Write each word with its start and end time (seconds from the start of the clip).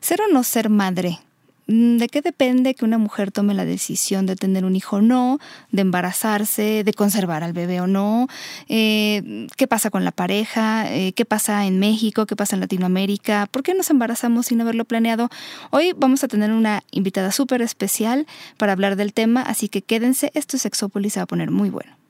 Ser 0.00 0.20
o 0.22 0.28
no 0.32 0.42
ser 0.42 0.68
madre. 0.68 1.20
Mm, 1.66 1.96
¿De 1.96 2.08
qué 2.08 2.20
depende 2.20 2.74
que 2.74 2.84
una 2.84 2.98
mujer 2.98 3.32
tome 3.32 3.54
la 3.54 3.64
decisión 3.64 4.26
de 4.26 4.36
tener 4.36 4.64
un 4.64 4.76
hijo 4.76 4.96
o 4.96 5.00
no, 5.00 5.38
de 5.72 5.82
embarazarse, 5.82 6.84
de 6.84 6.92
conservar 6.92 7.42
al 7.42 7.52
bebé 7.52 7.80
o 7.80 7.86
no? 7.86 8.28
Eh, 8.68 9.46
¿Qué 9.56 9.66
pasa 9.66 9.90
con 9.90 10.04
la 10.04 10.12
pareja? 10.12 10.92
Eh, 10.92 11.12
¿Qué 11.12 11.24
pasa 11.24 11.64
en 11.66 11.78
México? 11.78 12.26
¿Qué 12.26 12.36
pasa 12.36 12.56
en 12.56 12.60
Latinoamérica? 12.60 13.46
¿Por 13.50 13.62
qué 13.62 13.72
nos 13.74 13.90
embarazamos 13.90 14.46
sin 14.46 14.60
haberlo 14.60 14.84
planeado? 14.84 15.30
Hoy 15.70 15.92
vamos 15.96 16.22
a 16.22 16.28
tener 16.28 16.52
una 16.52 16.82
invitada 16.90 17.32
súper 17.32 17.62
especial 17.62 18.26
para 18.58 18.72
hablar 18.72 18.96
del 18.96 19.14
tema, 19.14 19.40
así 19.42 19.68
que 19.68 19.82
quédense, 19.82 20.30
esto 20.34 20.56
es 20.56 20.62
Sexópolis, 20.62 21.14
se 21.14 21.20
va 21.20 21.24
a 21.24 21.26
poner 21.26 21.50
muy 21.50 21.70
bueno. 21.70 22.03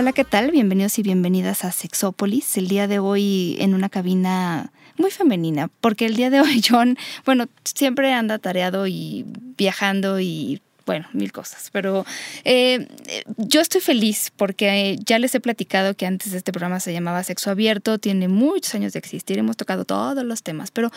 Hola, 0.00 0.14
¿qué 0.14 0.24
tal? 0.24 0.50
Bienvenidos 0.50 0.98
y 0.98 1.02
bienvenidas 1.02 1.62
a 1.62 1.72
Sexópolis. 1.72 2.56
El 2.56 2.68
día 2.68 2.88
de 2.88 2.98
hoy 2.98 3.58
en 3.60 3.74
una 3.74 3.90
cabina 3.90 4.72
muy 4.96 5.10
femenina, 5.10 5.68
porque 5.82 6.06
el 6.06 6.16
día 6.16 6.30
de 6.30 6.40
hoy 6.40 6.62
John, 6.66 6.96
bueno, 7.26 7.48
siempre 7.64 8.10
anda 8.14 8.38
tareado 8.38 8.86
y 8.86 9.26
viajando 9.58 10.18
y 10.18 10.62
bueno, 10.90 11.06
mil 11.12 11.30
cosas. 11.30 11.70
Pero 11.70 12.04
eh, 12.42 12.88
yo 13.36 13.60
estoy 13.60 13.80
feliz 13.80 14.32
porque 14.34 14.98
ya 15.06 15.20
les 15.20 15.32
he 15.36 15.38
platicado 15.38 15.94
que 15.94 16.04
antes 16.04 16.32
este 16.32 16.50
programa 16.50 16.80
se 16.80 16.92
llamaba 16.92 17.22
Sexo 17.22 17.48
Abierto, 17.48 17.98
tiene 17.98 18.26
muchos 18.26 18.74
años 18.74 18.92
de 18.94 18.98
existir, 18.98 19.38
hemos 19.38 19.56
tocado 19.56 19.84
todos 19.84 20.24
los 20.24 20.42
temas, 20.42 20.72
pero 20.72 20.90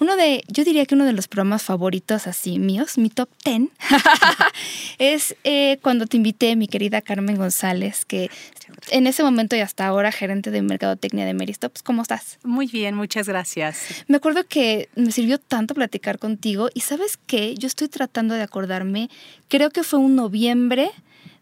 uno 0.00 0.16
de, 0.16 0.44
yo 0.48 0.64
diría 0.64 0.84
que 0.84 0.94
uno 0.94 1.06
de 1.06 1.14
los 1.14 1.28
programas 1.28 1.62
favoritos 1.62 2.26
así 2.26 2.58
míos, 2.58 2.98
mi 2.98 3.08
top 3.08 3.30
ten, 3.42 3.70
es 4.98 5.34
eh, 5.44 5.78
cuando 5.80 6.04
te 6.04 6.18
invité, 6.18 6.54
mi 6.54 6.68
querida 6.68 7.00
Carmen 7.00 7.36
González, 7.36 8.04
que 8.04 8.28
en 8.90 9.06
ese 9.06 9.22
momento 9.22 9.56
y 9.56 9.60
hasta 9.60 9.86
ahora 9.86 10.12
gerente 10.12 10.50
de 10.50 10.62
mercadotecnia 10.62 11.24
de 11.24 11.34
Meristops. 11.34 11.82
¿Cómo 11.82 12.02
estás? 12.02 12.38
Muy 12.42 12.66
bien, 12.66 12.94
muchas 12.94 13.28
gracias. 13.28 14.04
Me 14.06 14.16
acuerdo 14.16 14.44
que 14.46 14.88
me 14.94 15.12
sirvió 15.12 15.38
tanto 15.38 15.74
platicar 15.74 16.18
contigo 16.18 16.68
y 16.74 16.80
sabes 16.80 17.18
qué, 17.26 17.54
yo 17.54 17.66
estoy 17.66 17.88
tratando 17.88 18.34
de 18.34 18.42
acordarme, 18.42 19.08
creo 19.48 19.70
que 19.70 19.82
fue 19.82 19.98
un 19.98 20.16
noviembre 20.16 20.90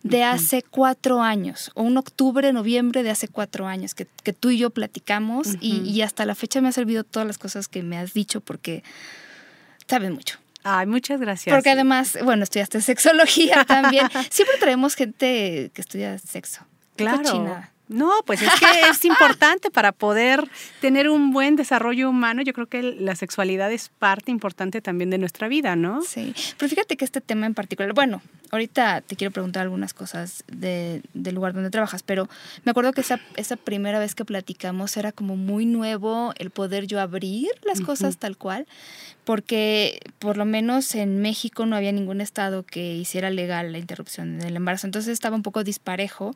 de 0.02 0.22
hace 0.22 0.62
cuatro 0.62 1.22
años, 1.22 1.70
o 1.75 1.83
un 1.83 1.97
octubre, 1.97 2.52
noviembre 2.52 3.02
de 3.02 3.11
hace 3.11 3.28
cuatro 3.28 3.66
años, 3.66 3.94
que, 3.94 4.06
tú 4.33 4.50
y 4.50 4.58
yo 4.58 4.70
platicamos 4.70 5.56
y, 5.61 6.00
hasta 6.02 6.24
la 6.27 6.34
fecha 6.34 6.61
me 6.61 6.69
ha 6.69 6.72
servido 6.72 7.05
todas 7.05 7.27
las 7.27 7.39
cosas 7.39 7.69
que 7.69 7.83
me 7.83 7.98
has 7.98 8.14
dicho 8.14 8.41
porque 8.41 8.84
sabes 9.89 10.11
mucho. 10.11 10.39
Ay, 10.62 10.86
muchas 10.86 11.20
gracias. 11.20 11.55
Porque 11.55 11.70
además, 11.70 12.19
bueno, 12.24 12.42
estudiaste 12.42 12.80
sexología 12.80 13.64
también. 13.69 14.08
Siempre 14.30 14.56
traemos 14.58 14.97
gente 14.97 15.70
que 15.72 15.80
estudia 15.80 16.19
sexo. 16.19 16.67
Claro. 16.97 17.62
No, 17.89 18.11
pues 18.25 18.42
es 18.42 18.51
que 18.59 18.67
es 18.91 19.05
importante 19.05 19.70
para 19.70 19.92
poder 19.92 20.48
tener 20.81 21.09
un 21.09 21.33
buen 21.33 21.55
desarrollo 21.56 22.11
humano. 22.11 22.42
Yo 22.42 22.53
creo 22.53 22.67
que 22.67 22.83
la 22.83 23.15
sexualidad 23.15 23.70
es 23.73 23.91
parte 23.91 24.31
importante 24.31 24.81
también 24.81 25.11
de 25.11 25.19
nuestra 25.19 25.47
vida, 25.47 25.77
¿no? 25.77 26.03
Sí, 26.03 26.34
pero 26.59 26.69
fíjate 26.69 26.97
que 26.97 27.05
este 27.05 27.20
tema 27.20 27.46
en 27.46 27.55
particular, 27.55 27.92
bueno, 27.92 28.23
ahorita 28.51 29.02
te 29.02 29.17
quiero 29.17 29.30
preguntar 29.30 29.63
algunas 29.63 29.95
cosas 29.95 30.45
de, 30.48 31.02
del 31.14 31.35
lugar 31.35 31.52
donde 31.52 31.70
trabajas, 31.70 32.02
pero 32.02 32.29
me 32.64 32.70
acuerdo 32.70 32.92
que 32.92 33.01
esa, 33.02 33.20
esa 33.36 33.57
primera 33.57 33.98
vez 33.98 34.14
que 34.14 34.25
platicamos 34.25 34.96
era 34.96 35.13
como 35.13 35.36
muy 35.36 35.67
nuevo 35.67 36.33
el 36.39 36.51
poder 36.51 36.86
yo 36.86 37.01
abrir 37.01 37.48
las 37.63 37.80
cosas 37.80 38.17
tal 38.17 38.36
cual, 38.36 38.67
porque 39.25 40.01
por 40.19 40.36
lo 40.36 40.45
menos 40.45 40.95
en 40.95 41.20
México 41.20 41.67
no 41.67 41.77
había 41.77 41.92
ningún 41.92 42.20
estado 42.20 42.64
que 42.64 42.95
hiciera 42.95 43.30
legal 43.30 43.73
la 43.73 43.79
interrupción 43.79 44.39
del 44.39 44.57
embarazo, 44.57 44.86
entonces 44.86 45.13
estaba 45.13 45.36
un 45.36 45.42
poco 45.42 45.64
disparejo 45.64 46.35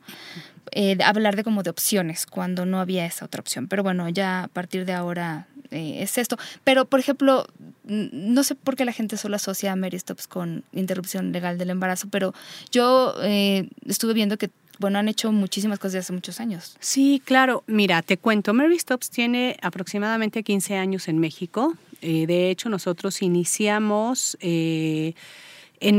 eh, 0.71 0.97
hablar 1.03 1.35
de 1.35 1.40
como 1.43 1.63
de 1.63 1.69
opciones 1.69 2.25
cuando 2.25 2.65
no 2.65 2.79
había 2.79 3.05
esa 3.05 3.25
otra 3.25 3.41
opción. 3.41 3.67
Pero 3.67 3.83
bueno, 3.83 4.07
ya 4.09 4.43
a 4.43 4.47
partir 4.47 4.85
de 4.85 4.93
ahora 4.93 5.47
eh, 5.71 6.03
es 6.03 6.17
esto. 6.17 6.37
Pero, 6.63 6.85
por 6.85 6.99
ejemplo, 6.99 7.47
no 7.83 8.43
sé 8.43 8.55
por 8.55 8.75
qué 8.75 8.85
la 8.85 8.91
gente 8.91 9.17
solo 9.17 9.37
asocia 9.37 9.71
a 9.71 9.75
Mary 9.75 9.97
Stops 9.97 10.27
con 10.27 10.63
interrupción 10.73 11.31
legal 11.31 11.57
del 11.57 11.69
embarazo, 11.69 12.07
pero 12.11 12.33
yo 12.71 13.15
eh, 13.23 13.69
estuve 13.85 14.13
viendo 14.13 14.37
que 14.37 14.51
bueno, 14.79 14.97
han 14.97 15.07
hecho 15.07 15.31
muchísimas 15.31 15.77
cosas 15.77 15.93
desde 15.93 16.05
hace 16.05 16.13
muchos 16.13 16.39
años. 16.39 16.75
Sí, 16.79 17.21
claro. 17.23 17.63
Mira, 17.67 18.01
te 18.01 18.17
cuento, 18.17 18.51
Mary 18.51 18.79
Stops 18.79 19.11
tiene 19.11 19.55
aproximadamente 19.61 20.41
15 20.41 20.75
años 20.75 21.07
en 21.07 21.19
México. 21.19 21.75
de 22.01 22.49
hecho, 22.49 22.67
nosotros 22.67 23.21
iniciamos 23.21 24.37
en 24.41 25.13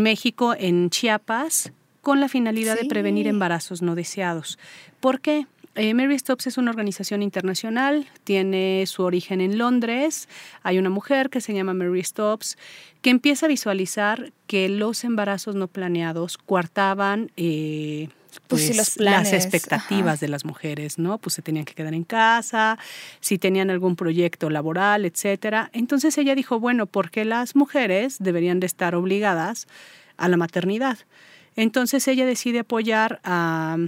México, 0.00 0.56
en 0.58 0.90
Chiapas, 0.90 1.70
con 2.00 2.20
la 2.20 2.28
finalidad 2.28 2.76
de 2.76 2.86
prevenir 2.86 3.28
embarazos 3.28 3.82
no 3.82 3.94
deseados. 3.94 4.58
¿Por 5.02 5.20
qué? 5.20 5.48
Eh, 5.74 5.94
Mary 5.94 6.16
Stops 6.16 6.46
es 6.46 6.58
una 6.58 6.70
organización 6.70 7.24
internacional, 7.24 8.06
tiene 8.22 8.84
su 8.86 9.02
origen 9.02 9.40
en 9.40 9.58
Londres. 9.58 10.28
Hay 10.62 10.78
una 10.78 10.90
mujer 10.90 11.28
que 11.28 11.40
se 11.40 11.52
llama 11.52 11.74
Mary 11.74 12.04
Stops 12.04 12.56
que 13.00 13.10
empieza 13.10 13.46
a 13.46 13.48
visualizar 13.48 14.32
que 14.46 14.68
los 14.68 15.02
embarazos 15.02 15.56
no 15.56 15.66
planeados 15.66 16.38
coartaban 16.38 17.32
eh, 17.36 18.10
pues, 18.46 18.70
pues 18.76 18.96
las 19.00 19.32
expectativas 19.32 20.20
de 20.20 20.28
las 20.28 20.44
mujeres, 20.44 21.00
¿no? 21.00 21.18
Pues 21.18 21.34
se 21.34 21.42
tenían 21.42 21.64
que 21.64 21.74
quedar 21.74 21.94
en 21.94 22.04
casa, 22.04 22.78
si 23.18 23.38
tenían 23.38 23.70
algún 23.70 23.96
proyecto 23.96 24.50
laboral, 24.50 25.04
etcétera. 25.04 25.68
Entonces 25.72 26.16
ella 26.16 26.36
dijo, 26.36 26.60
bueno, 26.60 26.86
¿por 26.86 27.10
qué 27.10 27.24
las 27.24 27.56
mujeres 27.56 28.18
deberían 28.20 28.60
de 28.60 28.66
estar 28.66 28.94
obligadas 28.94 29.66
a 30.16 30.28
la 30.28 30.36
maternidad? 30.36 30.98
Entonces 31.56 32.06
ella 32.06 32.24
decide 32.24 32.60
apoyar 32.60 33.20
a 33.24 33.78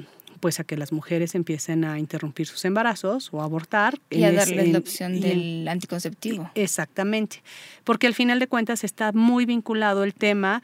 pues 0.44 0.60
a 0.60 0.65
que 0.65 0.77
las 0.77 0.93
mujeres 0.93 1.34
empiecen 1.34 1.87
a 1.87 1.99
interrumpir 1.99 2.47
sus 2.47 2.66
embarazos 2.66 3.31
o 3.32 3.41
abortar. 3.41 3.99
Y 4.10 4.25
a 4.25 4.31
darles 4.31 4.69
la 4.69 4.78
opción 4.78 5.19
del 5.19 5.66
anticonceptivo. 5.66 6.50
Exactamente, 6.55 7.43
porque 7.82 8.06
al 8.06 8.12
final 8.12 8.41
de 8.41 8.47
cuentas 8.47 8.84
está 8.84 9.12
muy 9.12 9.47
vinculado 9.47 10.05
el 10.05 10.12
tema 10.12 10.62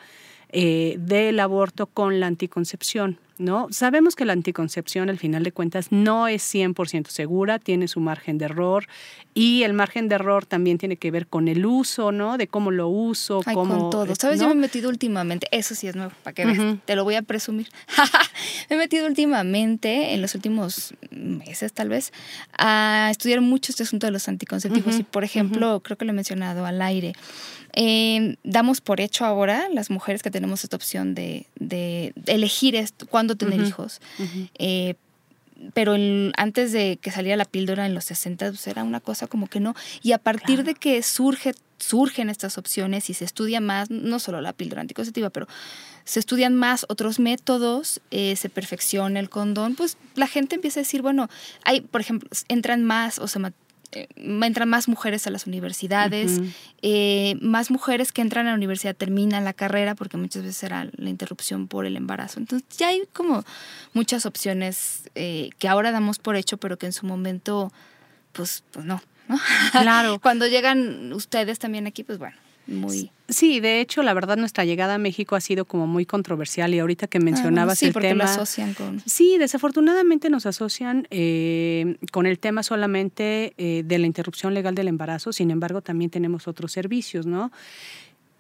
eh, 0.51 0.97
del 0.99 1.41
aborto 1.41 1.87
con 1.87 2.21
la 2.21 2.27
anticoncepción. 2.27 3.17
¿No? 3.41 3.69
Sabemos 3.71 4.15
que 4.15 4.25
la 4.25 4.35
anticoncepción, 4.35 5.09
al 5.09 5.19
final 5.19 5.43
de 5.43 5.53
cuentas, 5.53 5.91
no 5.91 6.29
es 6.29 6.43
100% 6.55 7.09
segura, 7.09 7.59
tiene 7.59 7.89
su 7.89 7.99
margen 7.99 8.39
de 8.39 8.45
error 8.45 8.87
y 9.35 9.63
el 9.63 9.73
margen 9.73 10.09
de 10.09 10.17
error 10.17 10.45
también 10.45 10.79
tiene 10.79 10.97
que 10.97 11.11
ver 11.11 11.27
con 11.27 11.49
el 11.49 11.65
uso, 11.65 12.13
¿no? 12.13 12.37
De 12.37 12.47
cómo 12.47 12.71
lo 12.71 12.89
uso, 12.89 13.41
Ay, 13.47 13.55
cómo... 13.55 13.79
Con 13.79 13.91
todo. 13.91 14.15
¿Sabes? 14.15 14.41
Yo 14.41 14.47
me 14.47 14.53
he 14.53 14.57
metido 14.57 14.91
últimamente, 14.91 15.49
eso 15.53 15.75
sí 15.75 15.89
es 15.89 15.97
nuevo, 15.97 16.13
para 16.23 16.35
que 16.35 16.45
veas, 16.45 16.77
te 16.85 16.95
lo 16.95 17.05
voy 17.05 17.15
a 17.15 17.23
presumir. 17.23 17.69
me 18.71 18.77
he 18.77 18.79
metido 18.79 19.07
últimamente, 19.07 20.13
en 20.15 20.21
los 20.21 20.35
últimos 20.35 20.95
meses 21.11 21.73
tal 21.73 21.89
vez, 21.89 22.13
a 22.59 23.09
estudiar 23.11 23.41
mucho 23.41 23.73
este 23.73 23.85
asunto 23.85 24.07
de 24.07 24.13
los 24.13 24.29
anticonceptivos 24.29 24.99
y, 24.99 25.03
por 25.03 25.25
ejemplo, 25.25 25.81
creo 25.81 25.97
que 25.97 26.05
lo 26.05 26.11
he 26.11 26.15
mencionado 26.15 26.67
al 26.67 26.83
aire, 26.83 27.15
eh, 27.73 28.37
damos 28.43 28.81
por 28.81 29.01
hecho 29.01 29.25
ahora, 29.25 29.69
las 29.73 29.91
mujeres 29.91 30.23
que 30.23 30.31
tenemos 30.31 30.65
esta 30.65 30.77
opción 30.77 31.15
de, 31.15 31.47
de 31.57 32.13
elegir 32.27 32.75
tener 33.37 33.61
hijos. 33.61 34.01
Eh, 34.59 34.95
pero 35.75 35.95
antes 36.37 36.73
de 36.73 36.99
que 37.01 37.11
saliera 37.11 37.37
la 37.37 37.45
píldora 37.45 37.87
en 37.87 37.95
los 37.95 38.05
60, 38.05 38.49
pues 38.49 38.67
era 38.67 38.83
una 38.83 39.01
cosa 39.01 39.27
como 39.27 39.47
que 39.47 39.61
no. 39.61 39.75
Y 40.03 40.13
a 40.13 40.19
partir 40.19 40.65
de 40.65 40.75
que 40.75 41.03
surge, 41.03 41.55
surgen 41.79 42.31
estas 42.31 42.57
opciones 42.57 43.11
y 43.11 43.15
se 43.15 43.25
estudia 43.25 43.61
más, 43.61 43.91
no 43.91 44.19
solo 44.19 44.41
la 44.41 44.53
píldora 44.53 44.81
anticonceptiva, 44.81 45.31
pero 45.31 45.47
se 46.05 46.19
estudian 46.19 46.55
más 46.55 46.87
otros 46.89 47.19
métodos, 47.19 48.01
eh, 48.11 48.37
se 48.37 48.49
perfecciona 48.49 49.21
el 49.21 49.29
condón, 49.29 49.75
pues 49.75 49.99
la 50.15 50.27
gente 50.27 50.55
empieza 50.55 50.81
a 50.81 50.83
decir, 50.83 51.03
bueno, 51.03 51.29
hay, 51.65 51.83
por 51.83 52.01
ejemplo, 52.01 52.29
entran 52.49 52.83
más 52.85 53.19
o 53.19 53.29
se 53.29 53.53
eh, 53.93 54.07
entran 54.17 54.69
más 54.69 54.87
mujeres 54.87 55.27
a 55.27 55.31
las 55.31 55.47
universidades, 55.47 56.41
eh, 56.81 57.35
más 57.41 57.71
mujeres 57.71 58.13
que 58.13 58.23
entran 58.23 58.47
a 58.47 58.51
la 58.51 58.57
universidad 58.57 58.95
terminan 58.95 59.45
la 59.45 59.53
carrera 59.53 59.97
porque 59.97 60.17
muchas 60.17 60.45
veces 60.45 60.63
era 60.63 60.89
la 60.97 61.11
interrupción 61.11 61.67
por 61.67 61.87
el 61.87 61.97
embarazo. 61.97 62.39
Entonces 62.39 62.69
ya 62.77 62.89
hay 62.89 63.03
como 63.13 63.45
muchas 63.93 64.27
opciones 64.27 65.11
eh, 65.17 65.51
que 65.59 65.67
ahora 65.67 65.91
damos 65.91 66.19
por 66.19 66.37
hecho, 66.37 66.57
pero 66.57 66.79
que 66.79 66.87
en 66.87 66.93
su 66.93 67.05
momento, 67.05 67.73
pues, 68.33 68.63
pues 68.71 68.87
no. 68.87 69.03
Claro. 69.73 70.19
Cuando 70.23 70.47
llegan 70.47 71.13
ustedes 71.13 71.59
también 71.59 71.87
aquí, 71.87 72.05
pues 72.05 72.19
bueno, 72.19 72.37
muy... 72.71 73.11
Sí, 73.29 73.61
de 73.61 73.81
hecho, 73.81 74.03
la 74.03 74.13
verdad, 74.15 74.37
nuestra 74.37 74.65
llegada 74.65 74.95
a 74.95 74.99
México 74.99 75.37
ha 75.37 75.41
sido 75.41 75.65
como 75.65 75.87
muy 75.87 76.07
controversial 76.07 76.75
y 76.75 76.79
ahorita 76.79 77.07
que 77.07 77.19
ah, 77.19 77.21
mencionabas 77.21 77.79
sí, 77.79 77.87
el 77.87 77.93
porque 77.93 78.09
tema... 78.09 78.25
Lo 78.25 78.31
asocian 78.31 78.75
con... 78.75 79.01
Sí, 79.07 79.39
desafortunadamente 79.39 80.31
nos 80.31 80.47
asocian 80.47 81.07
eh, 81.11 81.97
con 82.13 82.27
el 82.27 82.39
tema 82.39 82.63
solamente 82.63 83.55
eh, 83.57 83.83
de 83.85 83.99
la 83.99 84.07
interrupción 84.07 84.55
legal 84.55 84.75
del 84.75 84.89
embarazo, 84.89 85.33
sin 85.33 85.51
embargo, 85.51 85.81
también 85.81 86.11
tenemos 86.11 86.49
otros 86.49 86.73
servicios, 86.73 87.27
¿no? 87.27 87.53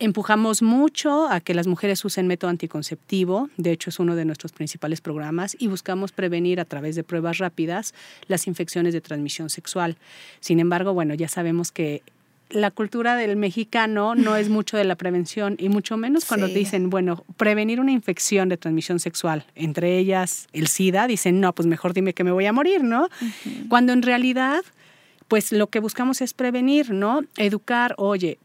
Empujamos 0.02 0.62
mucho 0.62 1.28
a 1.28 1.40
que 1.40 1.52
las 1.52 1.66
mujeres 1.66 2.02
usen 2.06 2.26
método 2.26 2.48
anticonceptivo, 2.50 3.50
de 3.58 3.72
hecho 3.72 3.90
es 3.90 3.98
uno 3.98 4.16
de 4.16 4.24
nuestros 4.24 4.50
principales 4.50 5.02
programas, 5.02 5.54
y 5.58 5.66
buscamos 5.66 6.10
prevenir 6.10 6.58
a 6.58 6.64
través 6.64 6.96
de 6.96 7.04
pruebas 7.04 7.36
rápidas 7.36 7.92
las 8.26 8.46
infecciones 8.46 8.94
de 8.94 9.02
transmisión 9.02 9.50
sexual. 9.50 9.98
Sin 10.40 10.58
embargo, 10.58 10.94
bueno, 10.94 11.12
ya 11.12 11.28
sabemos 11.28 11.70
que 11.70 12.02
la 12.50 12.70
cultura 12.70 13.16
del 13.16 13.36
mexicano 13.36 14.14
no 14.14 14.36
es 14.36 14.48
mucho 14.48 14.76
de 14.76 14.84
la 14.84 14.96
prevención 14.96 15.56
y 15.58 15.68
mucho 15.68 15.96
menos 15.96 16.24
cuando 16.24 16.48
dicen, 16.48 16.90
bueno, 16.90 17.24
prevenir 17.36 17.80
una 17.80 17.92
infección 17.92 18.48
de 18.48 18.56
transmisión 18.56 19.00
sexual, 19.00 19.46
entre 19.54 19.98
ellas 19.98 20.48
el 20.52 20.66
SIDA, 20.66 21.06
dicen, 21.06 21.40
no, 21.40 21.54
pues 21.54 21.66
mejor 21.66 21.94
dime 21.94 22.12
que 22.12 22.24
me 22.24 22.32
voy 22.32 22.46
a 22.46 22.52
morir, 22.52 22.82
¿no? 22.82 23.08
Cuando 23.68 23.92
en 23.92 24.02
realidad, 24.02 24.62
pues 25.28 25.52
lo 25.52 25.68
que 25.68 25.80
buscamos 25.80 26.20
es 26.20 26.34
prevenir, 26.34 26.90
¿no? 26.90 27.22
Educar, 27.36 27.94
oye, 27.98 28.38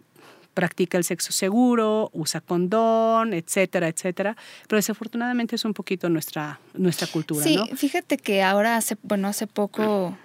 practica 0.53 0.97
el 0.97 1.03
sexo 1.03 1.31
seguro, 1.33 2.09
usa 2.13 2.41
condón, 2.41 3.33
etcétera, 3.33 3.87
etcétera. 3.87 4.37
Pero 4.67 4.77
desafortunadamente 4.77 5.55
es 5.55 5.65
un 5.65 5.73
poquito 5.73 6.09
nuestra, 6.09 6.59
nuestra 6.73 7.07
cultura, 7.07 7.43
sí, 7.43 7.59
fíjate 7.75 8.17
que 8.17 8.43
ahora 8.43 8.77
hace, 8.77 8.97
bueno, 9.03 9.27
hace 9.27 9.47
poco 9.47 10.17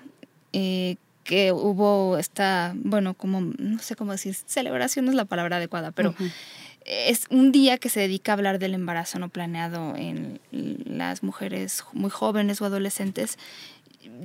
eh, 0.53 0.97
que 1.31 1.53
hubo 1.53 2.19
esta, 2.19 2.73
bueno, 2.75 3.15
como, 3.15 3.41
no 3.41 3.79
sé 3.79 3.95
cómo 3.95 4.11
decir, 4.11 4.35
celebración 4.35 5.05
no 5.05 5.13
es 5.13 5.17
la 5.17 5.27
palabra 5.27 5.59
adecuada, 5.59 5.93
pero 5.93 6.13
es 6.85 7.27
un 7.31 7.53
día 7.53 7.79
que 7.79 7.89
se 7.89 8.01
dedica 8.01 8.33
a 8.33 8.35
hablar 8.35 8.59
del 8.59 8.75
embarazo 8.75 9.21
no 9.21 9.29
planeado 9.29 9.95
en 9.95 10.41
las 10.51 11.23
mujeres 11.23 11.85
muy 11.93 12.11
jóvenes 12.11 12.61
o 12.61 12.65
adolescentes 12.65 13.39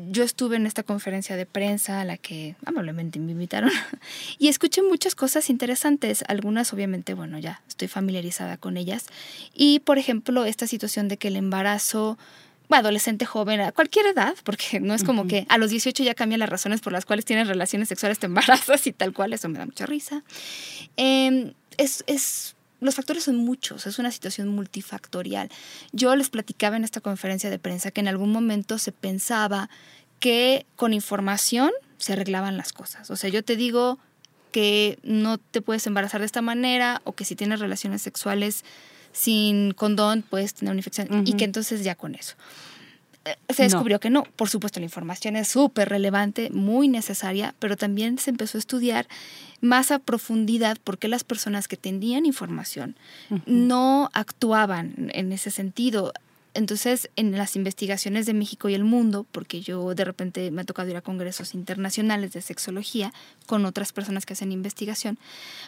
yo 0.10 0.24
estuve 0.24 0.56
en 0.56 0.66
esta 0.66 0.84
conferencia 0.84 1.36
de 1.36 1.46
prensa 1.46 2.02
a 2.02 2.06
la 2.06 2.18
que 2.18 2.56
amablemente 2.66 3.20
me 3.20 3.34
invitaron 3.34 3.70
y 4.40 4.48
escuché 4.48 4.82
muchas 4.82 5.16
cosas 5.16 5.50
interesantes, 5.50 6.24
algunas 6.28 6.74
obviamente, 6.74 7.14
bueno, 7.14 7.38
ya 7.40 7.62
estoy 7.68 7.88
familiarizada 7.88 8.58
con 8.58 8.78
ellas. 8.78 9.06
Y 9.54 9.80
por 9.80 9.98
ejemplo, 9.98 10.46
esta 10.46 10.66
situación 10.66 11.08
de 11.08 11.18
que 11.18 11.28
el 11.28 11.36
embarazo, 11.36 12.18
adolescente 12.70 13.26
joven, 13.26 13.62
a 13.62 13.72
cualquier 13.72 14.08
edad, 14.08 14.36
porque 14.44 14.80
no 14.80 14.94
es 14.94 15.04
como 15.04 15.28
que 15.28 15.46
a 15.50 15.58
los 15.58 15.70
18 15.70 16.04
ya 16.04 16.16
cambian 16.16 16.40
las 16.40 16.50
razones 16.50 16.82
por 16.82 16.94
las 16.94 17.06
cuales 17.06 17.26
tienen 17.26 17.48
relaciones 17.48 17.90
sexuales, 17.90 18.20
te 18.20 18.26
embarazas 18.26 18.86
y 18.88 18.94
tal 18.94 19.14
cual, 19.14 19.34
eso 19.34 19.50
me 19.50 19.60
da 19.60 19.66
mucha 19.66 19.86
risa. 19.86 20.24
Em, 20.98 21.54
es, 21.78 22.04
es 22.08 22.56
los 22.82 22.96
factores 22.96 23.24
son 23.24 23.38
muchos, 23.38 23.88
es 23.88 24.00
una 24.00 24.12
situación 24.12 24.50
multifactorial. 24.50 25.50
Yo 25.92 26.16
les 26.16 26.30
platicaba 26.30 26.78
en 26.78 26.84
esta 26.84 27.02
conferencia 27.02 27.50
de 27.50 27.60
prensa 27.60 27.92
que 27.92 28.02
en 28.02 28.08
algún 28.08 28.32
momento 28.32 28.78
se 28.78 28.92
pensaba 28.92 29.70
que 30.20 30.66
con 30.76 30.94
información 30.94 31.72
se 31.98 32.14
arreglaban 32.14 32.58
las 32.58 32.74
cosas. 32.74 33.10
O 33.12 33.16
sea, 33.16 33.30
yo 33.30 33.44
te 33.44 33.56
digo 33.56 34.00
que 34.52 35.00
no 35.04 35.38
te 35.38 35.62
puedes 35.62 35.86
embarazar 35.88 36.22
de 36.22 36.26
esta 36.26 36.42
manera 36.42 37.02
o 37.04 37.14
que 37.14 37.26
si 37.26 37.36
tienes 37.36 37.60
relaciones 37.60 38.02
sexuales 38.02 38.64
sin 39.16 39.72
condón 39.72 40.24
puedes 40.30 40.54
tener 40.54 40.72
una 40.72 40.80
infección 40.80 41.26
y 41.26 41.34
que 41.34 41.46
entonces 41.46 41.84
ya 41.84 41.96
con 41.96 42.16
eso 42.16 42.36
se 43.50 43.64
descubrió 43.64 44.00
que 44.00 44.10
no. 44.10 44.24
Por 44.36 44.50
supuesto, 44.50 44.80
la 44.80 44.86
información 44.86 45.36
es 45.36 45.48
súper 45.48 45.90
relevante, 45.90 46.50
muy 46.52 46.88
necesaria, 46.88 47.56
pero 47.60 47.76
también 47.76 48.20
se 48.20 48.30
empezó 48.30 48.58
a 48.58 48.60
estudiar 48.60 49.08
más 49.62 49.92
a 49.92 50.00
profundidad 50.00 50.78
por 50.84 50.98
qué 50.98 51.08
las 51.08 51.24
personas 51.24 51.68
que 51.68 51.78
tenían 51.78 52.26
información 52.26 52.96
no 53.46 54.10
actuaban 54.14 55.10
en 55.14 55.32
ese 55.32 55.50
sentido. 55.50 56.14
Entonces, 56.56 57.10
en 57.18 57.38
las 57.38 57.58
investigaciones 57.58 58.26
de 58.26 58.34
México 58.34 58.70
y 58.70 58.74
el 58.76 58.86
mundo, 58.86 59.26
porque 59.34 59.60
yo 59.62 59.94
de 59.94 60.06
repente 60.06 60.50
me 60.52 60.62
ha 60.62 60.66
tocado 60.66 60.90
ir 60.90 60.96
a 60.96 61.02
congresos 61.02 61.54
internacionales 61.54 62.32
de 62.32 62.42
sexología 62.42 63.14
con 63.46 63.66
otras 63.66 63.92
personas 63.92 64.26
que 64.26 64.34
hacen 64.34 64.54
investigación, 64.54 65.20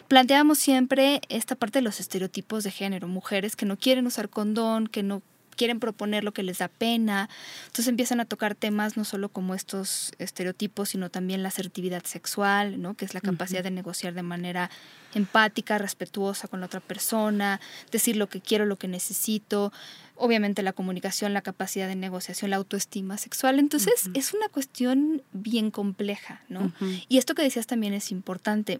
planteamos 0.08 0.58
siempre 0.58 1.20
esta 1.28 1.56
parte 1.56 1.80
de 1.80 1.82
los 1.82 2.00
estereotipos 2.00 2.64
de 2.64 2.70
género, 2.70 3.06
mujeres 3.06 3.54
que 3.54 3.66
no 3.66 3.76
quieren 3.76 4.06
usar 4.06 4.30
condón, 4.30 4.86
que 4.86 5.02
no 5.02 5.20
quieren 5.58 5.80
proponer 5.80 6.24
lo 6.24 6.32
que 6.32 6.42
les 6.42 6.58
da 6.58 6.68
pena. 6.68 7.28
Entonces 7.66 7.88
empiezan 7.88 8.20
a 8.20 8.24
tocar 8.24 8.54
temas 8.54 8.96
no 8.96 9.04
solo 9.04 9.28
como 9.28 9.54
estos 9.54 10.12
estereotipos, 10.18 10.90
sino 10.90 11.10
también 11.10 11.42
la 11.42 11.48
asertividad 11.48 12.04
sexual, 12.04 12.80
¿no? 12.80 12.94
que 12.94 13.04
es 13.04 13.12
la 13.12 13.20
capacidad 13.20 13.62
de 13.62 13.72
negociar 13.72 14.14
de 14.14 14.22
manera 14.22 14.70
empática, 15.14 15.76
respetuosa 15.78 16.48
con 16.48 16.60
la 16.60 16.66
otra 16.66 16.80
persona, 16.80 17.60
decir 17.90 18.16
lo 18.16 18.28
que 18.28 18.40
quiero, 18.40 18.66
lo 18.66 18.76
que 18.76 18.88
necesito. 18.88 19.72
Obviamente 20.14 20.62
la 20.62 20.72
comunicación, 20.72 21.32
la 21.34 21.42
capacidad 21.42 21.88
de 21.88 21.96
negociación, 21.96 22.50
la 22.50 22.56
autoestima 22.56 23.18
sexual. 23.18 23.58
Entonces 23.58 24.10
es 24.14 24.34
una 24.34 24.48
cuestión 24.48 25.22
bien 25.32 25.70
compleja, 25.70 26.42
¿no? 26.48 26.72
Y 27.08 27.18
esto 27.18 27.34
que 27.34 27.42
decías 27.42 27.66
también 27.66 27.94
es 27.94 28.10
importante. 28.10 28.78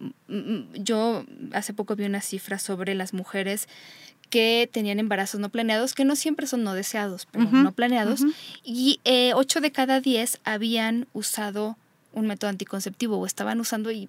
Yo 0.74 1.24
hace 1.52 1.72
poco 1.74 1.96
vi 1.96 2.04
una 2.04 2.20
cifra 2.20 2.58
sobre 2.58 2.94
las 2.94 3.14
mujeres 3.14 3.68
que 4.30 4.68
tenían 4.72 4.98
embarazos 4.98 5.40
no 5.40 5.48
planeados, 5.48 5.94
que 5.94 6.04
no 6.04 6.16
siempre 6.16 6.46
son 6.46 6.64
no 6.64 6.74
deseados, 6.74 7.26
pero 7.30 7.44
no 7.50 7.72
planeados, 7.72 8.22
y 8.64 9.00
eh, 9.04 9.32
8 9.34 9.60
de 9.60 9.72
cada 9.72 10.00
10 10.00 10.40
habían 10.44 11.06
usado 11.12 11.76
un 12.12 12.26
método 12.26 12.50
anticonceptivo 12.50 13.18
o 13.18 13.26
estaban 13.26 13.60
usando 13.60 13.90
y 13.90 14.08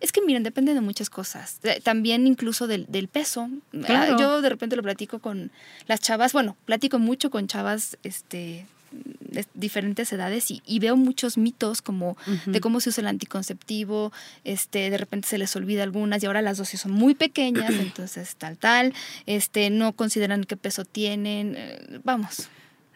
es 0.00 0.12
que 0.12 0.22
miren, 0.22 0.42
depende 0.42 0.74
de 0.74 0.80
muchas 0.80 1.10
cosas, 1.10 1.60
también 1.82 2.26
incluso 2.26 2.66
del, 2.66 2.86
del 2.88 3.08
peso. 3.08 3.50
Ah, 3.88 4.16
yo 4.18 4.40
de 4.40 4.48
repente 4.48 4.76
lo 4.76 4.82
platico 4.82 5.18
con 5.18 5.50
las 5.86 6.00
chavas, 6.00 6.32
bueno, 6.32 6.56
platico 6.64 6.98
mucho 6.98 7.30
con 7.30 7.46
chavas 7.48 7.98
este 8.02 8.66
de 8.92 9.46
diferentes 9.54 10.12
edades 10.12 10.50
y, 10.50 10.78
veo 10.78 10.96
muchos 10.96 11.38
mitos 11.38 11.80
como 11.82 12.16
de 12.46 12.60
cómo 12.60 12.80
se 12.80 12.90
usa 12.90 13.02
el 13.02 13.08
anticonceptivo, 13.08 14.12
este, 14.44 14.90
de 14.90 14.98
repente 14.98 15.28
se 15.28 15.38
les 15.38 15.54
olvida 15.56 15.82
algunas 15.82 16.22
y 16.22 16.26
ahora 16.26 16.42
las 16.42 16.58
dosis 16.58 16.80
son 16.80 16.92
muy 16.92 17.14
pequeñas, 17.14 17.70
entonces 17.80 18.36
tal, 18.36 18.58
tal, 18.58 18.94
este, 19.26 19.70
no 19.70 19.92
consideran 19.92 20.44
qué 20.44 20.56
peso 20.56 20.84
tienen, 20.84 21.54
eh, 21.56 22.00
vamos. 22.04 22.48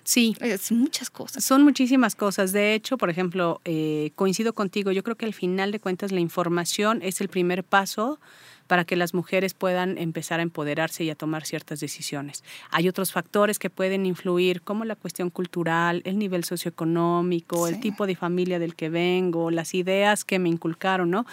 Sí. 0.06 0.36
Es 0.40 0.70
muchas 0.70 1.10
cosas. 1.10 1.44
Son 1.44 1.64
muchísimas 1.64 2.14
cosas. 2.14 2.52
De 2.52 2.74
hecho, 2.74 2.96
por 2.96 3.10
ejemplo, 3.10 3.60
eh, 3.64 4.12
coincido 4.14 4.54
contigo, 4.54 4.92
yo 4.92 5.02
creo 5.02 5.16
que 5.16 5.26
al 5.26 5.34
final 5.34 5.72
de 5.72 5.80
cuentas 5.80 6.12
la 6.12 6.20
información 6.20 7.02
es 7.02 7.20
el 7.20 7.28
primer 7.28 7.64
paso 7.64 8.20
para 8.66 8.84
que 8.84 8.96
las 8.96 9.14
mujeres 9.14 9.54
puedan 9.54 9.98
empezar 9.98 10.40
a 10.40 10.42
empoderarse 10.42 11.04
y 11.04 11.10
a 11.10 11.14
tomar 11.14 11.44
ciertas 11.44 11.80
decisiones. 11.80 12.44
Hay 12.70 12.88
otros 12.88 13.12
factores 13.12 13.58
que 13.58 13.70
pueden 13.70 14.06
influir, 14.06 14.62
como 14.62 14.84
la 14.84 14.96
cuestión 14.96 15.30
cultural, 15.30 16.02
el 16.04 16.18
nivel 16.18 16.44
socioeconómico, 16.44 17.68
el 17.68 17.80
tipo 17.80 18.06
de 18.06 18.16
familia 18.16 18.58
del 18.58 18.74
que 18.74 18.88
vengo, 18.88 19.50
las 19.50 19.74
ideas 19.74 20.24
que 20.24 20.38
me 20.38 20.48
inculcaron, 20.48 21.10
¿no? 21.10 21.26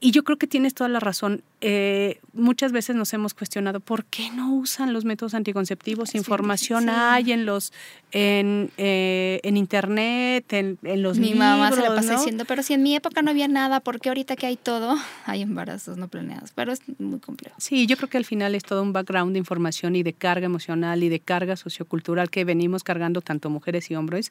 Y 0.00 0.12
yo 0.12 0.22
creo 0.22 0.38
que 0.38 0.46
tienes 0.46 0.74
toda 0.74 0.88
la 0.88 1.00
razón. 1.00 1.42
Eh, 1.60 2.20
muchas 2.32 2.70
veces 2.70 2.94
nos 2.94 3.12
hemos 3.14 3.34
cuestionado 3.34 3.80
por 3.80 4.04
qué 4.04 4.30
no 4.30 4.54
usan 4.54 4.92
los 4.92 5.04
métodos 5.04 5.34
anticonceptivos. 5.34 6.14
Información 6.14 6.88
hay 6.88 7.32
en 7.32 7.46
los 7.46 7.72
en, 8.12 8.70
eh, 8.76 9.40
en 9.42 9.56
internet, 9.56 10.52
en, 10.52 10.78
en 10.84 11.02
los 11.02 11.18
Mi 11.18 11.34
mamá 11.34 11.72
se 11.72 11.82
la 11.82 11.96
pasa 11.96 12.14
diciendo, 12.14 12.44
pero 12.46 12.62
si 12.62 12.74
en 12.74 12.82
mi 12.84 12.94
época 12.94 13.22
no 13.22 13.30
había 13.30 13.48
nada, 13.48 13.80
¿por 13.80 14.00
qué 14.00 14.10
ahorita 14.10 14.36
que 14.36 14.46
hay 14.46 14.56
todo 14.56 14.96
hay 15.26 15.42
embarazos 15.42 15.96
no 15.96 16.06
planeados? 16.06 16.52
Pero 16.54 16.72
es 16.72 16.80
muy 16.98 17.18
complejo. 17.18 17.56
Sí, 17.58 17.86
yo 17.88 17.96
creo 17.96 18.08
que 18.08 18.18
al 18.18 18.24
final 18.24 18.54
es 18.54 18.62
todo 18.62 18.82
un 18.82 18.92
background 18.92 19.32
de 19.32 19.40
información 19.40 19.96
y 19.96 20.04
de 20.04 20.12
carga 20.12 20.46
emocional 20.46 21.02
y 21.02 21.08
de 21.08 21.18
carga 21.18 21.56
sociocultural 21.56 22.30
que 22.30 22.44
venimos 22.44 22.84
cargando 22.84 23.20
tanto 23.20 23.50
mujeres 23.50 23.90
y 23.90 23.96
hombres 23.96 24.30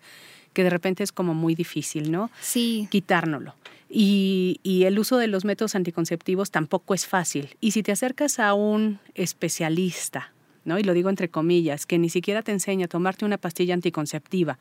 que 0.53 0.63
de 0.63 0.69
repente 0.69 1.03
es 1.03 1.11
como 1.11 1.33
muy 1.33 1.55
difícil, 1.55 2.09
¿no? 2.09 2.31
Sí. 2.39 2.87
Quitárnoslo. 2.89 3.53
Y, 3.89 4.59
y, 4.63 4.83
el 4.83 4.99
uso 4.99 5.17
de 5.17 5.27
los 5.27 5.45
métodos 5.45 5.75
anticonceptivos 5.75 6.51
tampoco 6.51 6.93
es 6.93 7.07
fácil. 7.07 7.55
Y 7.61 7.71
si 7.71 7.83
te 7.83 7.93
acercas 7.93 8.39
a 8.39 8.53
un 8.53 8.99
especialista, 9.15 10.33
¿no? 10.67 10.77
y 10.77 10.83
lo 10.83 10.93
digo 10.93 11.09
entre 11.09 11.29
comillas, 11.29 11.85
que 11.85 11.97
ni 11.97 12.09
siquiera 12.09 12.41
te 12.43 12.51
enseña 12.51 12.85
a 12.85 12.89
tomarte 12.89 13.23
una 13.23 13.37
pastilla 13.37 13.73
anticonceptiva, 13.73 14.59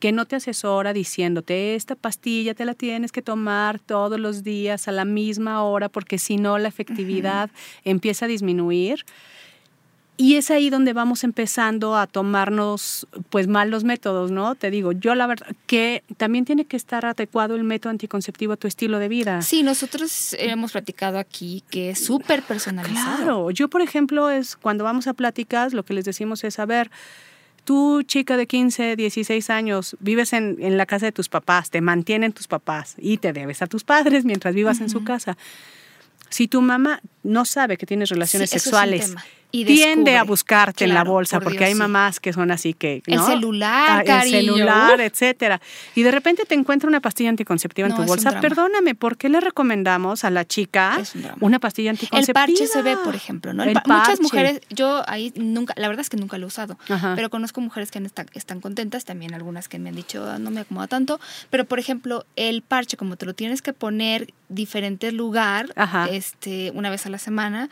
que 0.00 0.10
no 0.10 0.26
te 0.26 0.36
asesora 0.36 0.92
diciéndote, 0.92 1.76
esta 1.76 1.94
pastilla 1.94 2.54
te 2.54 2.64
la 2.64 2.74
tienes 2.74 3.12
que 3.12 3.22
tomar 3.22 3.78
todos 3.78 4.18
los 4.18 4.42
días 4.42 4.88
a 4.88 4.92
la 4.92 5.04
misma 5.04 5.62
hora, 5.62 5.88
porque 5.88 6.18
si 6.18 6.36
no 6.36 6.58
la 6.58 6.68
efectividad 6.68 7.50
empieza 7.84 8.24
a 8.24 8.28
disminuir 8.28 9.04
y 10.16 10.36
es 10.36 10.50
ahí 10.50 10.70
donde 10.70 10.92
vamos 10.92 11.24
empezando 11.24 11.96
a 11.96 12.06
tomarnos 12.06 13.08
pues 13.30 13.48
mal 13.48 13.70
los 13.70 13.82
métodos, 13.82 14.30
¿no? 14.30 14.54
Te 14.54 14.70
digo, 14.70 14.92
yo 14.92 15.14
la 15.16 15.26
verdad 15.26 15.48
que 15.66 16.04
también 16.16 16.44
tiene 16.44 16.66
que 16.66 16.76
estar 16.76 17.04
adecuado 17.04 17.56
el 17.56 17.64
método 17.64 17.90
anticonceptivo 17.90 18.52
a 18.52 18.56
tu 18.56 18.68
estilo 18.68 19.00
de 19.00 19.08
vida. 19.08 19.42
Sí, 19.42 19.64
nosotros 19.64 20.36
hemos 20.38 20.72
platicado 20.72 21.18
aquí 21.18 21.64
que 21.68 21.90
es 21.90 22.04
súper 22.04 22.42
personalizado. 22.42 23.16
Claro, 23.16 23.50
yo 23.50 23.68
por 23.68 23.82
ejemplo 23.82 24.30
es 24.30 24.56
cuando 24.56 24.84
vamos 24.84 25.08
a 25.08 25.14
pláticas 25.14 25.72
lo 25.72 25.84
que 25.84 25.94
les 25.94 26.04
decimos 26.04 26.44
es, 26.44 26.60
a 26.60 26.66
ver, 26.66 26.92
tú 27.64 28.04
chica 28.04 28.36
de 28.36 28.46
15, 28.46 28.94
16 28.94 29.50
años, 29.50 29.96
vives 29.98 30.32
en, 30.32 30.58
en 30.60 30.76
la 30.76 30.86
casa 30.86 31.06
de 31.06 31.12
tus 31.12 31.28
papás, 31.28 31.70
te 31.70 31.80
mantienen 31.80 32.32
tus 32.32 32.46
papás 32.46 32.94
y 32.98 33.18
te 33.18 33.32
debes 33.32 33.62
a 33.62 33.66
tus 33.66 33.82
padres 33.82 34.24
mientras 34.24 34.54
vivas 34.54 34.80
en 34.80 34.90
su 34.90 35.02
casa 35.02 35.36
Si 36.28 36.46
tu 36.46 36.60
mamá 36.62 37.00
no 37.24 37.44
sabe 37.44 37.76
que 37.76 37.86
tienes 37.86 38.10
relaciones 38.10 38.50
Sí, 38.50 38.56
eso 38.56 38.68
es 38.68 38.72
un 38.72 38.78
sexuales, 38.78 39.06
tema. 39.08 39.24
Y 39.54 39.64
tiende 39.64 40.16
a 40.16 40.24
buscarte 40.24 40.84
en 40.84 40.94
la 40.94 41.04
bolsa, 41.04 41.36
por 41.36 41.44
porque 41.44 41.58
Dios, 41.58 41.68
hay 41.68 41.72
sí. 41.74 41.78
mamás 41.78 42.18
que 42.18 42.32
son 42.32 42.50
así 42.50 42.74
que... 42.74 43.02
El 43.06 43.20
celular, 43.20 44.04
Ah, 44.08 44.22
El 44.24 44.30
celular, 44.30 44.94
Uf. 44.94 45.00
etcétera. 45.00 45.60
Y 45.94 46.02
de 46.02 46.10
repente 46.10 46.44
te 46.44 46.54
encuentra 46.54 46.88
una 46.88 47.00
pastilla 47.00 47.30
anticonceptiva 47.30 47.86
en 47.88 47.94
tu 47.94 48.02
bolsa. 48.02 48.40
Perdóname, 48.40 48.94
¿por 48.96 49.16
qué 49.16 49.28
le 49.28 49.40
recomendamos 49.40 50.24
a 50.24 50.30
la 50.30 50.44
chica 50.44 50.98
un 51.40 51.54
una 51.54 51.58
pastilla 51.60 51.90
El 51.90 51.96
anticonceptiva? 51.96 52.34
parche 52.46 52.66
se 52.66 52.82
ve, 52.82 52.96
por 53.04 53.14
ejemplo, 53.14 53.52
¿no? 53.52 53.62
El 53.62 53.68
El 53.70 53.76
Muchas 53.86 54.20
mujeres, 54.20 54.60
yo 54.70 55.02
ahí 55.06 55.32
nunca, 55.36 55.72
la 55.76 55.86
verdad 55.88 56.00
es 56.00 56.10
que 56.10 56.16
nunca 56.16 56.36
lo 56.38 56.44
he 56.44 56.48
usado, 56.48 56.76
Ajá. 56.88 57.12
pero 57.14 57.30
conozco 57.30 57.60
mujeres 57.60 57.90
que 57.92 57.98
esta- 58.00 58.26
están 58.34 58.60
contentas, 58.60 59.04
también 59.04 59.34
algunas 59.34 59.68
que 59.68 59.78
me 59.78 59.90
han 59.90 59.94
dicho 59.94 60.28
"Ah, 60.28 60.38
no 60.38 60.50
me 60.50 60.60
acomoda 60.62 60.88
tanto, 60.88 61.20
pero 61.50 61.64
por 61.64 61.78
ejemplo 61.78 62.24
el 62.34 62.62
parche 62.62 62.96
como 62.96 63.16
te 63.16 63.24
lo 63.26 63.34
tienes 63.34 63.62
que 63.62 63.72
poner 63.72 64.32
diferente 64.48 65.12
lugar, 65.12 65.68
Ajá. 65.76 66.08
este, 66.10 66.72
una 66.74 66.90
vez 66.90 67.06
a 67.06 67.08
la 67.10 67.18
semana, 67.18 67.68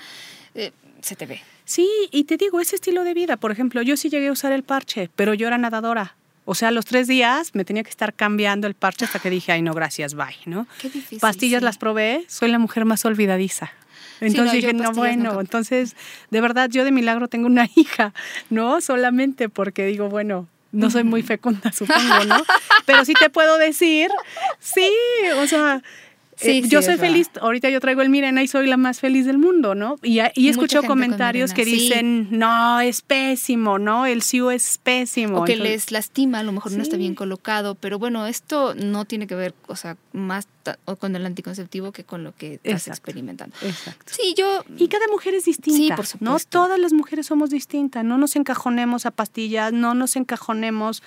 eh, 0.54 0.70
se 1.00 1.16
te 1.16 1.26
ve. 1.26 1.40
Sí, 1.72 1.88
y 2.10 2.24
te 2.24 2.36
digo, 2.36 2.60
ese 2.60 2.74
estilo 2.74 3.02
de 3.02 3.14
vida, 3.14 3.38
por 3.38 3.50
ejemplo, 3.50 3.80
yo 3.80 3.96
sí 3.96 4.10
llegué 4.10 4.28
a 4.28 4.32
usar 4.32 4.52
el 4.52 4.62
parche, 4.62 5.08
pero 5.16 5.32
yo 5.32 5.46
era 5.46 5.56
nadadora. 5.56 6.16
O 6.44 6.54
sea, 6.54 6.70
los 6.70 6.84
tres 6.84 7.08
días 7.08 7.54
me 7.54 7.64
tenía 7.64 7.82
que 7.82 7.88
estar 7.88 8.12
cambiando 8.12 8.66
el 8.66 8.74
parche 8.74 9.06
hasta 9.06 9.20
que 9.20 9.30
dije, 9.30 9.52
ay, 9.52 9.62
no, 9.62 9.72
gracias, 9.72 10.12
bye, 10.12 10.36
¿no? 10.44 10.66
Qué 10.78 10.90
difícil. 10.90 11.18
Pastillas 11.18 11.60
sí. 11.60 11.64
las 11.64 11.78
probé, 11.78 12.26
soy 12.28 12.50
la 12.50 12.58
mujer 12.58 12.84
más 12.84 13.06
olvidadiza. 13.06 13.72
Entonces 14.20 14.44
no, 14.44 14.52
dije, 14.52 14.74
no, 14.74 14.92
bueno, 14.92 15.30
nunca. 15.30 15.40
entonces, 15.40 15.96
de 16.30 16.42
verdad, 16.42 16.68
yo 16.68 16.84
de 16.84 16.92
milagro 16.92 17.28
tengo 17.28 17.46
una 17.46 17.66
hija, 17.74 18.12
¿no? 18.50 18.82
Solamente 18.82 19.48
porque 19.48 19.86
digo, 19.86 20.10
bueno, 20.10 20.48
no 20.72 20.90
soy 20.90 21.04
muy 21.04 21.22
fecunda, 21.22 21.72
supongo, 21.72 22.26
¿no? 22.26 22.36
Pero 22.84 23.06
sí 23.06 23.14
te 23.14 23.30
puedo 23.30 23.56
decir, 23.56 24.10
sí, 24.60 24.90
o 25.38 25.46
sea, 25.46 25.82
Sí, 26.42 26.50
eh, 26.58 26.62
sí, 26.62 26.68
yo 26.68 26.82
soy 26.82 26.94
verdad. 26.96 27.06
feliz, 27.06 27.30
ahorita 27.40 27.70
yo 27.70 27.80
traigo 27.80 28.02
el 28.02 28.08
Mirena 28.10 28.42
y 28.42 28.48
soy 28.48 28.66
la 28.66 28.76
más 28.76 29.00
feliz 29.00 29.26
del 29.26 29.38
mundo, 29.38 29.74
¿no? 29.74 29.96
Y, 30.02 30.20
y 30.34 30.52
con 30.54 30.68
comentarios 30.86 31.52
que 31.52 31.64
sí. 31.64 31.72
dicen, 31.72 32.28
no, 32.30 32.80
es 32.80 33.02
pésimo, 33.02 33.78
¿no? 33.78 34.06
El 34.06 34.22
SIU 34.22 34.50
es 34.50 34.78
pésimo. 34.82 35.40
O 35.40 35.44
que 35.44 35.52
Entonces- 35.52 35.72
les 35.72 35.92
lastima, 35.92 36.40
a 36.40 36.42
lo 36.42 36.52
mejor 36.52 36.72
no 36.72 36.82
está 36.82 36.96
bien 36.96 37.14
colocado, 37.14 37.74
pero 37.74 37.98
bueno, 37.98 38.26
esto 38.26 38.74
no 38.74 39.04
tiene 39.04 39.26
que 39.26 39.34
ver, 39.34 39.54
o 39.66 39.76
sea, 39.76 39.96
más 40.12 40.46
con 41.00 41.16
el 41.16 41.26
anticonceptivo 41.26 41.90
que 41.90 42.04
con 42.04 42.22
lo 42.22 42.34
que 42.36 42.54
estás 42.54 42.72
Exacto. 42.72 42.92
experimentando. 42.92 43.56
Exacto. 43.62 44.12
Sí, 44.14 44.34
yo 44.38 44.64
Y 44.78 44.86
cada 44.88 45.06
mujer 45.08 45.34
es 45.34 45.44
distinta. 45.44 45.76
Sí, 45.76 45.88
por 45.88 45.98
¿no? 45.98 46.04
supuesto. 46.04 46.48
Todas 46.50 46.78
las 46.78 46.92
mujeres 46.92 47.26
somos 47.26 47.50
distintas. 47.50 48.04
No 48.04 48.16
nos 48.16 48.36
encajonemos 48.36 49.04
a 49.06 49.10
pastillas, 49.10 49.72
no 49.72 49.94
nos 49.94 50.14
encajonemos 50.16 51.02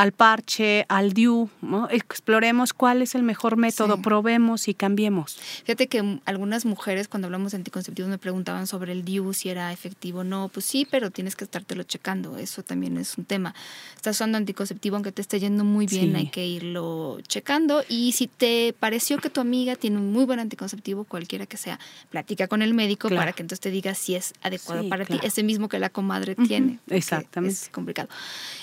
al 0.00 0.12
parche, 0.12 0.86
al 0.88 1.12
DIU. 1.12 1.48
¿no? 1.62 1.88
Exploremos 1.90 2.72
cuál 2.72 3.02
es 3.02 3.14
el 3.14 3.22
mejor 3.22 3.56
método, 3.56 3.96
Sí. 3.96 4.02
probemos 4.02 4.68
y 4.68 4.74
cambiemos. 4.74 5.36
Fíjate 5.64 5.86
que 5.88 6.18
algunas 6.24 6.64
mujeres 6.64 7.08
cuando 7.08 7.26
hablamos 7.26 7.52
de 7.52 7.56
anticonceptivos 7.58 8.08
me 8.10 8.18
preguntaban 8.18 8.66
sobre 8.66 8.92
el 8.92 9.04
DIU, 9.04 9.32
si 9.34 9.48
era 9.48 9.72
efectivo 9.72 10.20
o 10.20 10.24
no. 10.24 10.48
Pues 10.48 10.64
sí, 10.66 10.86
pero 10.90 11.10
tienes 11.10 11.36
que 11.36 11.44
estártelo 11.44 11.82
checando. 11.82 12.36
Eso 12.38 12.62
también 12.62 12.96
es 12.98 13.16
un 13.18 13.24
tema. 13.24 13.54
Estás 13.96 14.16
usando 14.16 14.38
anticonceptivo 14.38 14.96
aunque 14.96 15.12
te 15.12 15.22
esté 15.22 15.40
yendo 15.40 15.64
muy 15.64 15.86
bien, 15.86 16.10
Sí. 16.12 16.16
hay 16.16 16.26
que 16.28 16.46
irlo 16.46 17.18
checando. 17.26 17.82
Y 17.88 18.12
si 18.12 18.26
te 18.26 18.74
pareció 18.78 19.18
que 19.18 19.30
tu 19.30 19.40
amiga 19.40 19.76
tiene 19.76 19.98
un 19.98 20.12
muy 20.12 20.24
buen 20.24 20.38
anticonceptivo, 20.40 21.04
cualquiera 21.04 21.46
que 21.46 21.56
sea, 21.56 21.78
platica 22.10 22.48
con 22.48 22.62
el 22.62 22.74
médico 22.74 23.08
Claro. 23.08 23.20
para 23.22 23.32
que 23.32 23.42
entonces 23.42 23.60
te 23.60 23.70
diga 23.70 23.94
si 23.94 24.14
es 24.14 24.34
adecuado 24.42 24.82
Sí, 24.82 24.88
para 24.88 25.04
claro. 25.04 25.20
ti, 25.20 25.26
ese 25.26 25.42
mismo 25.42 25.68
que 25.68 25.78
la 25.78 25.90
comadre 25.90 26.32
Ujú, 26.38 26.46
tiene. 26.46 26.78
porque 26.84 26.96
exactamente. 26.96 27.54
Es 27.54 27.68
complicado. 27.70 28.08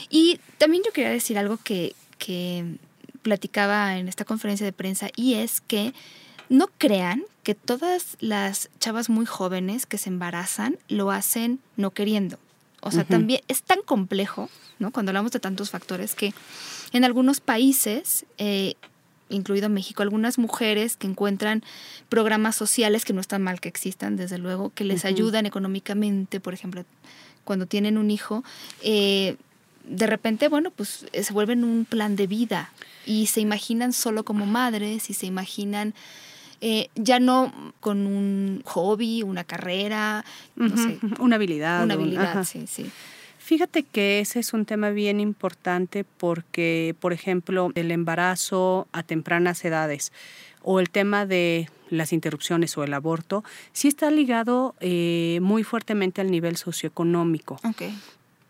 Y 0.10 0.40
también 0.58 0.84
yo 0.86 0.92
quería 0.94 1.10
decir 1.12 1.27
algo 1.36 1.58
que, 1.58 1.96
que 2.18 2.78
platicaba 3.22 3.98
en 3.98 4.08
esta 4.08 4.24
conferencia 4.24 4.66
de 4.66 4.72
prensa 4.72 5.10
y 5.16 5.34
es 5.34 5.60
que 5.60 5.94
no 6.50 6.68
crean 6.78 7.24
que 7.44 7.56
todas 7.56 8.16
las 8.20 8.70
chavas 8.80 9.10
muy 9.10 9.26
jóvenes 9.26 9.86
que 9.86 9.98
se 9.98 10.10
embarazan 10.10 10.78
lo 10.88 11.12
hacen 11.12 11.60
no 11.76 11.92
queriendo. 11.92 12.40
O 12.82 12.92
sea, 12.92 13.04
también 13.04 13.42
es 13.48 13.64
tan 13.64 13.82
complejo, 13.82 14.50
¿no? 14.80 14.92
Cuando 14.92 15.10
hablamos 15.10 15.32
de 15.32 15.40
tantos 15.40 15.72
factores 15.72 16.16
que 16.16 16.34
en 16.94 17.04
algunos 17.04 17.42
países, 17.42 18.26
eh, 18.38 18.76
incluido 19.30 19.68
México, 19.68 20.04
algunas 20.04 20.38
mujeres 20.38 20.96
que 20.96 21.08
encuentran 21.08 21.64
programas 22.08 22.56
sociales 22.56 23.04
que 23.04 23.14
no 23.14 23.20
están 23.20 23.42
mal 23.42 23.60
que 23.60 23.68
existan, 23.68 24.16
desde 24.16 24.38
luego, 24.38 24.72
que 24.74 24.86
les 24.86 25.06
ayudan 25.06 25.46
económicamente, 25.46 26.40
por 26.40 26.54
ejemplo, 26.54 26.86
cuando 27.44 27.66
tienen 27.66 27.98
un 27.98 28.12
hijo, 28.12 28.44
eh, 28.82 29.38
de 29.90 30.08
repente, 30.08 30.48
bueno, 30.50 30.72
pues 30.72 31.06
eh, 31.14 31.24
se 31.24 31.34
vuelven 31.34 31.64
un 31.64 31.86
plan 31.86 32.16
de 32.16 32.28
vida 32.28 32.72
y 33.06 33.28
se 33.28 33.40
imaginan 33.42 33.94
solo 33.94 34.24
como 34.24 34.46
madres 34.46 35.10
y 35.10 35.14
se 35.14 35.26
imaginan 35.26 35.94
eh, 36.60 36.90
ya 36.96 37.20
no 37.20 37.54
con 37.80 38.08
un 38.08 38.62
hobby, 38.66 39.22
una 39.24 39.44
carrera, 39.44 40.26
no 40.56 40.76
sé, 40.76 41.00
Una 41.20 41.36
habilidad. 41.36 41.84
una 41.84 41.96
un- 41.96 42.02
habilidad, 42.02 42.44
sí, 42.44 42.66
sí. 42.68 42.90
Fíjate 43.38 43.84
que 43.84 44.20
ese 44.20 44.40
es 44.40 44.54
un 44.54 44.66
tema 44.66 44.90
bien 44.90 45.20
importante 45.22 46.04
porque, 46.04 46.96
por 47.00 47.14
ejemplo, 47.14 47.72
el 47.76 47.92
embarazo 47.92 48.88
a 48.92 49.04
tempranas 49.04 49.64
edades 49.64 50.12
o 50.64 50.82
el 50.82 50.90
tema 50.90 51.26
de 51.26 51.70
las 51.90 52.12
interrupciones 52.12 52.78
o 52.78 52.84
el 52.84 52.94
aborto, 52.94 53.46
sí 53.72 53.88
está 53.88 54.12
ligado 54.12 54.76
eh, 54.82 55.40
muy 55.42 55.64
fuertemente 55.64 56.20
al 56.20 56.30
nivel 56.30 56.58
socioeconómico. 56.58 57.58
Ok. 57.64 57.84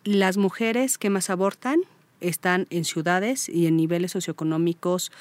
Las 0.07 0.37
mujeres 0.37 0.97
que 0.97 1.09
más 1.09 1.29
abortan 1.29 1.81
están 2.21 2.65
en 2.69 2.85
ciudades 2.85 3.49
y 3.49 3.67
en 3.67 3.75
niveles 3.75 4.11
socioeconómicos 4.13 5.11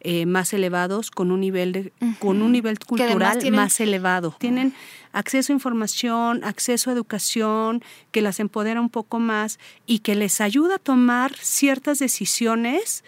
eh, 0.00 0.26
más 0.26 0.52
elevados, 0.52 1.10
con 1.10 1.30
un 1.30 1.40
nivel 1.40 1.72
de, 1.72 1.92
con 2.18 2.42
un 2.42 2.52
nivel 2.52 2.78
cultural 2.78 3.38
tienen- 3.38 3.58
más 3.58 3.80
elevado. 3.80 4.36
Tienen 4.38 4.74
acceso 5.12 5.50
a 5.50 5.54
información, 5.54 6.44
acceso 6.44 6.90
a 6.90 6.92
educación, 6.92 7.82
que 8.12 8.20
las 8.20 8.38
empodera 8.38 8.82
un 8.82 8.90
poco 8.90 9.18
más 9.18 9.58
y 9.86 10.00
que 10.00 10.14
les 10.14 10.42
ayuda 10.42 10.74
a 10.74 10.78
tomar 10.78 11.34
ciertas 11.36 12.00
decisiones 12.00 13.02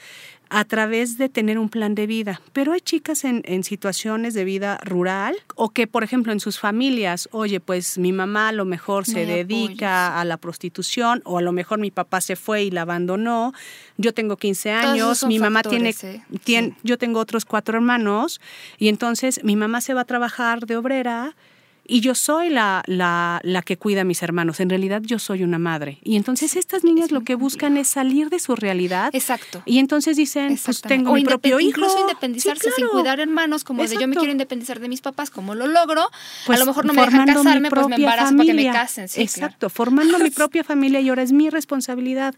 a 0.49 0.65
través 0.65 1.19
de 1.19 1.29
tener 1.29 1.59
un 1.59 1.69
plan 1.69 1.95
de 1.95 2.07
vida. 2.07 2.41
Pero 2.53 2.73
hay 2.73 2.81
chicas 2.81 3.25
en, 3.25 3.43
en 3.47 3.65
situaciones 3.65 4.33
de 4.35 4.45
vida 4.45 4.79
rural 4.85 5.37
o 5.57 5.71
que, 5.71 5.87
por 5.87 6.05
ejemplo, 6.05 6.33
en 6.33 6.39
sus 6.41 6.59
familias, 6.59 7.29
oye, 7.33 7.59
pues 7.61 7.99
mi 7.99 8.13
mamá 8.13 8.49
a 8.49 8.53
lo 8.53 8.65
mejor 8.65 9.07
se 9.07 9.27
dedica 9.27 10.21
a 10.21 10.25
la 10.25 10.37
prostitución 10.37 11.21
o 11.25 11.39
a 11.39 11.43
lo 11.43 11.53
mejor 11.53 11.79
mi 11.81 11.91
papá 11.91 12.21
se 12.21 12.37
fue 12.37 12.63
y 12.65 12.71
la 12.71 12.83
abandonó. 12.83 13.53
Yo 13.97 14.15
tengo 14.15 14.37
15 14.37 14.71
Todos 14.83 14.97
esos 14.97 15.23
años, 15.25 15.25
mi 15.29 15.39
mamá 15.39 15.63
factores, 15.65 15.99
tiene, 15.99 16.17
¿eh? 16.17 16.23
tiene- 16.45 16.69
Sí. 16.69 16.75
yo 16.85 16.97
tengo 16.99 17.19
otros 17.21 17.45
cuatro 17.45 17.77
hermanos 17.77 18.41
y 18.79 18.89
entonces 18.89 19.41
mi 19.43 19.57
mamá 19.57 19.81
se 19.81 19.95
va 19.95 20.03
a 20.03 20.05
trabajar 20.05 20.67
de 20.67 20.77
obrera 20.77 21.35
y 21.89 22.01
yo 22.01 22.15
soy 22.15 22.51
la, 22.51 22.83
la, 22.87 23.41
la 23.43 23.63
que 23.63 23.77
cuida 23.77 24.03
a 24.03 24.05
mis 24.05 24.23
hermanos. 24.23 24.61
En 24.61 24.69
realidad 24.71 25.03
yo 25.05 25.19
soy 25.19 25.43
una 25.43 25.59
madre. 25.59 25.99
Y 26.03 26.17
entonces 26.17 26.57
estas 26.57 26.85
niñas 26.85 27.07
Es 27.07 27.13
lo 27.13 27.21
que 27.23 27.35
buscan 27.35 27.77
es 27.77 27.89
salir 27.89 28.31
de 28.31 28.39
su 28.39 28.57
realidad. 28.57 29.11
Exacto. 29.15 29.63
Y 29.65 29.79
entonces 29.79 30.17
dicen, 30.17 30.59
pues 30.65 30.81
tengo 30.83 31.11
O 31.13 31.15
mi 31.15 31.25
propio 31.25 31.61
hijo. 31.61 31.71
Incluso 31.71 31.95
Sí, 31.95 32.01
independizarse 32.01 32.71
sin 32.73 32.85
claro. 32.87 32.93
cuidar 32.93 33.21
hermanos, 33.21 33.65
como 33.65 33.83
de 33.85 33.95
yo 33.97 34.09
me 34.09 34.17
quiero 34.17 34.33
independizar 34.33 34.81
de 34.81 34.89
mis 34.89 35.01
papás, 35.01 35.31
¿cómo 35.31 35.55
lo 35.55 35.67
logro? 35.67 36.09
Pues 36.47 36.59
a 36.59 36.61
lo 36.61 36.67
mejor 36.67 36.85
no 36.87 36.93
me 36.93 37.03
dejan 37.03 37.27
casarme, 37.27 37.71
pues 37.71 37.89
me 37.89 37.97
embarazo 37.97 38.37
para 38.37 38.47
que 38.47 38.55
me 38.55 38.71
casen. 38.73 39.09
Sí, 39.09 39.23
Exacto, 39.23 39.71
formando 39.71 40.19
mi 40.19 40.31
propia 40.41 40.65
familia 40.65 41.01
y 41.01 41.09
ahora 41.09 41.23
es 41.23 41.33
mi 41.33 41.51
responsabilidad. 41.51 42.35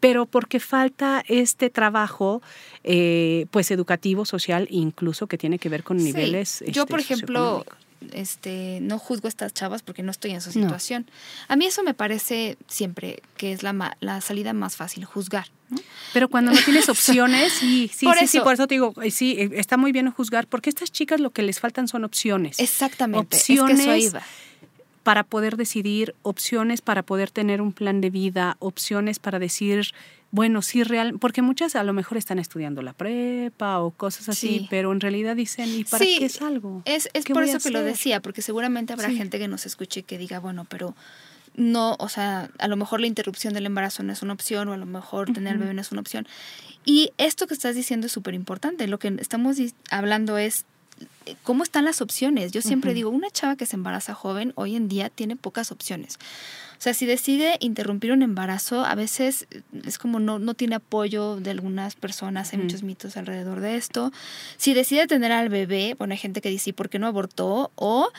Pero 0.00 0.26
porque 0.26 0.60
falta 0.60 1.24
este 1.28 1.70
trabajo, 1.70 2.42
eh, 2.82 3.46
pues 3.50 3.70
educativo, 3.70 4.26
social, 4.26 4.66
incluso 4.70 5.26
que 5.26 5.38
tiene 5.38 5.58
que 5.58 5.68
ver 5.70 5.82
con 5.82 5.98
Sí. 5.98 6.04
niveles. 6.04 6.62
Yo, 6.66 6.82
este, 6.82 6.86
por 6.90 7.00
ejemplo. 7.00 7.64
Este, 8.12 8.78
no 8.82 8.98
juzgo 8.98 9.26
a 9.26 9.30
estas 9.30 9.52
chavas 9.54 9.82
porque 9.82 10.02
no 10.02 10.10
estoy 10.10 10.32
en 10.32 10.40
su 10.40 10.50
No. 10.58 10.64
situación. 10.66 11.06
A 11.48 11.56
mí 11.56 11.66
eso 11.66 11.82
me 11.82 11.94
parece 11.94 12.56
siempre 12.68 13.22
que 13.36 13.52
es 13.52 13.62
la, 13.62 13.72
ma- 13.72 13.96
la 14.00 14.20
salida 14.20 14.52
más 14.52 14.76
fácil, 14.76 15.04
juzgar. 15.04 15.46
¿no? 15.70 15.78
Pero 16.12 16.28
cuando 16.28 16.52
no 16.52 16.58
tienes 16.64 16.88
opciones, 16.88 17.52
sí, 17.54 17.90
sí, 17.94 18.06
Por 18.06 18.16
sí, 18.18 18.26
sí, 18.26 18.36
eso- 18.38 18.44
por 18.44 18.54
eso 18.54 18.66
te 18.66 18.74
digo, 18.74 18.94
eh, 19.02 19.10
sí, 19.10 19.36
eh, 19.38 19.50
está 19.54 19.76
muy 19.76 19.92
bien 19.92 20.10
juzgar, 20.10 20.46
porque 20.46 20.70
estas 20.70 20.90
chicas 20.92 21.20
lo 21.20 21.30
que 21.30 21.42
les 21.42 21.60
faltan 21.60 21.88
son 21.88 22.04
opciones. 22.04 22.58
Exactamente. 22.58 23.36
es 23.36 23.44
que 23.46 23.52
eso 23.54 23.64
Opciones 23.64 24.04
iba. 24.04 24.22
para 25.02 25.22
poder 25.24 25.56
decidir, 25.56 26.14
opciones 26.22 26.80
para 26.80 27.02
poder 27.02 27.30
tener 27.30 27.60
un 27.60 27.72
plan 27.72 28.00
de 28.00 28.10
vida, 28.10 28.56
opciones 28.58 29.18
para 29.18 29.38
decir, 29.38 29.92
bueno, 30.34 30.62
sí, 30.62 30.82
real, 30.82 31.16
porque 31.20 31.42
muchas 31.42 31.76
a 31.76 31.84
lo 31.84 31.92
mejor 31.92 32.18
están 32.18 32.40
estudiando 32.40 32.82
la 32.82 32.92
prepa 32.92 33.78
o 33.78 33.92
cosas 33.92 34.28
así, 34.28 34.48
Sí. 34.58 34.66
pero 34.68 34.90
en 34.90 34.98
realidad 34.98 35.36
dicen, 35.36 35.68
¿y 35.72 35.84
para 35.84 36.04
Sí, 36.04 36.16
qué 36.18 36.24
es 36.24 36.42
algo? 36.42 36.82
Es, 36.86 37.08
es 37.12 37.24
¿Qué 37.24 37.32
por 37.32 37.44
eso 37.44 37.60
que 37.60 37.70
lo 37.70 37.82
decía, 37.84 38.20
porque 38.20 38.42
seguramente 38.42 38.92
habrá 38.92 39.10
Sí. 39.10 39.16
gente 39.16 39.38
que 39.38 39.46
nos 39.46 39.64
escuche 39.64 40.00
y 40.00 40.02
que 40.02 40.18
diga, 40.18 40.40
bueno, 40.40 40.64
pero 40.68 40.96
no, 41.54 41.94
o 42.00 42.08
sea, 42.08 42.50
a 42.58 42.66
lo 42.66 42.74
mejor 42.76 43.00
la 43.00 43.06
interrupción 43.06 43.54
del 43.54 43.64
embarazo 43.66 44.02
no 44.02 44.12
es 44.12 44.22
una 44.22 44.32
opción 44.32 44.68
o 44.68 44.72
a 44.72 44.76
lo 44.76 44.86
mejor 44.86 45.32
tener 45.32 45.56
bebé 45.56 45.72
no 45.72 45.80
es 45.82 45.92
una 45.92 46.00
opción. 46.00 46.26
Y 46.84 47.12
esto 47.16 47.46
que 47.46 47.54
estás 47.54 47.76
diciendo 47.76 48.06
es 48.08 48.12
súper 48.12 48.34
importante. 48.34 48.88
Lo 48.88 48.98
que 48.98 49.14
estamos 49.20 49.56
hablando 49.88 50.36
es 50.36 50.64
eh, 51.26 51.36
cómo 51.44 51.62
están 51.62 51.84
las 51.84 52.00
opciones. 52.00 52.50
Yo 52.50 52.60
siempre 52.60 52.92
digo, 52.92 53.10
una 53.10 53.30
chava 53.30 53.54
que 53.54 53.66
se 53.66 53.76
embaraza 53.76 54.14
joven 54.14 54.52
hoy 54.56 54.74
en 54.74 54.88
día 54.88 55.10
tiene 55.10 55.36
pocas 55.36 55.70
opciones. 55.70 56.18
O 56.84 56.86
sea, 56.86 56.92
si 56.92 57.06
decide 57.06 57.56
interrumpir 57.60 58.12
un 58.12 58.20
embarazo, 58.20 58.84
a 58.84 58.94
veces 58.94 59.46
es 59.86 59.96
como 59.96 60.20
no, 60.20 60.38
no 60.38 60.52
tiene 60.52 60.74
apoyo 60.74 61.36
de 61.36 61.50
algunas 61.50 61.94
personas, 61.94 62.52
hay 62.52 62.58
muchos 62.58 62.82
mitos 62.82 63.16
alrededor 63.16 63.60
de 63.60 63.76
esto. 63.76 64.12
Si 64.58 64.74
decide 64.74 65.06
tener 65.06 65.32
al 65.32 65.48
bebé, 65.48 65.94
bueno, 65.98 66.12
hay 66.12 66.18
gente 66.18 66.42
que 66.42 66.50
dice, 66.50 66.74
¿por 66.74 66.90
qué 66.90 66.98
no 66.98 67.06
abortó? 67.06 67.72
O 67.76 68.10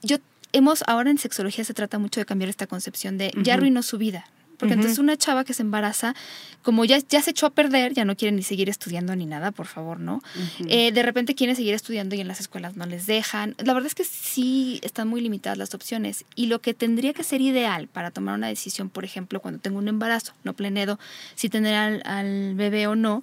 yo 0.00 0.16
hemos, 0.52 0.84
ahora 0.86 1.10
en 1.10 1.18
sexología 1.18 1.64
se 1.64 1.74
trata 1.74 1.98
mucho 1.98 2.18
de 2.18 2.24
cambiar 2.24 2.48
esta 2.48 2.66
concepción 2.66 3.18
de 3.18 3.30
ya 3.42 3.52
arruinó 3.52 3.82
su 3.82 3.98
vida, 3.98 4.24
porque 4.58 4.74
entonces 4.74 4.98
una 4.98 5.16
chava 5.16 5.44
que 5.44 5.54
se 5.54 5.62
embaraza, 5.62 6.14
como 6.62 6.84
ya, 6.84 6.98
ya 6.98 7.20
se 7.20 7.30
echó 7.30 7.46
a 7.46 7.50
perder, 7.50 7.92
ya 7.92 8.04
no 8.04 8.16
quiere 8.16 8.34
ni 8.34 8.42
seguir 8.42 8.70
estudiando 8.70 9.14
ni 9.14 9.26
nada, 9.26 9.52
por 9.52 9.66
favor, 9.66 10.00
¿no? 10.00 10.22
Eh, 10.68 10.92
de 10.92 11.02
repente 11.02 11.34
quiere 11.34 11.54
seguir 11.54 11.74
estudiando 11.74 12.14
y 12.14 12.20
en 12.20 12.28
las 12.28 12.40
escuelas 12.40 12.76
no 12.76 12.86
les 12.86 13.06
dejan. 13.06 13.54
La 13.58 13.74
verdad 13.74 13.86
es 13.86 13.94
que 13.94 14.04
sí 14.04 14.80
están 14.82 15.08
muy 15.08 15.20
limitadas 15.20 15.58
las 15.58 15.74
opciones. 15.74 16.24
Y 16.34 16.46
lo 16.46 16.60
que 16.60 16.72
tendría 16.72 17.12
que 17.12 17.22
ser 17.22 17.42
ideal 17.42 17.88
para 17.88 18.10
tomar 18.10 18.34
una 18.34 18.48
decisión, 18.48 18.88
por 18.88 19.04
ejemplo, 19.04 19.40
cuando 19.40 19.60
tengo 19.60 19.78
un 19.78 19.88
embarazo, 19.88 20.32
no 20.42 20.54
planeado 20.54 20.98
si 21.34 21.48
tener 21.48 22.02
al, 22.06 22.54
bebé 22.54 22.86
o 22.86 22.96
no, 22.96 23.22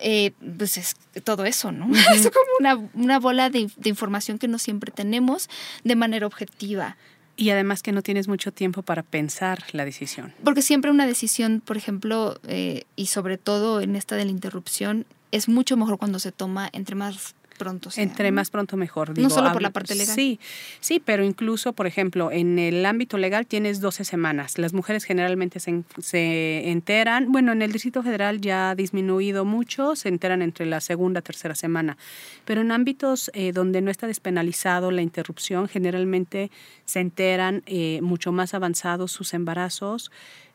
eh, 0.00 0.32
pues 0.58 0.76
es 0.76 0.96
todo 1.22 1.44
eso, 1.44 1.70
¿no? 1.72 1.88
Es 2.14 2.22
como 2.22 2.50
una, 2.58 2.90
una 2.94 3.18
bola 3.20 3.50
de, 3.50 3.70
de 3.76 3.88
información 3.88 4.38
que 4.38 4.48
no 4.48 4.58
siempre 4.58 4.90
tenemos 4.90 5.48
de 5.84 5.94
manera 5.94 6.26
objetiva. 6.26 6.96
Y 7.40 7.48
además 7.48 7.82
que 7.82 7.90
no 7.92 8.02
tienes 8.02 8.28
mucho 8.28 8.52
tiempo 8.52 8.82
para 8.82 9.02
pensar 9.02 9.64
la 9.72 9.86
decisión. 9.86 10.34
Porque 10.44 10.60
siempre 10.60 10.90
una 10.90 11.06
decisión, 11.06 11.62
por 11.64 11.78
ejemplo, 11.78 12.38
eh, 12.46 12.84
y 12.96 13.06
sobre 13.06 13.38
todo 13.38 13.80
en 13.80 13.96
esta 13.96 14.14
de 14.14 14.26
la 14.26 14.30
interrupción, 14.30 15.06
es 15.32 15.48
mucho 15.48 15.78
mejor 15.78 15.96
cuando 15.96 16.18
se 16.18 16.32
toma 16.32 16.68
entre 16.74 16.96
más 16.96 17.34
pronto 17.60 17.90
Entre 17.96 18.32
más 18.32 18.48
pronto 18.50 18.78
mejor. 18.78 19.16
no 19.18 19.28
solo 19.28 19.52
por 19.52 19.60
la 19.60 19.70
parte 19.70 19.94
legal. 19.94 20.14
Sí, 20.14 20.40
sí, 20.80 20.98
pero 21.04 21.22
incluso, 21.24 21.74
por 21.74 21.86
ejemplo, 21.86 22.32
en 22.32 22.58
el 22.58 22.86
ámbito 22.86 23.18
legal 23.18 23.46
tienes 23.46 23.80
12 23.80 24.06
semanas. 24.06 24.58
Las 24.58 24.72
mujeres 24.72 25.04
generalmente 25.04 25.60
se, 25.60 25.84
se 26.00 26.70
enteran, 26.70 27.30
bueno, 27.30 27.52
en 27.52 27.60
el 27.60 27.70
Distrito 27.70 28.02
Federal 28.02 28.40
ya 28.40 28.70
ha 28.70 28.74
disminuido 28.74 29.44
mucho, 29.44 29.94
se 29.94 30.08
enteran 30.08 30.40
entre 30.40 30.64
la 30.64 30.80
segunda, 30.80 31.20
tercera 31.20 31.54
semana. 31.54 31.98
Pero 32.46 32.62
en 32.62 32.72
ámbitos 32.72 33.30
eh, 33.34 33.52
donde 33.52 33.82
no 33.82 33.90
está 33.90 34.06
despenalizado 34.06 34.90
la 34.90 35.02
interrupción, 35.02 35.68
generalmente 35.68 36.50
se 36.86 37.00
enteran 37.00 37.62
eh, 37.66 38.00
mucho 38.02 38.32
más 38.32 38.54
avanzados 38.54 39.12
sus 39.12 39.34
embarazos 39.34 40.10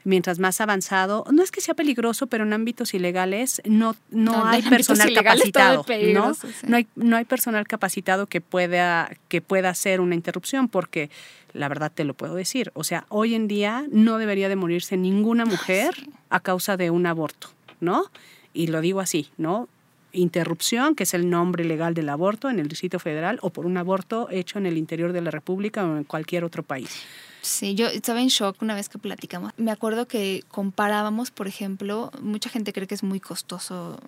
mientras 0.05 0.39
más 0.39 0.61
avanzado, 0.61 1.25
no 1.31 1.43
es 1.43 1.51
que 1.51 1.59
sea 1.59 1.73
peligroso, 1.73 2.27
pero 2.27 2.45
en 2.45 2.53
ámbitos 2.53 2.93
ilegales 2.93 3.61
no, 3.65 3.95
no, 4.11 4.45
hay 4.45 4.61
personal 4.61 5.13
capacitado. 5.13 5.85
¿no? 6.13 6.31
No, 6.67 6.77
hay, 6.77 6.87
no 6.95 7.17
hay 7.17 7.25
personal 7.25 7.67
capacitado 7.67 8.27
que 8.27 8.39
pueda, 8.39 9.11
que 9.27 9.41
pueda 9.41 9.69
hacer 9.69 9.99
una 9.99 10.15
interrupción, 10.15 10.69
porque 10.69 11.09
la 11.53 11.67
verdad 11.67 11.91
te 11.93 12.05
lo 12.05 12.13
puedo 12.13 12.35
decir. 12.35 12.71
O 12.75 12.83
sea, 12.83 13.05
hoy 13.09 13.35
en 13.35 13.47
día 13.47 13.85
no 13.91 14.17
debería 14.17 14.47
de 14.47 14.55
morirse 14.55 14.95
ninguna 14.95 15.45
mujer 15.45 15.93
a 16.29 16.39
causa 16.39 16.77
de 16.77 16.91
un 16.91 17.07
aborto, 17.07 17.49
¿no? 17.81 18.05
Y 18.53 18.67
lo 18.67 18.81
digo 18.81 19.01
así, 19.01 19.29
¿no? 19.37 19.67
interrupción, 20.15 20.95
que 20.95 21.03
es 21.03 21.13
el 21.13 21.29
nombre 21.29 21.65
legal 21.65 21.93
del 21.93 22.07
aborto 22.07 22.49
en 22.49 22.59
el 22.59 22.69
Distrito 22.69 22.99
Federal, 22.99 23.37
o 23.41 23.49
por 23.49 23.65
un 23.65 23.75
aborto 23.75 24.29
hecho 24.31 24.59
en 24.59 24.65
el 24.65 24.77
interior 24.77 25.11
de 25.11 25.19
la 25.19 25.29
República 25.29 25.85
o 25.85 25.97
en 25.97 26.05
cualquier 26.05 26.45
otro 26.45 26.63
país. 26.63 27.05
Sí, 27.45 27.75
yo 27.75 27.85
estaba 27.85 28.21
en 28.21 28.29
shock 28.29 28.59
una 28.63 28.73
vez 28.73 28.89
que 28.89 28.97
platicamos. 28.97 29.51
Me 29.57 29.69
acuerdo 29.69 30.07
que 30.07 30.43
comparábamos, 30.47 31.29
por 31.29 31.47
ejemplo, 31.47 32.09
mucha 32.19 32.49
gente 32.49 32.73
cree 32.73 32.87
que 32.87 32.95
es 32.95 33.03
muy 33.03 33.19
costoso 33.19 33.99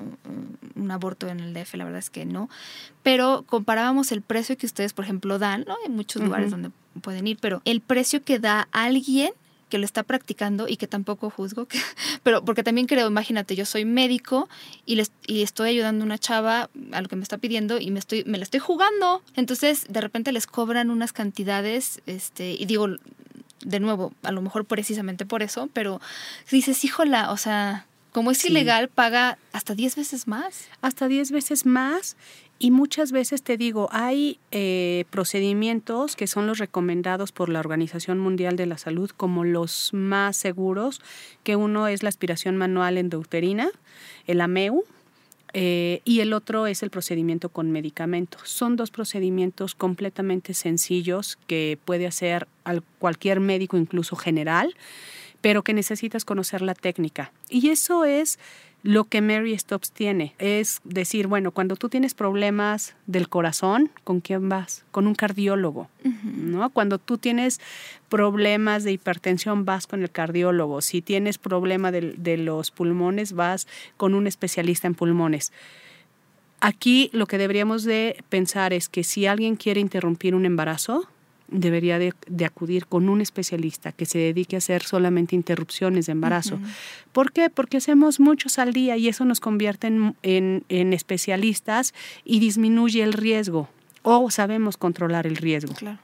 un 0.76 0.90
aborto 0.90 1.28
en 1.28 1.40
el 1.40 1.54
DF, 1.54 1.76
la 1.76 1.84
verdad 1.86 2.00
es 2.00 2.10
que 2.10 2.26
no, 2.26 2.50
pero 3.04 3.44
comparábamos 3.46 4.12
el 4.12 4.24
precio 4.24 4.58
que 4.58 4.66
ustedes, 4.66 4.94
por 4.94 5.06
ejemplo, 5.06 5.38
dan, 5.38 5.66
¿no? 5.68 5.76
Hay 5.86 5.92
muchos 5.92 6.24
lugares 6.24 6.50
donde 6.50 6.72
pueden 7.02 7.28
ir, 7.28 7.38
pero 7.40 7.62
el 7.64 7.80
precio 7.80 8.24
que 8.24 8.40
da 8.40 8.68
alguien 8.72 9.32
que 9.70 9.78
lo 9.78 9.86
está 9.86 10.04
practicando 10.04 10.68
y 10.68 10.78
que 10.78 10.88
tampoco 10.88 11.30
juzgo, 11.30 11.68
pero 12.24 12.44
porque 12.44 12.64
también 12.64 12.88
creo, 12.88 13.08
imagínate, 13.08 13.56
yo 13.56 13.66
soy 13.66 13.86
médico 13.86 14.48
y, 14.86 14.96
les, 14.96 15.12
y 15.26 15.44
estoy 15.44 15.70
ayudando 15.70 16.04
a 16.04 16.06
una 16.06 16.18
chava 16.18 16.70
a 16.92 17.02
lo 17.02 17.08
que 17.08 17.16
me 17.16 17.24
está 17.24 17.38
pidiendo 17.38 17.80
y 17.80 17.92
me, 17.92 18.00
estoy, 18.00 18.24
me 18.26 18.38
la 18.38 18.44
estoy 18.44 18.60
jugando. 18.60 19.22
Entonces, 19.36 19.86
de 19.90 20.02
repente 20.02 20.32
les 20.32 20.48
cobran 20.48 20.90
unas 20.90 21.14
cantidades, 21.14 22.02
este, 22.06 22.52
y 22.52 22.66
digo, 22.66 22.88
de 23.62 23.80
nuevo, 23.80 24.14
a 24.24 24.32
lo 24.32 24.42
mejor 24.42 24.66
precisamente 24.66 25.26
por 25.26 25.44
eso, 25.44 25.70
pero 25.74 26.00
dices, 26.52 26.84
híjola, 26.84 27.32
o 27.32 27.38
sea, 27.38 27.86
como 28.12 28.32
es 28.32 28.44
ilegal, 28.46 28.88
paga 28.88 29.38
hasta 29.52 29.76
10 29.76 29.96
veces 29.96 30.28
más. 30.28 30.70
Hasta 30.82 31.08
10 31.08 31.32
veces 31.32 31.68
más. 31.68 32.16
Y 32.60 32.72
muchas 32.72 33.12
veces 33.12 33.44
te 33.44 33.56
digo, 33.56 33.88
hay 33.92 34.40
eh, 34.52 35.06
procedimientos 35.12 36.16
que 36.16 36.26
son 36.26 36.48
los 36.48 36.58
recomendados 36.58 37.32
por 37.32 37.50
la 37.50 37.60
Organización 37.60 38.18
Mundial 38.18 38.56
de 38.56 38.66
la 38.66 38.80
Salud 38.80 39.12
como 39.16 39.44
los 39.44 39.94
más 39.94 40.38
seguros, 40.38 41.02
que 41.44 41.56
uno 41.56 41.88
es 41.88 42.02
la 42.02 42.10
aspiración 42.10 42.58
manual 42.58 42.98
endouterina, 42.98 43.70
el 44.26 44.42
AMEU, 44.42 44.86
eh, 45.54 46.02
y 46.04 46.20
el 46.20 46.34
otro 46.34 46.68
es 46.68 46.84
el 46.84 46.90
procedimiento 46.90 47.50
con 47.50 47.72
medicamentos. 47.72 48.50
Son 48.50 48.76
dos 48.76 48.92
procedimientos 48.92 49.76
completamente 49.76 50.54
sencillos 50.54 51.38
que 51.48 51.78
puede 51.86 52.06
hacer 52.06 52.48
cualquier 53.00 53.40
médico, 53.40 53.78
incluso 53.78 54.16
general, 54.16 54.76
pero 55.42 55.64
que 55.64 55.74
necesitas 55.74 56.26
conocer 56.26 56.62
la 56.62 56.74
técnica. 56.74 57.32
Y 57.50 57.70
eso 57.70 58.04
es 58.04 58.40
lo 58.84 59.06
que 59.06 59.22
Mary 59.22 59.58
Stops 59.58 59.92
tiene. 59.92 60.36
Es 60.38 60.82
decir, 60.84 61.28
bueno, 61.28 61.52
cuando 61.52 61.76
tú 61.76 61.90
tienes 61.90 62.14
problemas 62.14 62.96
del 63.06 63.28
corazón, 63.28 63.92
¿con 64.04 64.22
quién 64.22 64.50
vas? 64.50 64.86
Con 64.92 65.08
un 65.08 65.16
cardiólogo, 65.16 65.90
¿no? 66.24 66.70
Cuando 66.70 66.98
tú 66.98 67.18
tienes 67.18 67.60
problemas 68.10 68.84
de 68.84 68.94
hipertensión, 68.94 69.66
vas 69.66 69.88
con 69.88 70.04
el 70.04 70.12
cardiólogo. 70.12 70.82
Si 70.82 71.02
tienes 71.02 71.38
problema 71.38 71.92
de, 71.92 72.14
de 72.18 72.38
los 72.38 72.72
pulmones, 72.72 73.34
vas 73.34 73.68
con 73.98 74.14
un 74.14 74.28
especialista 74.28 74.88
en 74.88 74.96
pulmones. 74.96 75.52
Aquí 76.60 77.10
lo 77.14 77.28
que 77.28 77.38
deberíamos 77.38 77.84
de 77.84 78.24
pensar 78.30 78.74
es 78.74 78.90
que 78.90 79.04
si 79.04 79.28
alguien 79.28 79.56
quiere 79.58 79.80
interrumpir 79.80 80.34
un 80.34 80.46
embarazo, 80.46 81.08
debería 81.50 81.98
de, 82.00 82.14
acudir 82.46 82.88
con 82.88 83.10
un 83.10 83.22
especialista 83.22 83.92
que 83.92 84.06
se 84.06 84.18
dedique 84.18 84.56
a 84.56 84.60
hacer 84.60 84.84
solamente 84.84 85.36
interrupciones 85.36 86.08
de 86.08 86.12
embarazo. 86.12 86.60
¿Por 87.12 87.32
qué? 87.32 87.50
Porque 87.50 87.78
hacemos 87.78 88.20
muchos 88.20 88.60
al 88.60 88.74
día 88.74 88.98
y 88.98 89.08
eso 89.08 89.26
nos 89.26 89.40
convierte 89.40 89.88
en, 89.88 90.94
especialistas 90.94 91.94
y 92.26 92.40
disminuye 92.40 93.04
el 93.04 93.14
riesgo 93.14 93.70
o 94.04 94.30
sabemos 94.32 94.78
controlar 94.78 95.28
el 95.28 95.36
riesgo. 95.36 95.74
Claro. 95.74 96.00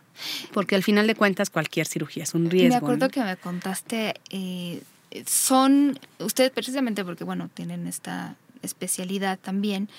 Porque 0.53 0.75
al 0.75 0.83
final 0.83 1.07
de 1.07 1.15
cuentas 1.15 1.49
cualquier 1.49 1.87
cirugía 1.87 2.23
es 2.23 2.33
un 2.33 2.49
riesgo. 2.49 2.69
Me 2.69 2.75
acuerdo 2.75 3.09
que 3.09 3.23
me 3.23 3.35
contaste, 3.37 4.13
eh, 4.29 4.81
son, 5.25 5.99
ustedes 6.19 6.51
precisamente 6.51 7.03
porque, 7.03 7.23
bueno, 7.23 7.49
tienen 7.53 7.87
esta 7.87 8.35
especialidad 8.61 9.39
también, 9.39 9.89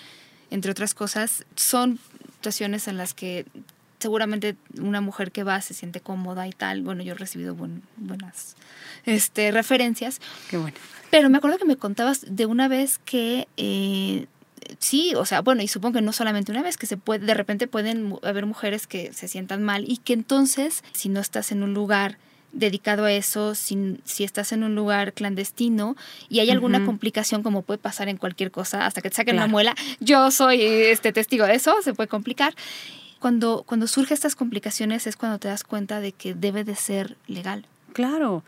entre 0.50 0.70
otras 0.70 0.94
cosas, 0.94 1.44
son 1.56 1.98
situaciones 2.36 2.88
en 2.88 2.96
las 2.96 3.14
que 3.14 3.46
seguramente 4.04 4.54
una 4.78 5.00
mujer 5.00 5.32
que 5.32 5.44
va 5.44 5.62
se 5.62 5.72
siente 5.72 6.02
cómoda 6.02 6.46
y 6.46 6.52
tal. 6.52 6.82
Bueno, 6.82 7.02
yo 7.02 7.12
he 7.12 7.16
recibido 7.16 7.54
buenas 7.54 8.54
este, 9.06 9.50
referencias. 9.50 10.20
Qué 10.50 10.58
bueno. 10.58 10.76
Pero 11.08 11.30
me 11.30 11.38
acuerdo 11.38 11.56
que 11.56 11.64
me 11.64 11.78
contabas 11.78 12.26
de 12.28 12.44
una 12.44 12.68
vez 12.68 12.98
que 12.98 13.48
eh, 13.56 14.26
sí, 14.78 15.14
o 15.16 15.24
sea, 15.24 15.40
bueno, 15.40 15.62
y 15.62 15.68
supongo 15.68 15.94
que 15.94 16.02
no 16.02 16.12
solamente 16.12 16.52
una 16.52 16.60
vez, 16.60 16.76
que 16.76 16.84
se 16.84 16.98
puede, 16.98 17.24
de 17.24 17.32
repente 17.32 17.66
pueden 17.66 18.18
haber 18.22 18.44
mujeres 18.44 18.86
que 18.86 19.10
se 19.14 19.26
sientan 19.26 19.62
mal 19.62 19.86
y 19.88 19.96
que 19.96 20.12
entonces, 20.12 20.84
si 20.92 21.08
no 21.08 21.20
estás 21.20 21.50
en 21.50 21.62
un 21.62 21.72
lugar 21.72 22.18
dedicado 22.52 23.06
a 23.06 23.12
eso, 23.12 23.54
si, 23.54 24.00
si 24.04 24.22
estás 24.22 24.52
en 24.52 24.64
un 24.64 24.74
lugar 24.74 25.14
clandestino 25.14 25.96
y 26.28 26.40
hay 26.40 26.50
alguna 26.50 26.84
complicación 26.84 27.42
como 27.42 27.62
puede 27.62 27.78
pasar 27.78 28.10
en 28.10 28.18
cualquier 28.18 28.50
cosa, 28.50 28.84
hasta 28.84 29.00
que 29.00 29.08
te 29.08 29.16
saquen 29.16 29.36
la 29.36 29.46
muela, 29.46 29.74
yo 29.98 30.30
soy 30.30 30.60
este 30.60 31.10
testigo 31.12 31.46
de 31.46 31.54
eso, 31.54 31.74
se 31.82 31.94
puede 31.94 32.08
complicar 32.08 32.54
cuando, 33.24 33.64
cuando 33.66 33.86
surgen 33.86 34.12
estas 34.12 34.36
complicaciones 34.36 35.06
es 35.06 35.16
cuando 35.16 35.38
te 35.38 35.48
das 35.48 35.64
cuenta 35.64 36.00
de 36.00 36.12
que 36.12 36.34
debe 36.34 36.62
de 36.62 36.74
ser 36.74 37.16
legal. 37.26 37.64
Claro. 37.94 38.44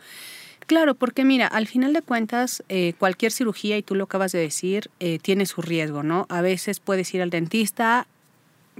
Claro, 0.67 0.93
porque 0.93 1.25
mira, 1.25 1.47
al 1.47 1.65
final 1.65 1.93
de 1.93 2.03
cuentas, 2.03 2.61
eh, 2.69 2.93
cualquier 2.99 3.31
cirugía, 3.31 3.75
y 3.79 3.81
tú 3.81 3.95
lo 3.95 4.03
acabas 4.03 4.33
de 4.33 4.37
decir, 4.37 4.91
eh, 4.99 5.17
tiene 5.17 5.47
su 5.47 5.63
riesgo, 5.63 6.03
¿no? 6.03 6.27
A 6.29 6.41
veces 6.41 6.79
puedes 6.79 7.11
ir 7.15 7.23
al 7.23 7.31
dentista, 7.31 8.05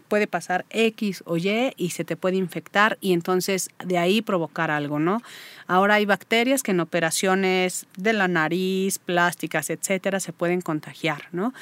puede 0.07 0.27
pasar 0.27 0.65
X 0.69 1.23
o 1.25 1.35
Y 1.35 1.73
y 1.77 1.89
se 1.89 2.03
te 2.03 2.15
puede 2.15 2.35
infectar 2.35 2.99
y 3.01 3.13
entonces 3.13 3.71
de 3.83 3.97
ahí 3.97 4.21
provocar 4.21 4.69
algo, 4.69 4.99
¿no? 4.99 5.23
Ahora 5.65 5.95
hay 5.95 6.05
bacterias 6.05 6.61
que 6.61 6.73
en 6.73 6.79
operaciones 6.79 7.87
de 7.97 8.13
la 8.13 8.27
nariz, 8.27 8.99
plásticas, 8.99 9.71
etcétera, 9.71 10.19
se 10.19 10.31
pueden 10.31 10.61
contagiar, 10.61 11.23
¿no? 11.31 11.55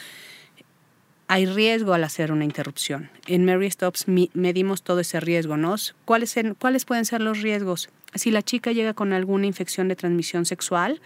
Hay 1.27 1.45
riesgo 1.45 1.93
al 1.93 2.03
hacer 2.03 2.31
una 2.31 2.45
interrupción. 2.45 3.09
En 3.27 3.45
Mary 3.45 3.69
Stops 3.69 4.05
medimos 4.07 4.83
todo 4.83 4.99
ese 4.99 5.19
riesgo, 5.19 5.57
¿no? 5.57 5.75
¿Cuáles, 6.05 6.35
¿Cuáles 6.59 6.85
pueden 6.85 7.05
ser 7.05 7.21
los 7.21 7.41
riesgos? 7.41 7.89
Si 8.13 8.31
la 8.31 8.41
chica 8.41 8.71
llega 8.71 8.93
con 8.93 9.11
alguna 9.11 9.45
infección 9.45 9.87
de 9.87 9.95
transmisión 9.95 10.45
sexual, 10.45 11.01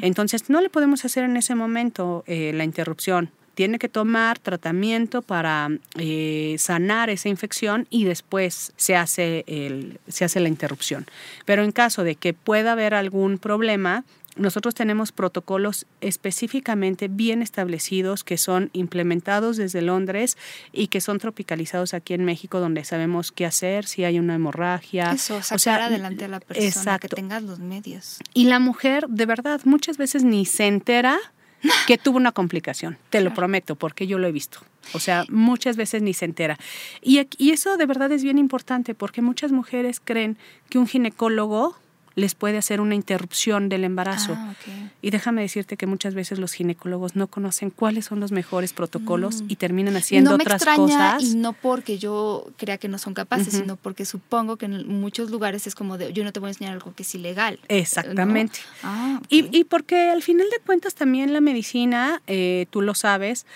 entonces 0.00 0.50
no 0.50 0.60
le 0.60 0.70
podemos 0.70 1.04
hacer 1.04 1.24
en 1.24 1.36
ese 1.36 1.54
momento 1.54 2.24
eh, 2.26 2.52
la 2.54 2.64
interrupción 2.64 3.30
tiene 3.60 3.78
que 3.78 3.90
tomar 3.90 4.38
tratamiento 4.38 5.20
para 5.20 5.68
eh, 5.98 6.56
sanar 6.58 7.10
esa 7.10 7.28
infección 7.28 7.86
y 7.90 8.04
después 8.04 8.72
se 8.76 8.96
hace, 8.96 9.44
el, 9.46 10.00
se 10.08 10.24
hace 10.24 10.40
la 10.40 10.48
interrupción. 10.48 11.04
Pero 11.44 11.62
en 11.62 11.70
caso 11.70 12.02
de 12.02 12.14
que 12.14 12.32
pueda 12.32 12.72
haber 12.72 12.94
algún 12.94 13.36
problema, 13.36 14.04
nosotros 14.36 14.74
tenemos 14.74 15.12
protocolos 15.12 15.86
específicamente 16.00 17.08
bien 17.08 17.42
establecidos 17.42 18.24
que 18.24 18.38
son 18.38 18.70
implementados 18.72 19.56
desde 19.56 19.82
Londres 19.82 20.36
y 20.72 20.86
que 20.86 21.00
son 21.00 21.18
tropicalizados 21.18 21.94
aquí 21.94 22.14
en 22.14 22.24
México, 22.24 22.60
donde 22.60 22.84
sabemos 22.84 23.32
qué 23.32 23.46
hacer, 23.46 23.86
si 23.86 24.04
hay 24.04 24.18
una 24.18 24.34
hemorragia. 24.34 25.12
Eso, 25.12 25.42
sacar 25.42 25.56
o 25.56 25.58
sea, 25.58 25.86
adelante 25.86 26.24
a 26.24 26.28
la 26.28 26.40
persona, 26.40 26.98
que 26.98 27.08
tengas 27.08 27.42
los 27.42 27.58
medios. 27.58 28.18
Y 28.34 28.44
la 28.44 28.58
mujer, 28.58 29.08
de 29.08 29.26
verdad, 29.26 29.60
muchas 29.64 29.96
veces 29.96 30.22
ni 30.22 30.46
se 30.46 30.66
entera 30.66 31.18
que 31.86 31.98
tuvo 31.98 32.16
una 32.16 32.32
complicación, 32.32 32.98
te 33.10 33.20
lo 33.20 33.34
prometo, 33.34 33.76
porque 33.76 34.06
yo 34.06 34.18
lo 34.18 34.26
he 34.26 34.32
visto. 34.32 34.60
O 34.94 34.98
sea, 34.98 35.24
muchas 35.28 35.76
veces 35.76 36.02
ni 36.02 36.14
se 36.14 36.24
entera. 36.24 36.58
Y, 37.02 37.26
y 37.36 37.50
eso 37.50 37.76
de 37.76 37.86
verdad 37.86 38.10
es 38.12 38.22
bien 38.22 38.38
importante, 38.38 38.94
porque 38.94 39.22
muchas 39.22 39.52
mujeres 39.52 40.00
creen 40.02 40.38
que 40.68 40.78
un 40.78 40.86
ginecólogo 40.86 41.76
les 42.16 42.34
puede 42.34 42.58
hacer 42.58 42.80
una 42.80 42.94
interrupción 42.94 43.68
del 43.68 43.84
embarazo. 43.84 44.34
Ah, 44.36 44.54
y 45.00 45.10
déjame 45.10 45.42
decirte 45.42 45.76
que 45.76 45.86
muchas 45.86 46.14
veces 46.14 46.38
los 46.38 46.52
ginecólogos 46.52 47.16
no 47.16 47.28
conocen 47.28 47.70
cuáles 47.70 48.06
son 48.06 48.20
los 48.20 48.32
mejores 48.32 48.72
protocolos 48.72 49.42
mm. 49.42 49.46
y 49.48 49.56
terminan 49.56 49.96
haciendo 49.96 50.32
no 50.32 50.36
me 50.38 50.44
otras 50.44 50.64
cosas. 50.64 51.22
Y 51.22 51.36
no 51.36 51.52
porque 51.52 51.98
yo 51.98 52.46
crea 52.56 52.78
que 52.78 52.88
no 52.88 52.98
son 52.98 53.14
capaces, 53.14 53.54
sino 53.54 53.76
porque 53.76 54.04
supongo 54.04 54.56
que 54.56 54.66
en 54.66 54.88
muchos 54.88 55.30
lugares 55.30 55.66
es 55.66 55.74
como 55.74 55.98
de 55.98 56.12
yo 56.12 56.24
no 56.24 56.32
te 56.32 56.40
voy 56.40 56.48
a 56.48 56.50
enseñar 56.50 56.72
algo 56.74 56.94
que 56.94 57.04
es 57.04 57.14
ilegal. 57.14 57.60
Exactamente. 57.68 58.60
Ah, 58.82 59.20
y, 59.28 59.64
porque 59.64 60.10
al 60.10 60.22
final 60.22 60.46
de 60.50 60.58
cuentas 60.64 60.94
también 60.94 61.32
la 61.32 61.40
medicina, 61.40 62.22
eh, 62.26 62.66
tú 62.70 62.82
lo 62.82 62.94
sabes, 62.94 63.46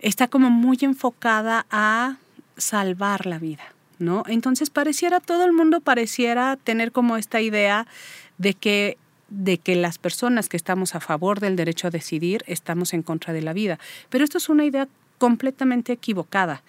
está 0.00 0.28
como 0.28 0.50
muy 0.50 0.78
enfocada 0.82 1.66
a 1.70 2.16
salvar 2.56 3.26
la 3.26 3.38
vida. 3.38 3.62
¿No? 3.98 4.22
Entonces 4.26 4.70
pareciera, 4.70 5.20
todo 5.20 5.44
el 5.44 5.52
mundo 5.52 5.80
pareciera 5.80 6.56
tener 6.56 6.92
como 6.92 7.16
esta 7.16 7.40
idea 7.40 7.86
de 8.38 8.54
que 8.54 8.98
de 9.28 9.58
que 9.58 9.76
las 9.76 9.98
personas 9.98 10.48
que 10.48 10.56
estamos 10.56 10.94
a 10.94 11.00
favor 11.00 11.40
del 11.40 11.56
derecho 11.56 11.88
a 11.88 11.90
decidir 11.90 12.44
estamos 12.46 12.94
en 12.94 13.02
contra 13.02 13.32
de 13.32 13.42
la 13.42 13.52
vida. 13.52 13.78
Pero 14.08 14.24
esto 14.24 14.38
es 14.38 14.48
una 14.48 14.64
idea 14.64 14.88
completamente 15.18 15.92
equivocada. 15.92 16.62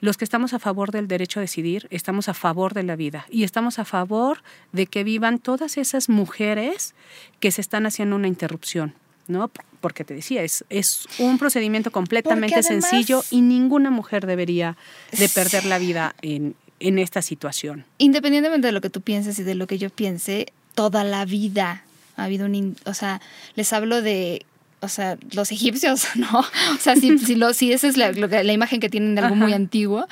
Los 0.00 0.18
que 0.18 0.24
estamos 0.24 0.52
a 0.52 0.58
favor 0.58 0.90
del 0.90 1.08
derecho 1.08 1.40
a 1.40 1.42
decidir 1.42 1.86
estamos 1.90 2.28
a 2.28 2.34
favor 2.34 2.74
de 2.74 2.82
la 2.82 2.96
vida 2.96 3.26
y 3.30 3.44
estamos 3.44 3.78
a 3.78 3.84
favor 3.84 4.42
de 4.72 4.86
que 4.86 5.04
vivan 5.04 5.38
todas 5.38 5.78
esas 5.78 6.08
mujeres 6.08 6.94
que 7.40 7.50
se 7.50 7.60
están 7.60 7.86
haciendo 7.86 8.16
una 8.16 8.28
interrupción, 8.28 8.94
¿no? 9.28 9.50
Porque 9.80 10.04
te 10.04 10.12
decía, 10.12 10.42
es, 10.42 10.64
es 10.68 11.06
un 11.18 11.38
procedimiento 11.38 11.90
completamente 11.90 12.62
sencillo 12.62 13.22
y 13.30 13.40
ninguna 13.40 13.90
mujer 13.90 14.26
debería 14.26 14.76
de 15.12 15.28
perder 15.28 15.64
la 15.64 15.78
vida 15.78 16.14
en, 16.20 16.54
en 16.80 16.98
esta 16.98 17.22
situación. 17.22 17.84
Independientemente 17.98 18.66
de 18.66 18.72
lo 18.72 18.80
que 18.80 18.90
tú 18.90 19.00
pienses 19.00 19.38
y 19.38 19.42
de 19.42 19.54
lo 19.54 19.66
que 19.66 19.78
yo 19.78 19.90
piense, 19.90 20.52
toda 20.74 21.04
la 21.04 21.24
vida 21.24 21.84
ha 22.16 22.24
habido 22.24 22.46
un... 22.46 22.76
O 22.84 22.94
sea, 22.94 23.20
les 23.54 23.72
hablo 23.72 24.02
de 24.02 24.44
o 24.84 24.88
sea, 24.88 25.16
los 25.32 25.50
egipcios, 25.50 26.06
¿no? 26.14 26.40
O 26.40 26.78
sea, 26.78 26.94
si, 26.94 27.18
si, 27.18 27.34
lo, 27.34 27.54
si 27.54 27.72
esa 27.72 27.88
es 27.88 27.96
la, 27.96 28.12
la, 28.12 28.52
imagen 28.52 28.80
que 28.80 28.90
tienen 28.90 29.14
de 29.14 29.22
algo 29.22 29.34
muy 29.34 29.52
antiguo, 29.52 30.06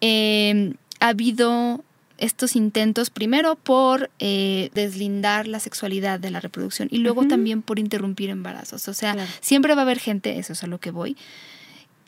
em, 0.00 0.74
ha 1.00 1.08
habido 1.08 1.84
estos 2.18 2.56
intentos 2.56 3.10
primero 3.10 3.56
por 3.56 4.10
eh, 4.18 4.70
deslindar 4.74 5.48
la 5.48 5.60
sexualidad 5.60 6.20
de 6.20 6.30
la 6.30 6.40
reproducción 6.40 6.88
y 6.90 6.98
luego 6.98 7.26
también 7.26 7.62
por 7.62 7.78
interrumpir 7.78 8.30
embarazos. 8.30 8.86
O 8.88 8.94
sea, 8.94 9.16
siempre 9.40 9.74
va 9.74 9.82
a 9.82 9.84
haber 9.84 9.98
gente, 9.98 10.38
eso 10.38 10.52
es 10.52 10.62
a 10.62 10.68
lo 10.68 10.78
que 10.78 10.92
voy, 10.92 11.16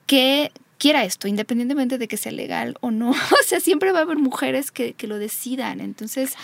que 0.07 0.53
quiera 0.85 1.03
esto, 1.03 1.29
independientemente 1.29 1.97
de 1.97 2.09
que 2.09 2.19
sea 2.19 2.31
legal 2.31 2.77
o 2.83 2.91
no. 2.91 3.13
O 3.41 3.47
sea, 3.47 3.59
siempre 3.59 3.91
va 3.91 4.01
a 4.01 4.03
haber 4.03 4.19
mujeres 4.19 4.71
que, 4.71 4.95
lo 5.05 5.19
decidan. 5.19 5.81
Entonces, 5.81 6.35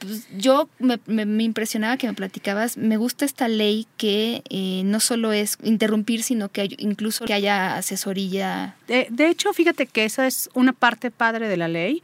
pues, 0.00 0.26
yo 0.36 0.68
me, 0.80 0.98
impresionaba 1.44 1.96
que 1.96 2.08
me 2.08 2.14
platicabas, 2.14 2.76
me 2.76 2.96
gusta 2.96 3.24
esta 3.24 3.46
ley 3.46 3.86
que 3.96 4.42
eh, 4.50 4.82
no 4.84 4.98
solo 4.98 5.32
es 5.32 5.56
interrumpir, 5.62 6.24
sino 6.24 6.48
que 6.48 6.68
incluso 6.78 7.24
que 7.24 7.32
haya 7.32 7.76
asesoría. 7.76 8.74
De, 8.88 9.06
de 9.08 9.28
hecho, 9.28 9.52
fíjate 9.52 9.86
que 9.86 10.04
esa 10.04 10.26
es 10.26 10.50
una 10.52 10.72
parte 10.72 11.12
padre 11.12 11.46
de 11.48 11.56
la 11.56 11.68
ley 11.68 12.02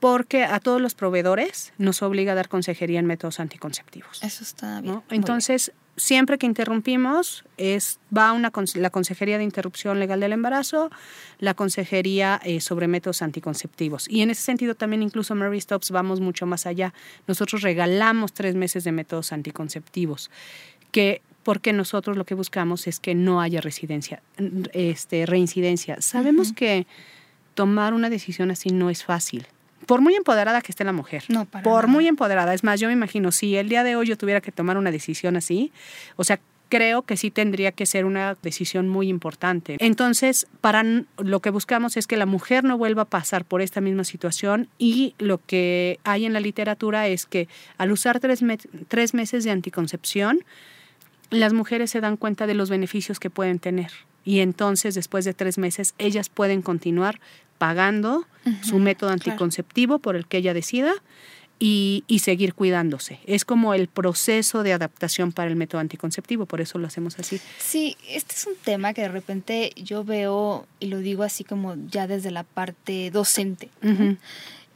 porque 0.00 0.42
a 0.42 0.58
todos 0.58 0.80
los 0.80 0.96
proveedores 0.96 1.74
nos 1.78 2.02
obliga 2.02 2.32
a 2.32 2.34
dar 2.34 2.48
consejería 2.48 2.98
en 2.98 3.06
métodos 3.06 3.38
anticonceptivos. 3.38 4.20
Eso 4.24 4.42
está 4.42 4.80
bien. 4.80 5.00
Entonces, 5.10 5.70
siempre 5.96 6.38
que 6.38 6.46
interrumpimos, 6.46 7.44
es, 7.56 7.98
va 8.16 8.32
una, 8.32 8.52
la 8.74 8.90
Consejería 8.90 9.38
de 9.38 9.44
Interrupción 9.44 9.98
Legal 9.98 10.20
del 10.20 10.32
Embarazo, 10.32 10.90
la 11.38 11.54
Consejería 11.54 12.40
eh, 12.44 12.60
sobre 12.60 12.88
Métodos 12.88 13.22
Anticonceptivos. 13.22 14.08
Y 14.08 14.22
en 14.22 14.30
ese 14.30 14.42
sentido 14.42 14.74
también 14.74 15.02
incluso 15.02 15.34
Mary 15.34 15.60
Stops 15.60 15.90
vamos 15.90 16.20
mucho 16.20 16.46
más 16.46 16.66
allá. 16.66 16.92
Nosotros 17.26 17.62
regalamos 17.62 18.32
tres 18.32 18.54
meses 18.54 18.84
de 18.84 18.92
métodos 18.92 19.32
anticonceptivos, 19.32 20.30
que 20.92 21.22
porque 21.42 21.72
nosotros 21.72 22.16
lo 22.16 22.24
que 22.24 22.34
buscamos 22.34 22.86
es 22.88 22.98
que 22.98 23.14
no 23.14 23.40
haya 23.40 23.60
residencia, 23.60 24.20
este, 24.72 25.26
reincidencia. 25.26 26.00
Sabemos 26.00 26.52
que 26.52 26.86
tomar 27.54 27.94
una 27.94 28.10
decisión 28.10 28.50
así 28.50 28.70
no 28.70 28.90
es 28.90 29.04
fácil 29.04 29.46
por 29.84 30.00
muy 30.00 30.14
empoderada 30.14 30.62
que 30.62 30.72
esté 30.72 30.84
la 30.84 30.92
mujer, 30.92 31.24
no, 31.28 31.44
por 31.44 31.86
muy 31.86 32.08
empoderada, 32.08 32.54
es 32.54 32.64
más, 32.64 32.80
yo 32.80 32.88
me 32.88 32.94
imagino, 32.94 33.30
si 33.30 33.56
el 33.56 33.68
día 33.68 33.84
de 33.84 33.96
hoy 33.96 34.06
yo 34.06 34.16
tuviera 34.16 34.40
que 34.40 34.52
tomar 34.52 34.78
una 34.78 34.90
decisión 34.90 35.36
así, 35.36 35.72
o 36.16 36.24
sea, 36.24 36.40
creo 36.68 37.02
que 37.02 37.16
sí 37.16 37.30
tendría 37.30 37.72
que 37.72 37.86
ser 37.86 38.04
una 38.04 38.36
decisión 38.42 38.88
muy 38.88 39.08
importante. 39.08 39.76
Entonces, 39.78 40.46
para 40.60 40.82
lo 41.18 41.40
que 41.40 41.50
buscamos 41.50 41.96
es 41.96 42.06
que 42.06 42.16
la 42.16 42.26
mujer 42.26 42.64
no 42.64 42.76
vuelva 42.78 43.02
a 43.02 43.06
pasar 43.06 43.44
por 43.44 43.62
esta 43.62 43.80
misma 43.80 44.04
situación 44.04 44.68
y 44.78 45.14
lo 45.18 45.38
que 45.38 46.00
hay 46.04 46.26
en 46.26 46.32
la 46.32 46.40
literatura 46.40 47.06
es 47.08 47.26
que 47.26 47.48
al 47.78 47.92
usar 47.92 48.20
tres, 48.20 48.42
tres 48.88 49.14
meses 49.14 49.44
de 49.44 49.50
anticoncepción, 49.50 50.40
las 51.30 51.52
mujeres 51.52 51.90
se 51.90 52.00
dan 52.00 52.16
cuenta 52.16 52.46
de 52.46 52.54
los 52.54 52.70
beneficios 52.70 53.20
que 53.20 53.30
pueden 53.30 53.58
tener 53.58 53.90
y 54.26 54.40
entonces 54.40 54.94
después 54.94 55.24
de 55.24 55.32
tres 55.32 55.56
meses 55.56 55.94
ellas 55.96 56.28
pueden 56.28 56.60
continuar 56.60 57.20
pagando 57.56 58.26
su 58.62 58.78
método 58.78 59.10
anticonceptivo 59.10 59.98
por 59.98 60.14
el 60.14 60.26
que 60.26 60.36
ella 60.36 60.52
decida 60.52 60.92
y, 61.58 62.04
seguir 62.22 62.54
cuidándose. 62.54 63.18
Es 63.24 63.44
como 63.44 63.72
el 63.72 63.88
proceso 63.88 64.62
de 64.62 64.72
adaptación 64.72 65.32
para 65.32 65.48
el 65.48 65.56
método 65.56 65.80
anticonceptivo, 65.80 66.44
por 66.44 66.60
eso 66.60 66.78
lo 66.78 66.86
hacemos 66.86 67.18
así. 67.18 67.40
Sí, 67.58 67.96
este 68.08 68.34
es 68.34 68.46
un 68.46 68.56
tema 68.56 68.92
que 68.92 69.02
de 69.02 69.08
repente 69.08 69.72
yo 69.76 70.04
veo, 70.04 70.66
y 70.80 70.86
lo 70.86 70.98
digo 70.98 71.22
así 71.22 71.44
como 71.44 71.76
ya 71.90 72.06
desde 72.06 72.30
la 72.30 72.42
parte 72.42 73.10
docente, 73.10 73.70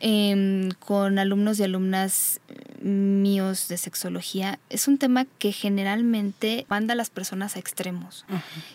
Em, 0.02 0.70
con 0.78 1.18
alumnos 1.18 1.60
y 1.60 1.62
alumnas 1.62 2.40
míos 2.80 3.68
de 3.68 3.76
sexología, 3.76 4.58
es 4.70 4.88
un 4.88 4.96
tema 4.96 5.26
que 5.38 5.52
generalmente 5.52 6.64
manda 6.70 6.94
a 6.94 6.96
las 6.96 7.10
personas 7.10 7.54
a 7.54 7.58
extremos. 7.58 8.24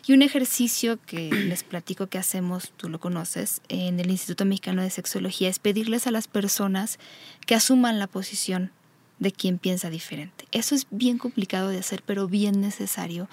Y 0.05 0.13
un 0.13 0.21
ejercicio 0.21 0.99
que 1.07 1.31
les 1.49 1.63
platico 1.63 2.05
que 2.07 2.19
hacemos, 2.19 2.71
tú 2.77 2.89
lo 2.89 2.99
conoces, 2.99 3.61
en 3.69 3.99
el 3.99 4.11
Instituto 4.11 4.45
Mexicano 4.45 4.83
de 4.83 4.91
Sexología, 4.91 5.49
es 5.49 5.57
pedirles 5.57 6.05
a 6.05 6.11
las 6.11 6.27
personas 6.27 6.99
que 7.47 7.55
asuman 7.55 7.97
la 7.97 8.05
posición 8.05 8.71
de 9.17 9.31
quien 9.31 9.57
piensa 9.57 9.89
diferente. 9.89 10.45
Eso 10.51 10.75
es 10.75 10.85
bien 10.91 11.17
complicado 11.17 11.69
de 11.69 11.79
hacer, 11.79 12.03
pero 12.05 12.27
bien 12.27 12.61
necesario 12.61 13.29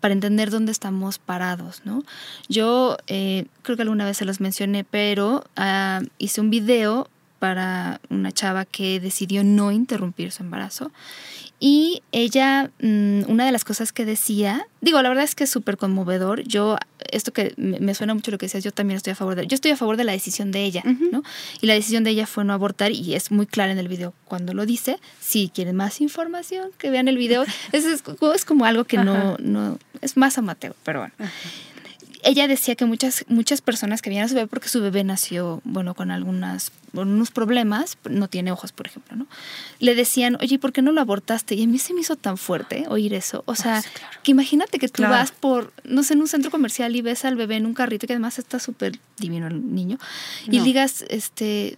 para 0.00 0.14
entender 0.14 0.50
dónde 0.50 0.72
estamos 0.72 1.18
parados, 1.18 1.82
¿no? 1.84 2.04
Yo 2.48 2.96
eh, 3.08 3.46
creo 3.62 3.76
que 3.76 3.82
alguna 3.82 4.06
vez 4.06 4.16
se 4.16 4.24
los 4.24 4.40
mencioné, 4.40 4.84
pero 4.84 5.44
ah, 5.56 6.00
hice 6.18 6.40
un 6.40 6.50
video 6.50 7.10
para 7.38 8.00
una 8.10 8.32
chava 8.32 8.64
que 8.64 9.00
decidió 9.00 9.44
no 9.44 9.70
interrumpir 9.72 10.32
su 10.32 10.42
embarazo. 10.42 10.90
Y 11.60 12.02
ella, 12.12 12.70
mm, 12.80 13.22
una 13.28 13.46
de 13.46 13.52
las 13.52 13.64
cosas 13.64 13.92
que 13.92 14.04
decía, 14.04 14.66
digo, 14.80 15.00
la 15.00 15.08
verdad 15.08 15.24
es 15.24 15.34
que 15.34 15.44
es 15.44 15.50
súper 15.50 15.76
conmovedor. 15.76 16.42
Yo, 16.42 16.76
esto 17.10 17.32
que 17.32 17.54
me 17.56 17.94
suena 17.94 18.12
mucho 18.12 18.30
lo 18.30 18.38
que 18.38 18.46
decías, 18.46 18.64
yo 18.64 18.72
también 18.72 18.96
estoy 18.96 19.12
a 19.12 19.16
favor 19.16 19.34
de, 19.34 19.46
yo 19.46 19.54
estoy 19.54 19.70
a 19.70 19.76
favor 19.76 19.96
de 19.96 20.04
la 20.04 20.12
decisión 20.12 20.50
de 20.50 20.64
ella, 20.64 20.82
¿no? 20.84 21.22
Y 21.60 21.66
la 21.66 21.74
decisión 21.74 22.04
de 22.04 22.10
ella 22.10 22.26
fue 22.26 22.44
no 22.44 22.52
abortar 22.52 22.92
y 22.92 23.14
es 23.14 23.30
muy 23.30 23.46
clara 23.46 23.72
en 23.72 23.78
el 23.78 23.88
video 23.88 24.12
cuando 24.24 24.52
lo 24.52 24.66
dice. 24.66 24.98
Si 25.20 25.48
quieren 25.48 25.76
más 25.76 26.00
información, 26.00 26.70
que 26.76 26.90
vean 26.90 27.08
el 27.08 27.16
video. 27.16 27.44
es, 27.72 27.84
es, 27.84 28.44
como 28.44 28.64
algo 28.64 28.84
que 28.84 28.98
no, 28.98 29.36
no, 29.38 29.78
es 30.02 30.16
más 30.16 30.36
amateur, 30.36 30.74
pero 30.84 31.00
bueno 31.00 31.14
ella 32.24 32.48
decía 32.48 32.74
que 32.74 32.86
muchas, 32.86 33.24
muchas 33.28 33.60
personas 33.60 34.00
que 34.00 34.10
vienen 34.10 34.24
a 34.24 34.28
su 34.28 34.34
bebé 34.34 34.46
porque 34.46 34.68
su 34.68 34.80
bebé 34.80 35.04
nació, 35.04 35.60
bueno, 35.64 35.94
con 35.94 36.10
algunas, 36.10 36.72
unos 36.94 37.30
problemas, 37.30 37.98
no 38.08 38.28
tiene 38.28 38.50
ojos, 38.50 38.72
por 38.72 38.86
ejemplo, 38.86 39.16
¿no? 39.16 39.26
Le 39.78 39.94
decían, 39.94 40.38
oye, 40.40 40.58
¿por 40.58 40.72
qué 40.72 40.80
no 40.80 40.90
lo 40.90 41.02
abortaste? 41.02 41.54
Y 41.54 41.64
a 41.64 41.66
mí 41.66 41.78
se 41.78 41.92
me 41.92 42.00
hizo 42.00 42.16
tan 42.16 42.38
fuerte 42.38 42.86
oír 42.88 43.12
eso. 43.12 43.44
O 43.46 43.54
sea, 43.54 43.82
que 44.22 44.30
imagínate 44.30 44.78
que 44.78 44.88
tú 44.88 45.02
vas 45.02 45.32
por, 45.32 45.72
no 45.84 46.02
sé, 46.02 46.14
en 46.14 46.22
un 46.22 46.28
centro 46.28 46.50
comercial 46.50 46.96
y 46.96 47.02
ves 47.02 47.24
al 47.26 47.36
bebé 47.36 47.56
en 47.56 47.66
un 47.66 47.74
carrito, 47.74 48.06
que 48.06 48.14
además 48.14 48.38
está 48.38 48.58
súper 48.58 48.98
divino 49.18 49.46
el 49.46 49.74
niño, 49.74 49.98
y 50.46 50.60
digas, 50.60 51.04
este, 51.10 51.76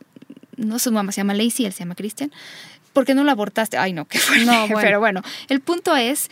no, 0.56 0.78
su 0.78 0.92
mamá 0.92 1.10
se 1.10 1.20
llama 1.20 1.34
Lacey, 1.34 1.66
él 1.66 1.72
se 1.72 1.80
llama 1.80 1.96
Christian, 1.96 2.30
¿por 2.92 3.04
qué 3.04 3.14
no 3.14 3.24
lo 3.24 3.30
abortaste? 3.30 3.78
Ay, 3.78 3.92
no, 3.92 4.06
qué 4.06 4.18
fuerte. 4.18 4.46
No, 4.46 4.66
Pero 4.80 5.00
bueno, 5.00 5.22
el 5.48 5.60
punto 5.60 5.94
es 5.96 6.30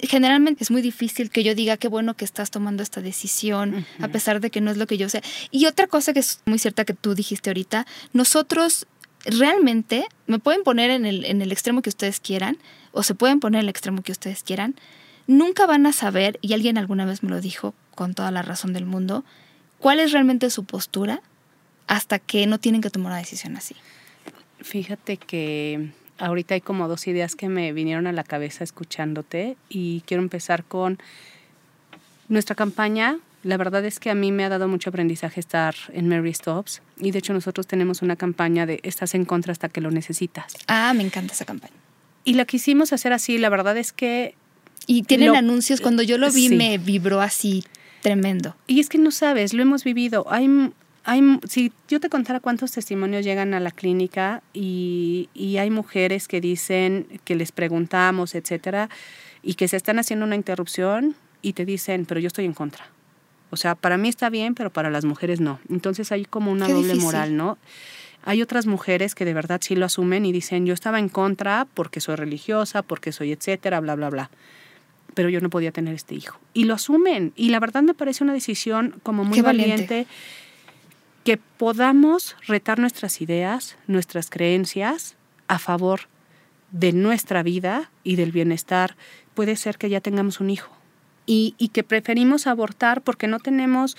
generalmente 0.00 0.64
es 0.64 0.70
muy 0.70 0.82
difícil 0.82 1.30
que 1.30 1.44
yo 1.44 1.54
diga 1.54 1.76
qué 1.76 1.88
bueno 1.88 2.14
que 2.14 2.24
estás 2.24 2.50
tomando 2.50 2.82
esta 2.82 3.00
decisión, 3.00 3.86
a 4.00 4.08
pesar 4.08 4.40
de 4.40 4.50
que 4.50 4.60
no 4.60 4.70
es 4.70 4.76
lo 4.76 4.86
que 4.86 4.98
yo 4.98 5.08
sé. 5.08 5.22
Y 5.50 5.66
otra 5.66 5.86
cosa 5.86 6.12
que 6.12 6.20
es 6.20 6.40
muy 6.44 6.58
cierta 6.58 6.84
que 6.84 6.94
tú 6.94 7.14
dijiste 7.14 7.50
ahorita, 7.50 7.86
nosotros 8.12 8.86
realmente 9.24 10.06
me 10.26 10.38
pueden 10.38 10.62
poner 10.62 10.90
en 10.90 11.06
el, 11.06 11.24
en 11.24 11.42
el 11.42 11.52
extremo 11.52 11.82
que 11.82 11.90
ustedes 11.90 12.20
quieran, 12.20 12.58
o 12.92 13.02
se 13.02 13.14
pueden 13.14 13.40
poner 13.40 13.60
en 13.60 13.64
el 13.64 13.70
extremo 13.70 14.02
que 14.02 14.12
ustedes 14.12 14.42
quieran, 14.42 14.74
nunca 15.26 15.66
van 15.66 15.86
a 15.86 15.92
saber, 15.92 16.38
y 16.42 16.52
alguien 16.52 16.78
alguna 16.78 17.04
vez 17.04 17.22
me 17.22 17.30
lo 17.30 17.40
dijo 17.40 17.74
con 17.94 18.14
toda 18.14 18.30
la 18.30 18.42
razón 18.42 18.72
del 18.72 18.86
mundo, 18.86 19.24
cuál 19.78 20.00
es 20.00 20.12
realmente 20.12 20.50
su 20.50 20.64
postura 20.64 21.22
hasta 21.86 22.18
que 22.18 22.46
no 22.46 22.58
tienen 22.58 22.80
que 22.80 22.90
tomar 22.90 23.12
una 23.12 23.18
decisión 23.18 23.56
así. 23.56 23.76
Fíjate 24.60 25.16
que 25.16 25.90
ahorita 26.22 26.54
hay 26.54 26.60
como 26.60 26.88
dos 26.88 27.06
ideas 27.08 27.34
que 27.34 27.48
me 27.48 27.72
vinieron 27.72 28.06
a 28.06 28.12
la 28.12 28.24
cabeza 28.24 28.64
escuchándote 28.64 29.56
y 29.68 30.02
quiero 30.06 30.22
empezar 30.22 30.64
con 30.64 30.98
nuestra 32.28 32.54
campaña. 32.54 33.18
La 33.42 33.56
verdad 33.56 33.84
es 33.84 33.98
que 33.98 34.08
a 34.08 34.14
mí 34.14 34.30
me 34.30 34.44
ha 34.44 34.48
dado 34.48 34.68
mucho 34.68 34.90
aprendizaje 34.90 35.40
estar 35.40 35.74
en 35.92 36.08
Mary 36.08 36.32
Stops 36.32 36.80
y 36.96 37.10
de 37.10 37.18
hecho 37.18 37.32
nosotros 37.32 37.66
tenemos 37.66 38.02
una 38.02 38.14
campaña 38.14 38.66
de 38.66 38.78
estás 38.84 39.16
en 39.16 39.24
contra 39.24 39.50
hasta 39.50 39.68
que 39.68 39.80
lo 39.80 39.90
necesitas. 39.90 40.54
Ah, 40.68 40.92
me 40.94 41.02
encanta 41.02 41.34
esa 41.34 41.44
campaña. 41.44 41.74
Y 42.24 42.34
la 42.34 42.44
quisimos 42.44 42.92
hacer 42.92 43.12
así, 43.12 43.38
la 43.38 43.48
verdad 43.48 43.76
es 43.76 43.92
que... 43.92 44.36
Y 44.86 45.02
tienen 45.02 45.34
anuncios, 45.34 45.80
cuando 45.80 46.02
yo 46.02 46.18
lo 46.18 46.30
vi 46.30 46.48
me 46.50 46.78
vibró 46.78 47.20
así 47.20 47.64
tremendo. 48.00 48.56
Y 48.66 48.80
es 48.80 48.88
que 48.88 48.98
no 48.98 49.10
sabes, 49.10 49.54
lo 49.54 49.62
hemos 49.62 49.84
vivido. 49.84 50.26
Hay 50.28 50.72
hay, 51.04 51.22
si 51.48 51.72
yo 51.88 52.00
te 52.00 52.08
contara 52.08 52.40
cuántos 52.40 52.72
testimonios 52.72 53.24
llegan 53.24 53.54
a 53.54 53.60
la 53.60 53.70
clínica 53.70 54.42
y, 54.52 55.28
y, 55.34 55.56
hay 55.56 55.70
mujeres 55.70 56.28
que 56.28 56.40
dicen 56.40 57.06
que 57.24 57.34
les 57.34 57.52
preguntamos, 57.52 58.34
etcétera, 58.34 58.88
y 59.42 59.54
que 59.54 59.68
se 59.68 59.76
están 59.76 59.98
haciendo 59.98 60.24
una 60.24 60.36
interrupción 60.36 61.16
y 61.42 61.54
te 61.54 61.64
dicen, 61.64 62.06
pero 62.06 62.20
yo 62.20 62.28
estoy 62.28 62.44
en 62.44 62.54
contra. 62.54 62.86
O 63.50 63.56
sea, 63.56 63.74
para 63.74 63.98
mí 63.98 64.08
está 64.08 64.30
bien, 64.30 64.54
pero 64.54 64.70
para 64.70 64.90
las 64.90 65.04
mujeres 65.04 65.40
no. 65.40 65.60
Entonces 65.68 66.10
hay 66.12 66.24
como 66.24 66.50
una 66.50 66.68
doble 66.68 66.94
moral, 66.94 67.36
¿no? 67.36 67.58
Hay 68.24 68.40
otras 68.40 68.66
mujeres 68.66 69.14
que 69.14 69.24
de 69.24 69.34
verdad 69.34 69.60
sí 69.62 69.74
lo 69.74 69.84
asumen 69.84 70.24
y 70.24 70.32
dicen, 70.32 70.64
yo 70.64 70.72
estaba 70.72 70.98
en 70.98 71.08
contra 71.08 71.66
porque 71.74 72.00
soy 72.00 72.14
religiosa, 72.14 72.82
porque 72.82 73.12
soy 73.12 73.32
etcétera, 73.32 73.80
bla, 73.80 73.96
bla, 73.96 74.08
bla. 74.08 74.30
Pero 75.14 75.28
yo 75.28 75.40
no 75.40 75.50
podía 75.50 75.72
tener 75.72 75.94
este 75.94 76.14
hijo. 76.14 76.38
Y 76.54 76.64
lo 76.64 76.74
asumen. 76.74 77.32
Y 77.36 77.50
la 77.50 77.60
verdad 77.60 77.82
me 77.82 77.92
parece 77.92 78.24
una 78.24 78.32
decisión 78.32 78.94
como 79.02 79.24
muy 79.24 79.42
valiente 79.42 80.06
que 81.24 81.36
podamos 81.36 82.36
retar 82.46 82.78
nuestras 82.78 83.20
ideas, 83.20 83.76
nuestras 83.86 84.30
creencias 84.30 85.16
a 85.48 85.58
favor 85.58 86.02
de 86.70 86.92
nuestra 86.92 87.42
vida 87.42 87.90
y 88.02 88.16
del 88.16 88.32
bienestar. 88.32 88.96
Puede 89.34 89.56
ser 89.56 89.78
que 89.78 89.88
ya 89.88 90.00
tengamos 90.00 90.40
un 90.40 90.50
hijo 90.50 90.72
y, 91.26 91.54
y 91.58 91.68
que 91.68 91.84
preferimos 91.84 92.46
abortar 92.46 93.02
porque 93.02 93.28
no 93.28 93.38
tenemos 93.38 93.96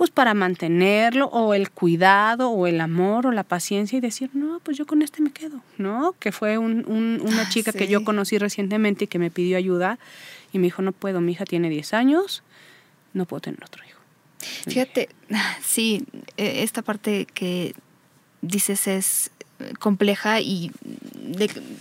pues 0.00 0.10
para 0.10 0.32
mantenerlo 0.32 1.26
o 1.26 1.52
el 1.52 1.70
cuidado 1.70 2.48
o 2.48 2.66
el 2.66 2.80
amor 2.80 3.26
o 3.26 3.32
la 3.32 3.42
paciencia 3.42 3.98
y 3.98 4.00
decir, 4.00 4.30
no, 4.32 4.58
pues 4.60 4.78
yo 4.78 4.86
con 4.86 5.02
este 5.02 5.20
me 5.20 5.30
quedo, 5.30 5.60
¿no? 5.76 6.14
Que 6.18 6.32
fue 6.32 6.56
un, 6.56 6.86
una 6.88 7.42
ah, 7.42 7.48
chica 7.50 7.70
que 7.70 7.86
yo 7.86 8.02
conocí 8.02 8.38
recientemente 8.38 9.04
y 9.04 9.08
que 9.08 9.18
me 9.18 9.30
pidió 9.30 9.58
ayuda 9.58 9.98
y 10.54 10.58
me 10.58 10.68
dijo, 10.68 10.80
no 10.80 10.92
puedo, 10.92 11.20
mi 11.20 11.32
hija 11.32 11.44
tiene 11.44 11.68
10 11.68 11.92
años, 11.92 12.42
no 13.12 13.26
puedo 13.26 13.42
tener 13.42 13.62
otro 13.62 13.84
hijo. 13.84 13.89
Fíjate, 14.66 15.08
sí, 15.64 16.04
e, 16.36 16.62
esta 16.62 16.82
parte 16.82 17.26
que 17.26 17.74
dices 18.42 18.86
es 18.86 19.30
compleja 19.78 20.40
y, 20.40 20.72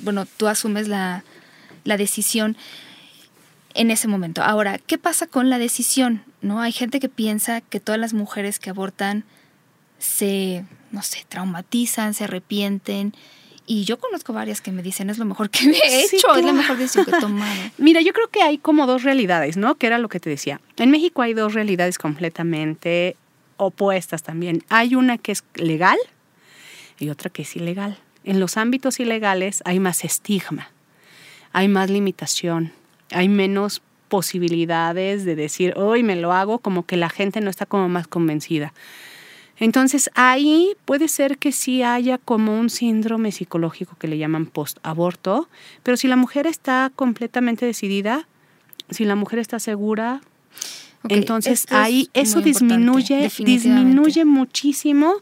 bueno, 0.02 0.26
tú 0.26 0.48
asumes 0.48 0.88
la, 0.88 1.24
la 1.86 1.98
decisión 1.98 2.58
en 3.74 3.92
ese 3.92 4.08
momento. 4.08 4.44
Ahora, 4.44 4.78
¿qué 4.78 4.98
pasa 4.98 5.28
con 5.28 5.50
la 5.50 5.60
decisión? 5.60 6.24
¿No? 6.42 6.62
Hay 6.62 6.72
gente 6.72 7.00
que 7.00 7.10
piensa 7.10 7.62
que 7.62 7.80
todas 7.80 8.00
las 8.00 8.14
mujeres 8.14 8.60
que 8.60 8.70
abortan 8.70 9.24
se, 9.98 10.66
no 10.92 11.02
sé, 11.02 11.26
traumatizan, 11.28 12.14
se 12.14 12.26
arrepienten 12.26 13.14
y 13.72 13.84
yo 13.84 14.00
conozco 14.00 14.34
varias 14.34 14.62
que 14.62 14.72
me 14.72 14.82
dicen, 14.82 15.12
es 15.12 15.20
lo 15.20 15.26
mejor 15.26 15.52
que 15.52 15.68
me 15.68 15.78
he 15.78 16.02
hecho, 16.04 16.36
es 16.36 16.44
la 16.44 16.54
mejor 16.54 16.76
decisión 16.76 17.06
que 17.06 17.12
he 17.12 17.20
tomado. 17.20 17.54
Mira, 17.78 18.02
yo 18.02 18.14
creo 18.14 18.28
que 18.28 18.42
hay 18.42 18.58
como 18.58 18.88
dos 18.88 19.04
realidades, 19.04 19.58
¿no? 19.58 19.76
Que 19.76 19.86
era 19.86 20.00
lo 20.00 20.10
que 20.10 20.20
te 20.20 20.28
decía. 20.28 20.60
En 20.78 20.90
México 20.90 21.22
hay 21.22 21.36
dos 21.36 21.54
realidades 21.54 22.00
completamente 22.00 23.16
opuestas 23.58 24.24
también. 24.24 24.64
Hay 24.70 24.96
una 24.96 25.20
que 25.20 25.34
es 25.34 25.44
legal 25.54 26.00
y 26.98 27.10
otra 27.10 27.30
que 27.30 27.44
es 27.44 27.56
ilegal. 27.56 28.00
En 28.24 28.40
los 28.40 28.58
ámbitos 28.58 29.00
ilegales 29.00 29.62
hay 29.66 29.80
más 29.80 30.04
estigma, 30.04 30.72
hay 31.54 31.68
más 31.68 31.92
limitación, 31.92 32.74
hay 33.12 33.30
menos 33.30 33.84
posibilidades 34.08 35.26
de 35.26 35.36
decir, 35.36 35.76
hoy 35.78 36.02
me 36.02 36.16
lo 36.16 36.34
hago, 36.34 36.58
como 36.58 36.88
que 36.88 36.98
la 36.98 37.12
gente 37.12 37.40
no 37.40 37.52
está 37.52 37.68
como 37.68 37.88
más 37.88 38.08
convencida. 38.08 38.74
Entonces 39.60 40.10
ahí 40.16 40.76
puede 40.86 41.08
ser 41.08 41.38
que 41.38 41.52
sí 41.52 41.84
haya 41.84 42.18
como 42.18 42.58
un 42.58 42.70
síndrome 42.70 43.32
psicológico 43.32 43.96
que 44.00 44.08
le 44.08 44.18
llaman 44.18 44.46
post-aborto, 44.46 45.50
pero 45.84 45.98
si 45.98 46.08
la 46.08 46.16
mujer 46.16 46.48
está 46.48 46.92
completamente 46.96 47.66
decidida, 47.66 48.28
si 48.90 49.06
la 49.06 49.16
mujer 49.16 49.40
está 49.40 49.60
segura, 49.60 50.22
entonces 51.08 51.66
ahí 51.70 52.10
eso 52.14 52.42
disminuye, 52.42 53.30
disminuye 53.40 54.26
muchísimo 54.26 55.16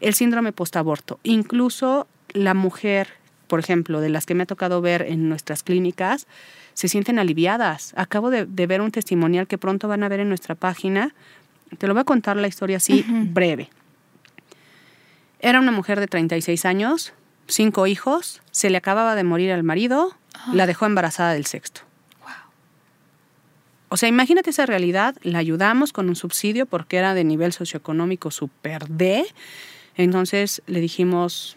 el 0.00 0.14
síndrome 0.14 0.52
post-aborto. 0.52 1.18
Incluso 1.22 2.06
la 2.32 2.54
mujer, 2.54 3.08
por 3.46 3.60
ejemplo, 3.60 4.00
de 4.00 4.08
las 4.08 4.26
que 4.26 4.34
me 4.34 4.44
ha 4.44 4.46
tocado 4.46 4.80
ver 4.80 5.02
en 5.02 5.28
nuestras 5.28 5.62
clínicas, 5.62 6.26
se 6.74 6.88
sienten 6.88 7.18
aliviadas. 7.18 7.92
Acabo 7.96 8.30
de, 8.30 8.46
de 8.46 8.66
ver 8.66 8.80
un 8.80 8.90
testimonial 8.90 9.46
que 9.46 9.58
pronto 9.58 9.88
van 9.88 10.02
a 10.02 10.08
ver 10.08 10.20
en 10.20 10.28
nuestra 10.28 10.54
página 10.54 11.14
te 11.78 11.86
lo 11.86 11.94
voy 11.94 12.02
a 12.02 12.04
contar 12.04 12.36
la 12.36 12.48
historia 12.48 12.78
así 12.78 13.04
breve. 13.08 13.70
Era 15.40 15.60
una 15.60 15.72
mujer 15.72 16.00
de 16.00 16.06
36 16.06 16.64
años, 16.64 17.12
cinco 17.46 17.86
hijos, 17.86 18.42
se 18.50 18.70
le 18.70 18.76
acababa 18.76 19.14
de 19.14 19.24
morir 19.24 19.52
al 19.52 19.62
marido, 19.62 20.14
ah. 20.34 20.50
la 20.52 20.66
dejó 20.66 20.86
embarazada 20.86 21.32
del 21.32 21.46
sexto. 21.46 21.82
O 23.92 23.96
sea, 23.96 24.08
imagínate 24.08 24.50
esa 24.50 24.66
realidad, 24.66 25.16
la 25.22 25.40
ayudamos 25.40 25.92
con 25.92 26.08
un 26.08 26.14
subsidio 26.14 26.64
porque 26.64 26.96
era 26.96 27.12
de 27.12 27.24
nivel 27.24 27.52
socioeconómico 27.52 28.30
super 28.30 28.86
D. 28.86 29.26
Entonces 29.96 30.62
le 30.66 30.80
dijimos, 30.80 31.56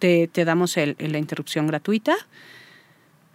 te, 0.00 0.28
damos 0.44 0.76
la 0.76 1.18
interrupción 1.18 1.68
gratuita. 1.68 2.16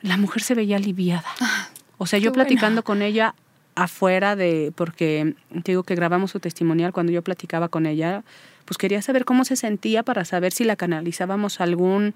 La 0.02 0.18
mujer 0.18 0.44
se 0.44 0.56
veía 0.56 0.76
aliviada. 0.76 1.24
Ah, 1.40 1.70
o 1.98 2.06
sea, 2.06 2.20
yo 2.20 2.34
platicando 2.34 2.84
con 2.84 3.02
ella, 3.02 3.34
afuera 3.76 4.36
de, 4.36 4.72
porque 4.76 5.36
te 5.64 5.72
digo 5.72 5.84
que 5.84 5.96
grabamos 5.96 6.32
su 6.32 6.40
testimonial 6.40 6.94
cuando 6.94 7.12
yo 7.12 7.22
platicaba 7.22 7.70
con 7.70 7.86
ella, 7.86 8.24
pues 8.66 8.78
quería 8.78 9.02
saber 9.02 9.26
cómo 9.26 9.46
se 9.46 9.56
sentía 9.56 10.04
para 10.04 10.26
saber 10.26 10.54
si 10.54 10.64
la 10.64 10.76
canalizábamos 10.76 11.60
algún, 11.60 12.14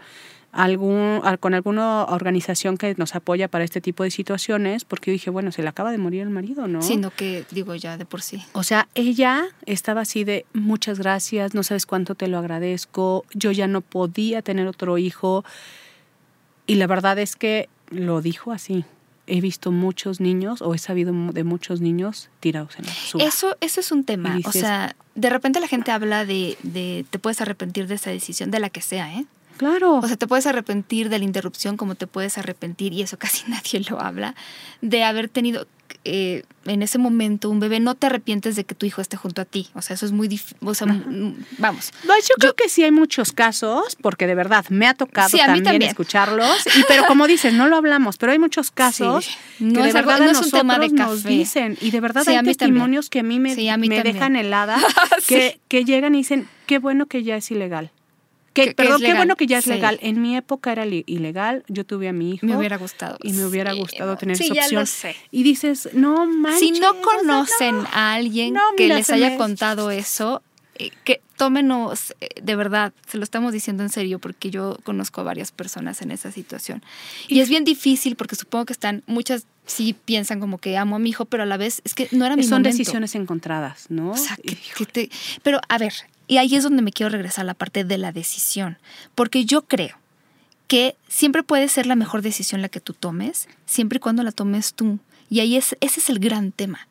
algún, 0.51 1.21
con 1.39 1.53
alguna 1.53 2.05
organización 2.05 2.77
que 2.77 2.95
nos 2.97 3.15
apoya 3.15 3.47
para 3.47 3.63
este 3.63 3.81
tipo 3.81 4.03
de 4.03 4.11
situaciones, 4.11 4.85
porque 4.85 5.11
yo 5.11 5.13
dije, 5.13 5.29
bueno, 5.29 5.51
se 5.51 5.61
le 5.61 5.69
acaba 5.69 5.91
de 5.91 5.97
morir 5.97 6.21
el 6.21 6.29
marido, 6.29 6.67
¿no? 6.67 6.81
Sino 6.81 7.11
que 7.11 7.45
digo 7.51 7.75
ya 7.75 7.97
de 7.97 8.05
por 8.05 8.21
sí. 8.21 8.43
O 8.53 8.63
sea, 8.63 8.87
ella 8.95 9.45
estaba 9.65 10.01
así 10.01 10.23
de, 10.23 10.45
muchas 10.53 10.99
gracias, 10.99 11.53
no 11.53 11.63
sabes 11.63 11.85
cuánto 11.85 12.15
te 12.15 12.27
lo 12.27 12.37
agradezco, 12.37 13.25
yo 13.33 13.51
ya 13.51 13.67
no 13.67 13.81
podía 13.81 14.41
tener 14.41 14.67
otro 14.67 14.97
hijo. 14.97 15.43
Y 16.65 16.75
la 16.75 16.87
verdad 16.87 17.19
es 17.19 17.35
que 17.35 17.69
lo 17.89 18.21
dijo 18.21 18.51
así, 18.51 18.85
he 19.27 19.41
visto 19.41 19.71
muchos 19.71 20.19
niños 20.19 20.61
o 20.61 20.73
he 20.73 20.77
sabido 20.77 21.13
de 21.31 21.43
muchos 21.43 21.81
niños 21.81 22.29
tirados 22.39 22.77
en 22.79 22.85
la 22.85 22.91
basura. 22.91 23.25
Eso, 23.25 23.57
eso 23.61 23.79
es 23.79 23.91
un 23.91 24.03
tema. 24.03 24.39
o 24.45 24.51
sea, 24.51 24.95
de 25.15 25.29
repente 25.29 25.59
la 25.59 25.67
gente 25.67 25.91
habla 25.91 26.25
de, 26.25 26.57
de, 26.63 27.05
te 27.09 27.19
puedes 27.19 27.41
arrepentir 27.41 27.87
de 27.87 27.95
esa 27.95 28.09
decisión, 28.09 28.51
de 28.51 28.59
la 28.59 28.69
que 28.69 28.81
sea, 28.81 29.13
¿eh? 29.13 29.25
Claro. 29.57 29.95
O 29.95 30.07
sea, 30.07 30.15
te 30.15 30.27
puedes 30.27 30.45
arrepentir 30.45 31.09
de 31.09 31.19
la 31.19 31.25
interrupción 31.25 31.77
como 31.77 31.95
te 31.95 32.07
puedes 32.07 32.37
arrepentir, 32.37 32.93
y 32.93 33.01
eso 33.01 33.17
casi 33.19 33.49
nadie 33.49 33.81
lo 33.89 33.99
habla, 33.99 34.35
de 34.81 35.03
haber 35.03 35.29
tenido 35.29 35.67
eh, 36.03 36.43
en 36.65 36.81
ese 36.81 36.97
momento 36.97 37.49
un 37.49 37.59
bebé, 37.59 37.79
no 37.79 37.95
te 37.95 38.07
arrepientes 38.07 38.55
de 38.55 38.63
que 38.63 38.75
tu 38.75 38.85
hijo 38.85 39.01
esté 39.01 39.17
junto 39.17 39.41
a 39.41 39.45
ti. 39.45 39.69
O 39.73 39.81
sea, 39.81 39.93
eso 39.93 40.05
es 40.05 40.11
muy 40.11 40.27
difícil. 40.27 40.57
O 40.61 40.73
sea, 40.73 40.87
vamos. 41.57 41.91
yo, 42.03 42.35
creo 42.39 42.53
que 42.53 42.69
sí 42.69 42.83
hay 42.83 42.91
muchos 42.91 43.31
casos, 43.31 43.97
porque 44.01 44.27
de 44.27 44.35
verdad 44.35 44.65
me 44.69 44.87
ha 44.87 44.93
tocado 44.93 45.37
también, 45.37 45.81
escucharlos. 45.81 46.65
Y, 46.75 46.83
pero 46.87 47.05
como 47.05 47.27
dices, 47.27 47.53
no 47.53 47.67
lo 47.67 47.77
hablamos, 47.77 48.17
pero 48.17 48.31
hay 48.31 48.39
muchos 48.39 48.71
casos 48.71 49.37
no 49.59 49.81
que 49.81 49.87
de 49.87 49.93
verdad 49.93 50.19
no 50.19 50.31
es 50.31 50.41
un 50.41 50.51
tema 50.51 50.79
de 50.79 50.89
café. 50.91 51.11
nos 51.11 51.23
dicen. 51.23 51.77
Y 51.81 51.91
de 51.91 51.99
verdad 51.99 52.27
hay 52.27 52.43
testimonios 52.43 53.09
que 53.09 53.19
a 53.19 53.23
mí 53.23 53.39
me, 53.39 53.55
me 53.55 54.03
dejan 54.03 54.35
helada, 54.35 54.77
que, 55.27 55.59
que 55.67 55.85
llegan 55.85 56.15
y 56.15 56.19
dicen, 56.19 56.47
qué 56.65 56.79
bueno 56.79 57.05
que 57.05 57.23
ya 57.23 57.37
es 57.37 57.49
ilegal 57.51 57.91
perdón, 58.75 59.01
qué 59.01 59.13
bueno 59.13 59.35
que 59.35 59.47
ya 59.47 59.57
es 59.57 59.67
legal. 59.67 59.99
En 60.01 60.21
mi 60.21 60.35
época 60.35 60.71
era 60.71 60.85
ilegal, 60.85 61.63
yo 61.67 61.85
tuve 61.85 62.07
a 62.07 62.13
mi 62.13 62.33
hijo. 62.33 62.45
Me 62.45 62.57
hubiera 62.57 62.77
gustado. 62.77 63.17
Y 63.23 63.33
me 63.33 63.45
hubiera 63.45 63.73
gustado 63.73 64.17
tener 64.17 64.35
esa 64.35 64.45
opción. 64.45 64.69
Ya 64.69 64.79
lo 64.79 64.85
sé. 64.85 65.15
Y 65.31 65.43
dices, 65.43 65.89
no 65.93 66.25
manches. 66.25 66.59
Si 66.59 66.71
no 66.79 67.01
conocen 67.01 67.75
a 67.93 68.13
alguien 68.13 68.55
que 68.75 68.87
les 68.87 69.09
haya 69.09 69.37
contado 69.37 69.91
eso, 69.91 70.41
eh, 70.79 70.91
que 71.03 71.21
tómenos, 71.37 72.15
eh, 72.21 72.29
de 72.41 72.55
verdad, 72.55 72.93
se 73.07 73.17
lo 73.17 73.23
estamos 73.23 73.53
diciendo 73.53 73.83
en 73.83 73.89
serio, 73.89 74.19
porque 74.19 74.49
yo 74.49 74.77
conozco 74.83 75.21
a 75.21 75.23
varias 75.23 75.51
personas 75.51 76.01
en 76.01 76.11
esa 76.11 76.31
situación. 76.31 76.83
Y, 77.27 77.39
es 77.39 77.49
bien 77.49 77.63
difícil 77.63 78.15
porque 78.15 78.35
supongo 78.35 78.65
que 78.65 78.73
están, 78.73 79.03
muchas 79.07 79.45
sí 79.65 79.95
piensan 80.05 80.39
como 80.39 80.59
que 80.59 80.77
amo 80.77 80.95
a 80.95 80.99
mi 80.99 81.09
hijo, 81.09 81.25
pero 81.25 81.43
a 81.43 81.45
la 81.45 81.57
vez 81.57 81.81
es 81.83 81.93
que 81.93 82.07
no 82.11 82.25
era 82.25 82.35
mi 82.35 82.43
Son 82.43 82.63
decisiones 82.63 83.15
encontradas, 83.15 83.87
¿no? 83.89 84.11
O 84.11 84.17
sea, 84.17 84.37
pero 85.43 85.59
a 85.67 85.77
ver, 85.77 85.93
y 86.27 86.37
ahí 86.37 86.55
es 86.55 86.63
donde 86.63 86.81
me 86.81 86.91
quiero 86.91 87.09
regresar 87.09 87.43
a 87.43 87.45
la 87.47 87.53
parte 87.53 87.83
de 87.83 87.97
la 87.97 88.11
decisión, 88.11 88.77
porque 89.15 89.45
yo 89.45 89.63
creo 89.63 89.97
que 90.67 90.97
siempre 91.07 91.43
puede 91.43 91.69
ser 91.69 91.85
la 91.85 91.95
mejor 91.95 92.21
decisión 92.21 92.61
la 92.61 92.69
que 92.69 92.81
tú 92.81 92.93
tomes, 92.93 93.47
siempre 93.65 93.97
y 93.97 93.99
cuando 93.99 94.23
la 94.23 94.31
tomes 94.31 94.73
tú. 94.73 94.99
Y 95.29 95.39
ahí 95.39 95.55
es, 95.55 95.75
ese 95.79 95.99
es 95.99 96.09
el 96.09 96.19
gran 96.19 96.51
tema. 96.51 96.87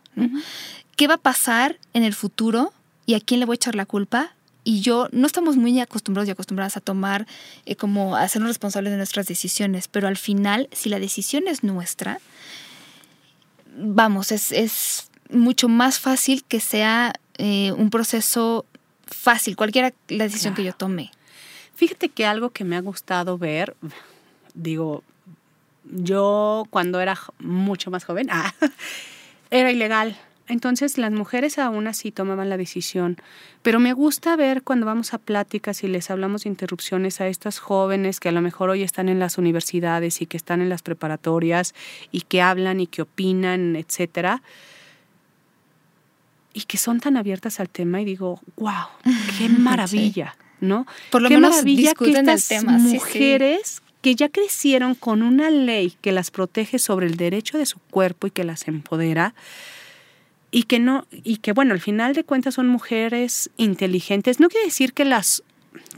¿Qué 0.96 1.07
va 1.07 1.14
a 1.14 1.18
pasar 1.18 1.79
en 1.92 2.03
el 2.03 2.14
futuro 2.14 2.72
y 3.05 3.14
a 3.14 3.20
quién 3.20 3.38
le 3.38 3.46
voy 3.46 3.55
a 3.55 3.57
echar 3.57 3.75
la 3.75 3.85
culpa? 3.85 4.33
Y 4.64 4.81
yo 4.81 5.09
no 5.12 5.27
estamos 5.27 5.57
muy 5.57 5.79
acostumbrados 5.79 6.27
y 6.27 6.33
acostumbradas 6.33 6.77
a 6.77 6.81
tomar, 6.81 7.27
eh, 7.66 7.77
como 7.77 8.16
a 8.16 8.22
hacernos 8.22 8.49
responsables 8.49 8.90
de 8.90 8.96
nuestras 8.96 9.27
decisiones, 9.27 9.88
pero 9.88 10.09
al 10.09 10.16
final, 10.16 10.68
si 10.72 10.88
la 10.88 10.99
decisión 10.99 11.46
es 11.46 11.62
nuestra, 11.62 12.18
vamos, 13.77 14.33
es, 14.33 15.09
mucho 15.29 15.68
más 15.68 15.99
fácil 15.99 16.44
que 16.44 16.61
sea 16.61 17.12
eh, 17.37 17.72
un 17.72 17.90
proceso 17.90 18.64
fácil, 19.07 19.57
cualquiera 19.57 19.92
la 20.09 20.25
decisión 20.25 20.55
que 20.55 20.64
yo 20.64 20.73
tome. 20.73 21.11
Fíjate 21.75 22.09
que 22.09 22.27
algo 22.27 22.51
que 22.51 22.64
me 22.64 22.77
ha 22.77 22.81
gustado 22.81 23.38
ver, 23.38 23.77
digo, 24.55 25.03
yo 25.85 26.64
cuando 26.71 27.01
era 27.01 27.19
mucho 27.38 27.90
más 27.90 28.05
joven, 28.05 28.29
ah, 28.33 28.55
era 29.51 29.71
ilegal. 29.71 30.16
Entonces 30.49 30.97
las 30.97 31.11
mujeres 31.11 31.59
aún 31.59 31.88
así 31.88 32.12
tomaban 32.12 32.49
la 32.49 32.57
decisión. 32.57 33.16
Pero 33.62 33.81
me 33.81 33.92
gusta 33.92 34.37
ver 34.37 34.62
cuando 34.62 34.87
vamos 34.87 35.12
a 35.12 35.19
pláticas 35.19 35.83
y 35.83 35.88
les 35.88 36.09
hablamos 36.11 36.45
de 36.45 36.51
interrupciones 36.51 37.21
a 37.21 37.27
estas 37.27 37.59
jóvenes 37.59 38.21
que 38.21 38.29
a 38.29 38.33
lo 38.33 38.40
mejor 38.40 38.71
hoy 38.71 38.83
están 38.83 39.09
en 39.09 39.19
las 39.19 39.38
universidades 39.38 40.23
y 40.23 40.27
que 40.27 40.37
están 40.37 40.61
en 40.61 40.69
las 40.69 40.83
preparatorias 40.83 41.75
y 42.12 42.23
que 42.23 42.42
hablan 42.42 42.79
y 42.79 42.87
que 42.87 43.03
opinan, 43.03 43.75
etcétera. 43.75 44.40
Y 46.57 46.62
que 46.62 46.79
son 46.79 47.01
tan 47.01 47.19
abiertas 47.19 47.61
al 47.61 47.69
tema 47.69 48.01
y 48.01 48.07
digo, 48.07 48.40
wow, 48.57 48.87
qué 49.38 49.49
maravilla. 49.59 50.35
¿no? 50.61 50.87
Por 51.11 51.21
lo 51.21 51.29
Qué 51.29 51.35
menos 51.35 51.51
maravilla 51.51 51.92
que 51.95 52.05
el 52.07 52.16
estas 52.16 52.42
sí, 52.45 52.57
sí. 52.59 52.66
mujeres 52.66 53.83
que 54.01 54.14
ya 54.14 54.31
crecieron 54.31 54.95
con 54.95 55.23
una 55.23 55.51
ley 55.51 55.97
que 56.01 56.12
las 56.12 56.31
protege 56.31 56.79
sobre 56.79 57.07
el 57.07 57.16
derecho 57.16 57.59
de 57.59 57.66
su 57.66 57.79
cuerpo 57.90 58.27
y 58.27 58.31
que 58.31 58.42
las 58.42 58.66
empodera 58.69 59.35
y 60.51 60.62
que 60.62 60.79
no 60.79 61.07
y 61.11 61.38
que 61.38 61.53
bueno, 61.53 61.75
al 61.75 61.81
final 61.81 62.14
de 62.14 62.25
cuentas 62.25 62.55
son 62.55 62.69
mujeres 62.69 63.51
inteligentes. 63.59 64.40
No 64.40 64.49
quiere 64.49 64.66
decir 64.66 64.95
que 64.95 65.05
las 65.05 65.42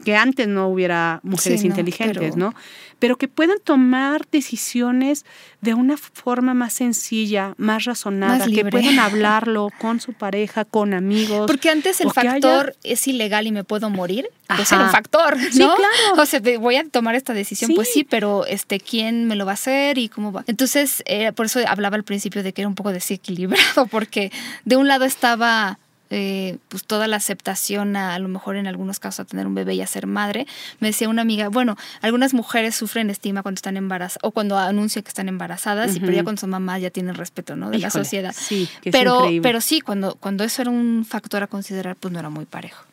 que 0.09 0.17
antes 0.17 0.49
no 0.49 0.69
hubiera 0.69 1.21
mujeres 1.23 1.61
Sí, 1.61 1.69
no, 1.69 1.73
inteligentes, 1.75 2.19
pero- 2.35 2.37
¿no? 2.37 2.55
Pero 2.99 3.17
que 3.17 3.29
puedan 3.29 3.59
tomar 3.63 4.27
decisiones 4.33 5.25
de 5.61 5.75
una 5.75 5.97
forma 5.97 6.53
más 6.55 6.73
sencilla, 6.73 7.55
más 7.59 7.85
razonada, 7.85 8.39
Más 8.39 8.49
que 8.49 8.65
puedan 8.65 8.99
hablarlo 8.99 9.69
con 9.79 10.01
su 10.01 10.15
pareja, 10.15 10.65
con 10.65 10.95
amigos. 10.95 11.47
Porque 11.47 11.71
antes 11.71 12.01
el 12.01 12.09
haya- 12.09 12.33
factor 12.33 12.75
es 12.83 13.07
ilegal 13.07 13.47
y 13.47 13.53
me 13.53 13.63
puedo 13.65 13.89
morir, 13.91 14.29
pues 14.49 14.73
era 14.73 14.85
un 14.85 14.91
factor, 14.91 15.37
¿no? 15.37 15.43
Sí, 15.45 15.59
claro. 15.59 16.23
O 16.23 16.27
sea, 16.27 16.41
voy 16.59 16.77
a 16.77 16.85
tomar 16.89 17.15
esta 17.15 17.35
decisión, 17.35 17.69
Sí. 17.69 17.75
pues 17.77 17.93
sí, 17.93 18.03
pero 18.03 18.47
este, 18.47 18.81
¿quién 18.81 19.27
me 19.27 19.37
lo 19.37 19.45
va 19.45 19.53
a 19.53 19.55
hacer 19.55 19.99
y 19.99 20.09
cómo 20.09 20.33
va? 20.33 20.43
Entonces, 20.49 21.03
eh, 21.07 21.33
por 21.33 21.47
eso 21.47 21.61
hablaba 21.69 21.97
al 21.97 22.05
principio 22.05 22.43
de 22.43 22.53
que 22.53 22.63
era 22.63 22.69
un 22.69 22.75
poco 22.75 22.93
desequilibrado, 22.93 23.87
porque 23.91 24.33
de 24.65 24.77
un 24.77 24.89
lado 24.89 25.05
estaba 25.05 25.79
eh, 26.11 26.59
pues 26.69 26.85
toda 26.85 27.07
la 27.07 27.17
aceptación 27.17 27.97
a, 27.97 28.15
a 28.15 28.19
lo 28.19 28.29
mejor 28.29 28.57
en 28.57 28.67
algunos 28.67 28.99
casos 28.99 29.21
a 29.21 29.25
tener 29.25 29.47
un 29.47 29.55
bebé 29.55 29.75
y 29.75 29.83
a 29.83 29.87
ser 29.87 30.07
madre. 30.07 30.47
Me 30.81 30.89
decía 30.89 31.09
una 31.09 31.23
amiga, 31.23 31.49
bueno, 31.49 31.77
algunas 32.01 32.35
mujeres 32.35 32.75
sufren 32.75 33.11
estima 33.11 33.43
cuando 33.43 33.59
están 33.59 33.77
embarazadas 33.77 34.19
o 34.23 34.31
cuando 34.31 34.57
anuncian 34.59 35.03
que 35.03 35.09
están 35.09 35.29
embarazadas, 35.29 35.97
y 35.97 36.01
pero 36.01 36.13
ya 36.13 36.23
cuando 36.23 36.41
son 36.41 36.51
mamás 36.51 36.81
ya 36.81 36.91
tienen 36.91 37.15
respeto, 37.15 37.57
¿no? 37.57 37.71
De 37.71 37.79
la 37.79 37.91
sociedad. 37.91 38.35
Sí, 38.37 38.69
que 38.81 38.91
Pero, 38.91 39.29
pero 39.43 39.61
sí, 39.61 39.81
cuando, 39.81 40.15
cuando 40.15 40.45
eso 40.45 40.63
era 40.63 40.71
un 40.71 41.05
factor 41.09 41.43
a 41.43 41.47
considerar, 41.47 41.97
pues 41.97 42.13
no 42.13 42.19
era 42.19 42.31
muy 42.31 42.47
parejo. 42.47 42.85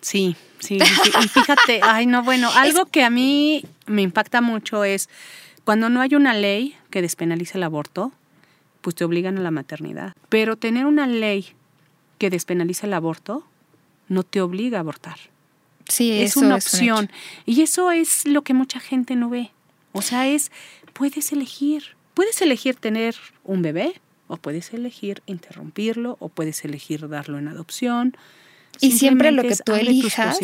Sí, 0.00 0.36
sí, 0.58 0.80
sí, 0.80 0.86
sí. 1.04 1.10
Y 1.24 1.28
fíjate, 1.28 1.80
ay, 1.82 2.06
no, 2.06 2.22
bueno, 2.22 2.50
algo 2.54 2.86
que 2.86 3.04
a 3.04 3.10
mí 3.10 3.64
me 3.86 4.02
impacta 4.02 4.40
mucho 4.40 4.84
es 4.84 5.08
cuando 5.64 5.90
no 5.90 6.00
hay 6.00 6.14
una 6.14 6.34
ley 6.34 6.76
que 6.90 7.02
despenalice 7.02 7.58
el 7.58 7.62
aborto, 7.64 8.12
pues 8.80 8.96
te 8.96 9.04
obligan 9.04 9.38
a 9.38 9.40
la 9.40 9.50
maternidad. 9.50 10.12
Pero 10.28 10.56
tener 10.56 10.86
una 10.86 11.06
ley 11.06 11.54
que 12.22 12.30
despenalice 12.30 12.86
el 12.86 12.94
aborto 12.94 13.42
no 14.06 14.22
te 14.22 14.40
obliga 14.40 14.78
a 14.78 14.82
abortar. 14.82 15.18
Sí, 15.88 16.12
es 16.12 16.30
eso 16.30 16.38
una 16.38 16.50
un 16.50 16.54
opción. 16.54 17.10
y 17.46 17.62
eso 17.62 17.90
es 17.90 18.24
lo 18.26 18.42
que 18.42 18.54
mucha 18.54 18.78
gente 18.78 19.16
no 19.16 19.28
ve. 19.28 19.50
O 19.90 20.02
sea, 20.02 20.28
es, 20.28 20.52
puedes 20.92 21.32
elegir. 21.32 21.96
Puedes 22.14 22.40
elegir 22.40 22.76
tener 22.76 23.16
un 23.42 23.60
bebé, 23.60 24.00
o 24.28 24.36
puedes 24.36 24.72
elegir 24.72 25.20
interrumpirlo, 25.26 26.16
o 26.20 26.28
puedes 26.28 26.64
elegir 26.64 27.08
darlo 27.08 27.40
en 27.40 27.48
adopción. 27.48 28.16
Y 28.80 28.92
siempre 28.92 29.30
lo 29.30 29.42
que 29.42 29.54
tú 29.56 29.74
elijas 29.74 30.38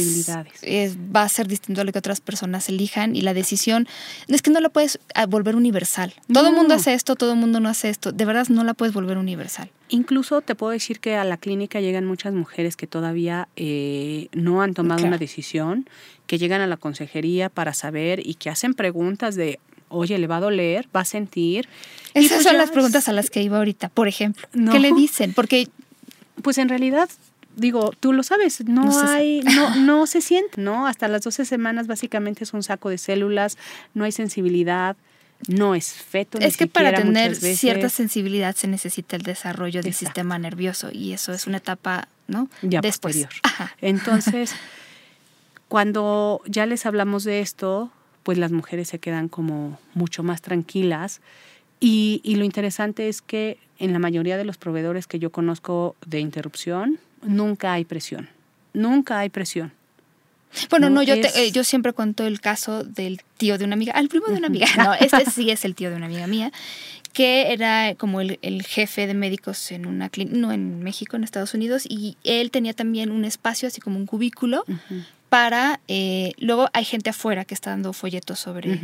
es- 0.63 0.97
va 1.15 1.23
a 1.23 1.29
ser 1.29 1.49
distinto 1.49 1.81
a 1.81 1.85
lo 1.85 1.91
que 1.93 1.99
otras 1.99 2.21
personas 2.21 2.69
elijan 2.69 3.17
y 3.17 3.23
la 3.23 3.35
decisión 3.35 3.89
es 4.29 4.43
que 4.43 4.51
no 4.51 4.61
la 4.61 4.69
puedes 4.69 5.01
ah, 5.15 5.27
volver 5.27 5.57
universal. 5.57 6.15
Todo 6.33 6.49
el 6.49 6.55
mundo 6.55 6.75
hace 6.75 6.95
esto, 6.95 7.17
todo 7.17 7.33
el 7.33 7.39
mundo 7.39 7.59
no 7.59 7.69
hace 7.69 7.89
esto. 7.89 8.13
De 8.13 8.25
verdad 8.25 8.47
no 8.49 8.63
la 8.65 8.75
puedes 8.75 8.95
volver 8.95 9.17
universal. 9.19 9.71
Incluso 9.89 10.41
te 10.43 10.55
puedo 10.55 10.71
decir 10.73 11.01
que 11.01 11.17
a 11.17 11.25
la 11.25 11.37
clínica 11.37 11.81
llegan 11.81 12.05
muchas 12.05 12.33
mujeres 12.35 12.77
que 12.77 12.87
todavía 12.87 13.49
eh, 13.57 14.29
no 14.33 14.63
han 14.63 14.75
tomado 14.75 14.99
Claro. 14.99 15.09
una 15.09 15.19
decisión, 15.19 15.89
que 16.27 16.39
llegan 16.39 16.61
a 16.61 16.67
la 16.67 16.77
consejería 16.77 17.49
para 17.49 17.73
saber 17.75 18.25
y 18.25 18.35
que 18.35 18.51
hacen 18.51 18.75
preguntas 18.75 19.35
de, 19.35 19.59
oye, 19.89 20.17
¿le 20.19 20.27
va 20.27 20.37
a 20.37 20.41
doler? 20.41 20.87
¿Va 20.95 21.01
a 21.01 21.05
sentir? 21.07 21.69
Esas 22.15 22.33
pues 22.33 22.43
son 22.45 22.57
las 22.59 22.71
preguntas 22.71 23.09
a 23.09 23.13
las 23.13 23.31
que 23.31 23.43
iba 23.43 23.57
ahorita, 23.59 23.89
por 23.89 24.07
ejemplo. 24.07 24.47
No. 24.53 24.71
¿Qué 24.73 24.79
le 24.79 24.93
dicen? 24.93 25.33
Porque 25.33 25.69
Pues 26.43 26.59
en 26.59 26.69
realidad, 26.69 27.09
digo, 27.59 27.93
tú 28.01 28.13
lo 28.13 28.23
sabes, 28.23 28.65
no, 28.65 28.85
No 28.85 28.93
se 28.93 29.07
hay, 29.07 29.41
no, 29.41 29.75
no 29.77 30.07
se 30.07 30.21
siente, 30.21 30.61
¿no? 30.61 30.87
Hasta 30.87 31.09
las 31.09 31.23
12 31.23 31.45
semanas 31.45 31.87
básicamente 31.87 32.45
es 32.45 32.53
un 32.55 32.63
saco 32.63 32.89
de 32.89 32.99
células, 32.99 33.59
no 33.95 34.05
hay 34.05 34.13
sensibilidad, 34.13 34.97
no 35.47 35.75
es 35.75 35.93
feto. 35.93 36.39
ni 36.39 36.45
es 36.47 36.57
que 36.57 36.67
para 36.67 36.93
tener 36.95 37.37
cierta 37.37 37.89
sensibilidad 37.89 38.57
se 38.57 38.67
necesita 38.67 39.17
el 39.17 39.23
desarrollo 39.23 39.81
del 39.83 39.89
Exacto. 39.93 40.07
sistema 40.07 40.39
nervioso 40.39 40.89
y 40.93 41.13
eso 41.13 41.33
es 41.33 41.47
una 41.47 41.59
etapa, 41.59 42.09
¿no? 42.27 42.49
ya 42.63 42.81
Después. 42.81 43.17
posterior. 43.17 43.33
Ajá. 43.45 43.75
Entonces, 43.81 44.55
cuando 45.69 46.41
ya 46.47 46.67
les 46.67 46.87
hablamos 46.87 47.25
de 47.25 47.41
esto, 47.41 47.91
pues 48.23 48.39
las 48.39 48.53
mujeres 48.53 48.89
se 48.89 48.99
quedan 48.99 49.29
como 49.29 49.79
mucho 49.95 50.23
más 50.23 50.43
tranquilas. 50.43 51.21
Y, 51.81 52.21
y 52.25 52.37
lo 52.37 52.45
interesante 52.45 53.09
es 53.09 53.23
que 53.23 53.59
en 53.79 53.93
la 53.93 53.99
mayoría 54.01 54.37
de 54.37 54.45
los 54.45 54.59
proveedores 54.59 55.07
que 55.07 55.19
yo 55.19 55.31
conozco 55.31 55.95
de 56.05 56.19
interrupción, 56.21 56.99
nunca 57.23 57.73
hay 57.73 57.85
presión. 57.85 58.29
Nunca 58.73 59.19
hay 59.21 59.29
presión. 59.31 59.73
Bueno, 60.71 60.89
No, 60.89 60.97
no, 60.97 61.03
yo, 61.03 61.15
es- 61.15 61.33
te- 61.35 61.45
eh, 61.45 61.53
yo 61.53 61.63
siempre 61.63 61.93
cuento 61.93 62.27
el 62.27 62.41
caso 62.41 62.83
del 62.83 63.21
tío 63.37 63.59
de 63.59 63.65
una 63.67 63.75
amiga, 63.75 63.93
al 63.93 64.09
primo 64.09 64.27
de 64.29 64.35
una 64.39 64.47
amiga, 64.47 64.67
no, 64.79 64.95
este 65.01 65.31
sí 65.31 65.51
es 65.51 65.65
el 65.65 65.75
tío 65.75 65.91
de 65.91 65.97
una 65.97 66.07
amiga 66.07 66.27
mía, 66.27 66.53
que 67.13 67.53
era 67.53 67.95
como 67.97 68.21
el, 68.23 68.39
el 68.43 68.63
jefe 68.63 69.07
de 69.07 69.13
médicos 69.15 69.71
en 69.73 69.85
una 69.87 70.09
clínica, 70.09 70.37
no 70.39 70.53
en 70.53 70.83
México, 70.83 71.17
en 71.17 71.25
Estados 71.25 71.53
Unidos, 71.53 71.85
y 71.89 72.17
él 72.25 72.51
tenía 72.51 72.73
también 72.73 73.11
un 73.11 73.25
espacio, 73.27 73.69
así 73.69 73.81
como 73.81 73.99
un 73.99 74.07
cubículo, 74.07 74.65
para, 75.29 75.81
eh, 75.89 76.33
luego 76.39 76.71
hay 76.73 76.85
gente 76.87 77.11
afuera 77.11 77.45
que 77.45 77.53
está 77.53 77.71
dando 77.71 77.93
folletos 77.93 78.39
sobre 78.39 78.81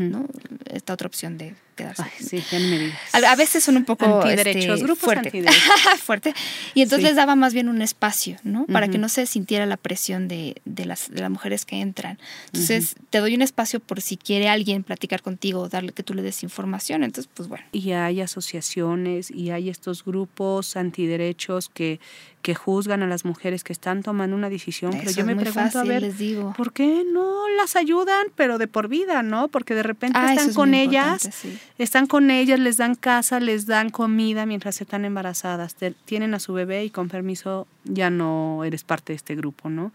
esta 0.67 0.93
otra 0.93 1.07
opción 1.07 1.39
de 1.39 1.55
quedarse. 1.75 2.03
Ay, 2.03 2.11
sí, 2.27 2.43
ya 2.51 2.59
ni 2.59 2.69
me 2.69 2.79
digas. 2.79 2.99
A, 3.15 3.19
a 3.33 3.37
veces 3.37 3.63
son 3.65 3.77
un 3.77 3.85
poco 3.85 4.05
Antiderechos, 4.23 4.65
este, 4.65 4.85
grupos 4.85 5.05
fuerte. 5.05 5.29
antiderechos. 5.29 5.63
fuerte. 6.03 6.35
Y 6.75 6.83
entonces 6.83 7.05
Sí. 7.05 7.09
les 7.09 7.17
daba 7.17 7.35
más 7.37 7.53
bien 7.55 7.69
un 7.69 7.83
espacio, 7.83 8.37
¿no? 8.45 8.65
Para 8.67 8.89
que 8.89 8.99
no 8.99 9.09
se 9.09 9.27
sintiera 9.27 9.67
la 9.67 9.77
presión 9.77 10.29
de, 10.29 10.61
de 10.65 10.85
las, 10.87 11.11
de 11.11 11.21
las 11.21 11.31
mujeres 11.31 11.65
que 11.65 11.81
entran. 11.81 12.19
Entonces, 12.47 12.97
te 13.11 13.19
doy 13.19 13.35
un 13.35 13.43
espacio 13.43 13.81
por 13.81 14.01
si 14.01 14.17
quiere 14.17 14.49
alguien 14.49 14.83
platicar 14.85 15.23
contigo 15.23 15.61
o 15.61 15.69
darle 15.69 15.93
que 15.93 16.03
tú 16.03 16.15
le 16.15 16.23
des 16.23 16.43
información. 16.43 17.05
Entonces, 17.05 17.31
pues 17.35 17.49
bueno. 17.49 17.65
y 17.73 17.93
hay 17.93 18.21
asociaciones 18.21 19.31
y 19.31 19.51
hay 19.51 19.69
estos 19.69 20.05
grupos 20.05 20.77
antiderechos 20.77 21.69
que, 21.69 22.01
que 22.43 22.55
juzgan 22.55 23.03
a 23.03 23.07
las 23.07 23.25
mujeres 23.25 23.65
que 23.65 23.73
están 23.73 24.03
tomando 24.03 24.37
una 24.37 24.49
decisión. 24.51 24.93
pero 24.93 25.11
yo 25.11 25.25
me 25.25 25.35
pregunto, 25.35 25.61
fácil, 25.61 25.81
a 25.81 25.85
ver, 25.85 26.03
les 26.03 26.19
digo. 26.19 26.53
¿por 26.57 26.73
qué 26.73 27.05
no 27.13 27.49
las 27.57 27.77
ayudan, 27.77 28.27
pero 28.37 28.59
de 28.59 28.67
por 28.69 28.89
vida, 28.89 29.23
no? 29.23 29.49
Porque 29.49 29.75
de 29.75 29.83
repente 29.83 30.19
Ah, 30.21 30.33
están 30.35 30.51
es 30.51 30.55
con 30.57 30.75
ellas, 30.75 31.29
sí. 31.33 31.59
Están 31.79 32.07
con 32.07 32.31
ellas, 32.31 32.59
les 32.61 32.77
dan 32.77 32.95
casa, 32.95 33.41
les 33.41 33.67
dan 33.67 33.91
comida 33.91 34.47
mientras 34.47 34.81
están 34.81 35.05
embarazadas, 35.05 35.75
te- 35.75 35.95
tienen 36.05 36.35
a 36.35 36.41
su 36.41 36.53
bebé 36.53 36.85
y 36.85 36.91
con 36.91 37.09
permiso 37.09 37.67
ya 37.85 38.11
no 38.11 38.63
eres 38.65 38.85
parte 38.85 39.13
de 39.13 39.17
este 39.17 39.35
grupo, 39.35 39.69
¿no? 39.71 39.93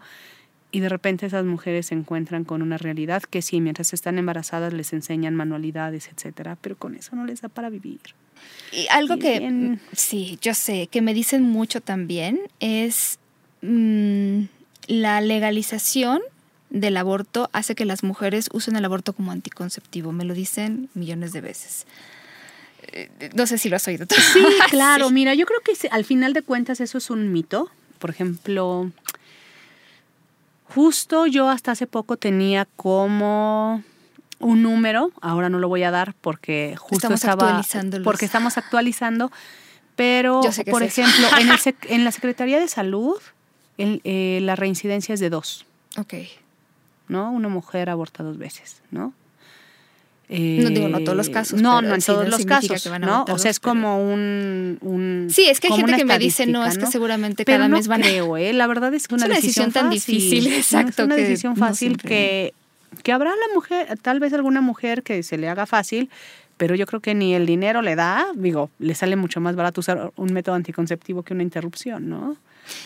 Y 0.72 0.80
de 0.80 0.88
repente 0.88 1.26
esas 1.26 1.44
mujeres 1.44 1.86
se 1.86 1.94
encuentran 1.94 2.44
con 2.44 2.62
una 2.62 2.78
realidad 2.78 3.22
que 3.24 3.42
sí, 3.42 3.60
mientras 3.60 3.92
están 3.92 4.18
embarazadas 4.18 4.72
les 4.72 4.92
enseñan 4.92 5.34
manualidades, 5.34 6.08
etcétera, 6.14 6.56
pero 6.60 6.76
con 6.76 6.94
eso 6.94 7.16
no 7.16 7.24
les 7.24 7.40
da 7.40 7.48
para 7.48 7.70
vivir. 7.70 7.98
Y 8.72 8.86
algo 8.88 9.14
Y 9.16 9.18
que, 9.18 9.38
bien- 9.40 9.80
sí, 9.92 10.38
yo 10.40 10.54
sé, 10.54 10.86
que 10.86 11.02
me 11.02 11.12
dicen 11.12 11.42
mucho 11.42 11.80
también 11.80 12.38
es 12.60 13.18
mm, 13.62 14.42
la 14.86 15.20
legalización 15.20 16.20
del 16.70 16.96
aborto 16.96 17.50
hace 17.52 17.74
que 17.74 17.84
las 17.84 18.02
mujeres 18.02 18.48
usen 18.52 18.76
el 18.76 18.84
aborto 18.84 19.12
como 19.12 19.32
anticonceptivo. 19.32 20.12
Me 20.12 20.24
lo 20.24 20.34
dicen 20.34 20.88
millones 20.94 21.32
de 21.32 21.40
veces. 21.40 21.86
Eh, 22.92 23.30
no 23.34 23.46
sé 23.46 23.58
si 23.58 23.68
lo 23.68 23.76
has 23.76 23.86
oído. 23.86 24.06
Sí, 24.08 24.44
claro. 24.70 25.10
Mira, 25.10 25.34
yo 25.34 25.46
creo 25.46 25.60
que 25.60 25.72
al 25.88 26.04
final 26.04 26.32
de 26.32 26.42
cuentas 26.42 26.80
eso 26.80 26.98
es 26.98 27.10
un 27.10 27.32
mito. 27.32 27.70
Por 27.98 28.10
ejemplo, 28.10 28.90
justo 30.64 31.26
yo 31.26 31.48
hasta 31.48 31.72
hace 31.72 31.86
poco 31.86 32.16
tenía 32.16 32.66
como 32.76 33.82
un 34.38 34.62
número, 34.62 35.12
ahora 35.20 35.50
no 35.50 35.58
lo 35.58 35.68
voy 35.68 35.82
a 35.82 35.90
dar 35.90 36.14
porque 36.20 36.74
justo 36.78 37.12
estamos 37.12 37.20
estaba 37.20 38.02
porque 38.02 38.24
estamos 38.24 38.56
actualizando, 38.56 39.30
pero 39.96 40.40
por 40.70 40.82
ejemplo, 40.82 41.26
en, 41.38 41.50
en, 41.88 42.04
la 42.04 42.10
Secretaría 42.10 42.58
de 42.58 42.68
Salud 42.68 43.18
eh, 43.76 44.38
la 44.42 44.56
reincidencia 44.56 45.12
es 45.12 45.20
de 45.20 45.28
dos. 45.28 45.66
Ok. 45.98 46.14
¿No? 47.10 47.30
Una 47.32 47.48
mujer 47.48 47.90
aborta 47.90 48.22
dos 48.22 48.38
veces, 48.38 48.82
¿no? 48.90 49.12
no 50.30 50.70
digo, 50.70 50.88
no 50.88 51.00
todos 51.00 51.16
los 51.16 51.28
eh, 51.28 51.32
casos. 51.32 51.60
No, 51.60 51.82
no 51.82 51.94
en 51.94 52.00
todos 52.00 52.28
los 52.28 52.44
casos, 52.44 52.88
¿no? 53.00 53.24
O 53.28 53.38
sea, 53.38 53.50
es 53.50 53.58
como 53.58 54.12
un, 54.12 55.28
Sí, 55.30 55.46
es 55.48 55.58
que 55.58 55.68
hay 55.68 55.76
gente 55.76 55.96
que 55.96 56.04
me 56.04 56.18
dice, 56.18 56.46
no, 56.46 56.64
es 56.64 56.78
que 56.78 56.86
seguramente 56.86 57.44
cada 57.44 57.68
mes 57.68 57.88
van 57.88 58.02
creo, 58.02 58.36
¿eh? 58.36 58.52
La 58.52 58.66
verdad 58.66 58.94
es 58.94 59.08
que 59.08 59.16
una, 59.16 59.24
es 59.24 59.30
una 59.30 59.36
decisión, 59.36 59.72
tan 59.72 59.90
difícil, 59.90 60.46
exacto. 60.52 61.02
Es 61.02 61.06
una 61.06 61.16
decisión 61.16 61.56
fácil 61.56 61.96
que, 61.96 62.54
que 63.02 63.12
habrá 63.12 63.30
la 63.30 63.54
mujer, 63.54 63.98
tal 64.00 64.20
vez 64.20 64.32
alguna 64.32 64.60
mujer 64.60 65.02
que 65.02 65.22
se 65.24 65.36
le 65.36 65.48
haga 65.48 65.66
fácil, 65.66 66.10
pero 66.56 66.74
yo 66.74 66.86
creo 66.86 67.00
que 67.00 67.14
ni 67.14 67.34
el 67.34 67.46
dinero 67.46 67.82
le 67.82 67.96
da, 67.96 68.26
digo, 68.34 68.70
le 68.78 68.94
sale 68.94 69.16
mucho 69.16 69.40
más 69.40 69.56
barato 69.56 69.80
usar 69.80 70.12
un 70.14 70.32
método 70.32 70.54
anticonceptivo 70.54 71.22
que 71.22 71.34
una 71.34 71.42
interrupción, 71.42 72.08
¿no? 72.08 72.36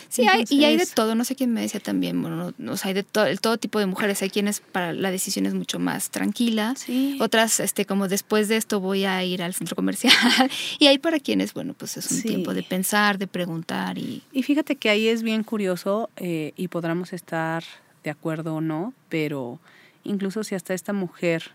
Sí, 0.09 0.27
hay, 0.27 0.45
y 0.49 0.63
hay 0.63 0.77
de 0.77 0.85
todo, 0.85 1.15
no 1.15 1.23
sé 1.23 1.35
quién 1.35 1.53
me 1.53 1.61
decía 1.61 1.79
también, 1.79 2.21
bueno, 2.21 2.53
o 2.67 2.77
sea, 2.77 2.89
hay 2.89 2.93
de 2.93 3.03
todo, 3.03 3.25
todo 3.37 3.57
tipo 3.57 3.79
de 3.79 3.85
mujeres, 3.85 4.21
hay 4.21 4.29
quienes 4.29 4.59
para 4.59 4.93
la 4.93 5.11
decisión 5.11 5.45
es 5.45 5.53
mucho 5.53 5.79
más 5.79 6.09
tranquila, 6.09 6.75
otras, 7.19 7.59
este, 7.59 7.85
como 7.85 8.07
después 8.07 8.47
de 8.47 8.57
esto 8.57 8.79
voy 8.79 9.05
a 9.05 9.23
ir 9.23 9.43
al 9.43 9.53
centro 9.53 9.75
comercial, 9.75 10.13
y 10.79 10.87
hay 10.87 10.97
para 10.97 11.19
quienes, 11.19 11.53
bueno, 11.53 11.73
pues 11.73 11.97
es 11.97 12.11
un 12.11 12.21
tiempo 12.21 12.53
de 12.53 12.63
pensar, 12.63 13.17
de 13.17 13.27
preguntar 13.27 13.97
y... 13.97 14.23
Y 14.31 14.43
fíjate 14.43 14.75
que 14.75 14.89
ahí 14.89 15.07
es 15.07 15.23
bien 15.23 15.43
curioso 15.43 16.09
eh, 16.17 16.53
y 16.55 16.67
podremos 16.67 17.13
estar 17.13 17.63
de 18.03 18.09
acuerdo 18.09 18.55
o 18.55 18.61
no, 18.61 18.93
pero 19.09 19.59
incluso 20.03 20.43
si 20.43 20.55
hasta 20.55 20.73
esta 20.73 20.93
mujer 20.93 21.51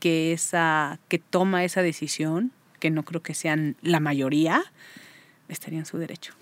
que, 0.00 0.32
esa, 0.32 0.98
que 1.08 1.18
toma 1.18 1.64
esa 1.64 1.82
decisión, 1.82 2.52
que 2.78 2.90
no 2.90 3.04
creo 3.04 3.22
que 3.22 3.34
sean 3.34 3.76
la 3.82 4.00
mayoría, 4.00 4.62
estaría 5.48 5.78
en 5.78 5.86
su 5.86 5.98
derecho. 5.98 6.34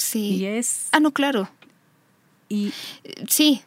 Sí. 0.00 0.36
Y 0.36 0.46
es... 0.46 0.88
Ah, 0.92 1.00
no, 1.00 1.12
claro. 1.12 1.48
Y 2.48 2.72
sí. 3.28 3.62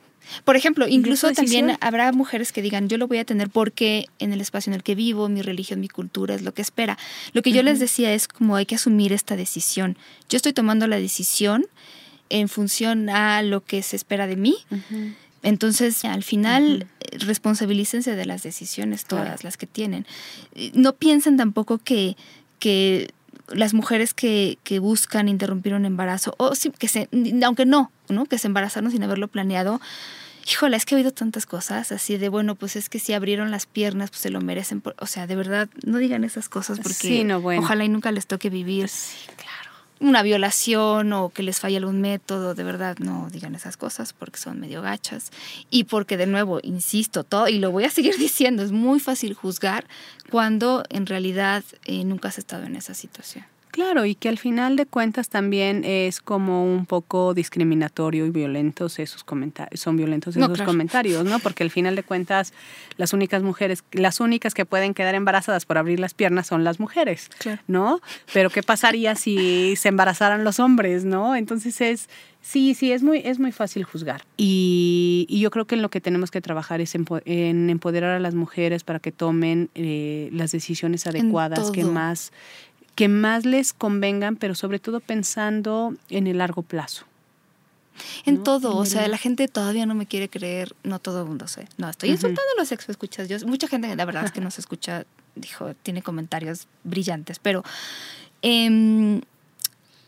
Por 0.46 0.56
ejemplo, 0.56 0.88
incluso 0.88 1.32
también 1.34 1.78
habrá 1.82 2.12
mujeres 2.12 2.52
que 2.52 2.62
digan, 2.62 2.88
yo 2.88 2.98
lo 2.98 3.08
voy 3.08 3.18
a 3.18 3.26
tener 3.26 3.50
porque 3.50 4.08
en 4.20 4.34
el 4.34 4.42
espacio 4.42 4.72
en 4.72 4.76
el 4.76 4.84
que 4.84 4.96
vivo, 4.96 5.30
mi 5.30 5.42
religión, 5.42 5.80
mi 5.80 5.90
cultura 5.90 6.34
es 6.34 6.42
lo 6.42 6.54
que 6.54 6.62
espera. 6.62 6.98
Lo 7.34 7.42
que 7.42 7.52
yo 7.52 7.62
les 7.62 7.80
decía 7.80 8.14
es 8.14 8.28
como 8.28 8.56
hay 8.56 8.66
que 8.66 8.76
asumir 8.76 9.14
esta 9.14 9.36
decisión. 9.36 9.98
Yo 10.30 10.38
estoy 10.38 10.54
tomando 10.54 10.88
la 10.88 10.98
decisión 10.98 11.66
en 12.30 12.50
función 12.50 13.10
a 13.10 13.42
lo 13.42 13.64
que 13.64 13.84
se 13.84 13.96
espera 13.96 14.26
de 14.26 14.38
mí. 14.38 14.58
Entonces, 15.44 16.04
al 16.06 16.24
final, 16.24 16.88
responsabilícense 17.12 18.16
de 18.16 18.26
las 18.26 18.44
decisiones, 18.44 19.06
todas 19.06 19.44
las 19.44 19.58
que 19.58 19.68
tienen. 19.68 20.08
No 20.74 20.94
piensen 20.94 21.38
tampoco 21.38 21.78
que, 21.78 22.16
que 22.60 23.12
las 23.54 23.74
mujeres 23.74 24.14
que, 24.14 24.58
que, 24.64 24.80
buscan 24.80 25.30
interrumpir 25.30 25.74
un 25.74 25.86
embarazo, 25.86 26.36
o 26.38 26.56
sí, 26.56 26.72
que 26.72 26.88
se, 26.88 27.10
aunque 27.45 27.66
no, 27.66 27.91
¿no? 28.10 28.26
Que 28.26 28.38
se 28.38 28.47
embarazaron 28.47 28.91
sin 28.91 29.04
haberlo 29.04 29.28
planeado. 29.28 29.82
Híjole, 30.49 30.76
es 30.76 30.86
que 30.86 30.95
he 30.95 30.97
oído 30.97 31.12
tantas 31.12 31.45
cosas 31.45 31.91
así 31.91 32.18
de, 32.18 32.28
bueno, 32.28 32.56
pues 32.56 32.76
es 32.76 32.89
que 32.89 32.99
si 32.99 33.14
abrieron 33.14 33.49
las 33.49 33.66
piernas, 33.66 34.10
pues 34.10 34.22
se 34.22 34.30
lo 34.30 34.41
merecen. 34.41 34.84
o 34.99 35.06
sea, 35.06 35.26
de 35.26 35.36
verdad, 35.36 35.70
no 35.86 35.97
digan 35.99 36.24
esas 36.24 36.49
cosas 36.49 36.80
porque 36.80 37.26
ojalá 37.58 37.86
y 37.86 37.89
nunca 37.89 38.12
les 38.12 38.28
toque 38.28 38.49
vivir. 38.49 38.89
Sí, 38.89 39.16
claro 39.38 39.72
una 40.04 40.22
violación 40.22 41.14
o 41.14 41.30
que 41.30 41.43
les 41.43 41.60
falle 41.60 41.78
algún 41.78 42.01
método, 42.01 42.56
de 42.56 42.64
verdad 42.64 42.97
no 42.99 43.30
digan 43.32 43.56
esas 43.56 43.78
cosas 43.78 44.12
porque 44.12 44.38
son 44.38 44.60
medio 44.60 44.82
gachas. 44.82 45.32
Y 45.70 45.86
porque 45.86 46.18
de 46.18 46.28
nuevo, 46.28 46.60
insisto, 46.62 47.24
todo, 47.24 47.47
y 47.47 47.60
lo 47.60 47.72
voy 47.72 47.86
a 47.86 47.89
seguir 47.89 48.18
diciendo, 48.20 48.64
es 48.64 48.72
muy 48.72 48.99
fácil 48.99 49.34
juzgar 49.34 49.86
cuando 50.30 50.84
en 50.89 51.06
realidad 51.06 51.64
eh, 51.86 52.04
nunca 52.04 52.28
has 52.28 52.38
estado 52.38 52.66
en 52.66 52.76
esa 52.76 52.93
situación. 52.93 53.45
Claro, 53.74 54.05
y 54.05 54.13
que 54.13 54.30
al 54.30 54.38
final 54.38 54.76
de 54.76 54.86
cuentas 54.86 55.30
también 55.30 55.84
es 55.84 56.21
como 56.21 56.63
un 56.63 56.86
poco 56.86 57.34
discriminatorio 57.34 58.28
y 58.28 58.30
violentos 58.30 58.99
esos 58.99 59.24
comentarios, 59.24 59.80
son 59.80 59.97
violentos 59.97 60.38
esos 60.38 60.61
comentarios, 60.61 61.26
¿no? 61.26 61.39
Porque 61.39 61.63
al 61.63 61.71
final 61.71 61.95
de 61.95 62.03
cuentas 62.03 62.53
las 62.97 63.13
únicas 63.13 63.41
mujeres, 63.41 63.84
las 63.91 64.19
únicas 64.19 64.53
que 64.53 64.67
pueden 64.67 64.93
quedar 64.93 65.15
embarazadas 65.15 65.65
por 65.65 65.80
abrir 65.80 65.99
las 65.99 66.13
piernas 66.13 66.45
son 66.45 66.63
las 66.63 66.80
mujeres, 66.80 67.32
¿no? 67.65 67.99
Pero 68.32 68.51
¿qué 68.51 68.61
pasaría 68.61 69.15
si 69.15 69.76
se 69.76 69.89
embarazaran 69.89 70.43
los 70.43 70.59
hombres, 70.59 71.03
¿no? 71.03 71.36
Entonces 71.36 71.82
es 71.82 72.09
Sí, 72.43 72.74
sí, 72.74 72.91
es 72.91 73.03
muy, 73.03 73.21
es 73.24 73.39
muy 73.39 73.53
fácil 73.53 73.86
juzgar. 73.86 74.26
Y, 74.36 75.26
yo 75.30 75.49
creo 75.49 75.63
que 75.65 75.76
en 75.76 75.82
lo 75.82 75.89
que 75.89 76.01
tenemos 76.01 76.30
que 76.30 76.41
trabajar 76.41 76.82
es 76.82 76.93
en, 76.93 77.69
empoderar 77.69 78.11
a 78.11 78.19
las 78.19 78.36
mujeres 78.36 78.84
para 78.84 78.99
que 78.99 79.13
tomen 79.13 79.69
eh, 79.76 80.30
las 80.34 80.51
decisiones 80.51 81.07
adecuadas 81.07 81.71
que 81.71 81.86
más 81.86 82.34
que 82.96 83.08
más 83.08 83.46
les 83.46 83.74
convengan, 83.74 84.36
pero 84.36 84.56
sobre 84.56 84.80
todo 84.80 85.00
pensando 85.00 85.96
en 86.10 86.28
el 86.28 86.38
largo 86.38 86.62
plazo. 86.62 87.06
En 88.26 88.44
todo, 88.44 88.76
o 88.76 88.86
sea, 88.86 89.08
la 89.08 89.18
gente 89.18 89.48
todavía 89.48 89.86
no 89.86 89.94
me 89.94 90.08
quiere 90.08 90.30
creer, 90.30 90.76
no 90.84 91.00
todo 91.00 91.22
el 91.22 91.28
mundo 91.28 91.48
sé. 91.48 91.68
No, 91.78 91.89
estoy 91.89 92.10
insultando 92.10 92.50
a 92.58 92.62
los 92.62 92.72
ex 92.72 92.89
escuchas. 92.89 93.30
Yo, 93.30 93.38
mucha 93.46 93.68
gente, 93.68 93.96
la 93.96 94.06
verdad 94.06 94.26
es 94.26 94.32
que 94.32 94.41
nos 94.41 94.58
escucha, 94.58 95.06
dijo, 95.36 95.74
tiene 95.76 96.02
comentarios 96.02 96.68
brillantes, 96.84 97.38
pero 97.39 97.64
em, 98.41 99.22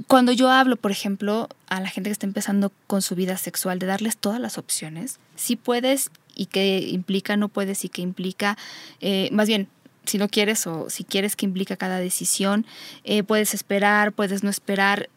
cuando 0.07 0.31
yo 0.31 0.49
hablo, 0.49 0.77
por 0.77 0.91
ejemplo, 0.91 1.47
a 1.67 1.79
la 1.79 1.89
gente 1.89 2.09
que 2.09 2.13
está 2.13 2.25
empezando 2.25 2.71
con 2.87 3.01
su 3.01 3.15
vida 3.15 3.37
sexual, 3.37 3.79
de 3.79 3.85
darles 3.85 4.17
todas 4.17 4.39
las 4.39 4.57
opciones, 4.57 5.19
si 5.35 5.55
puedes 5.55 6.11
y 6.35 6.47
qué 6.47 6.79
implica, 6.79 7.37
no 7.37 7.49
puedes 7.49 7.85
y 7.85 7.89
qué 7.89 8.01
implica, 8.01 8.57
eh, 8.99 9.29
más 9.31 9.47
bien, 9.47 9.67
si 10.07 10.17
no 10.17 10.27
quieres 10.27 10.67
o 10.67 10.89
si 10.89 11.03
quieres 11.03 11.35
que 11.35 11.45
implica 11.45 11.77
cada 11.77 11.99
decisión, 11.99 12.65
eh, 13.03 13.23
puedes 13.23 13.53
esperar, 13.53 14.11
puedes 14.13 14.43
no 14.43 14.49
esperar. 14.49 15.09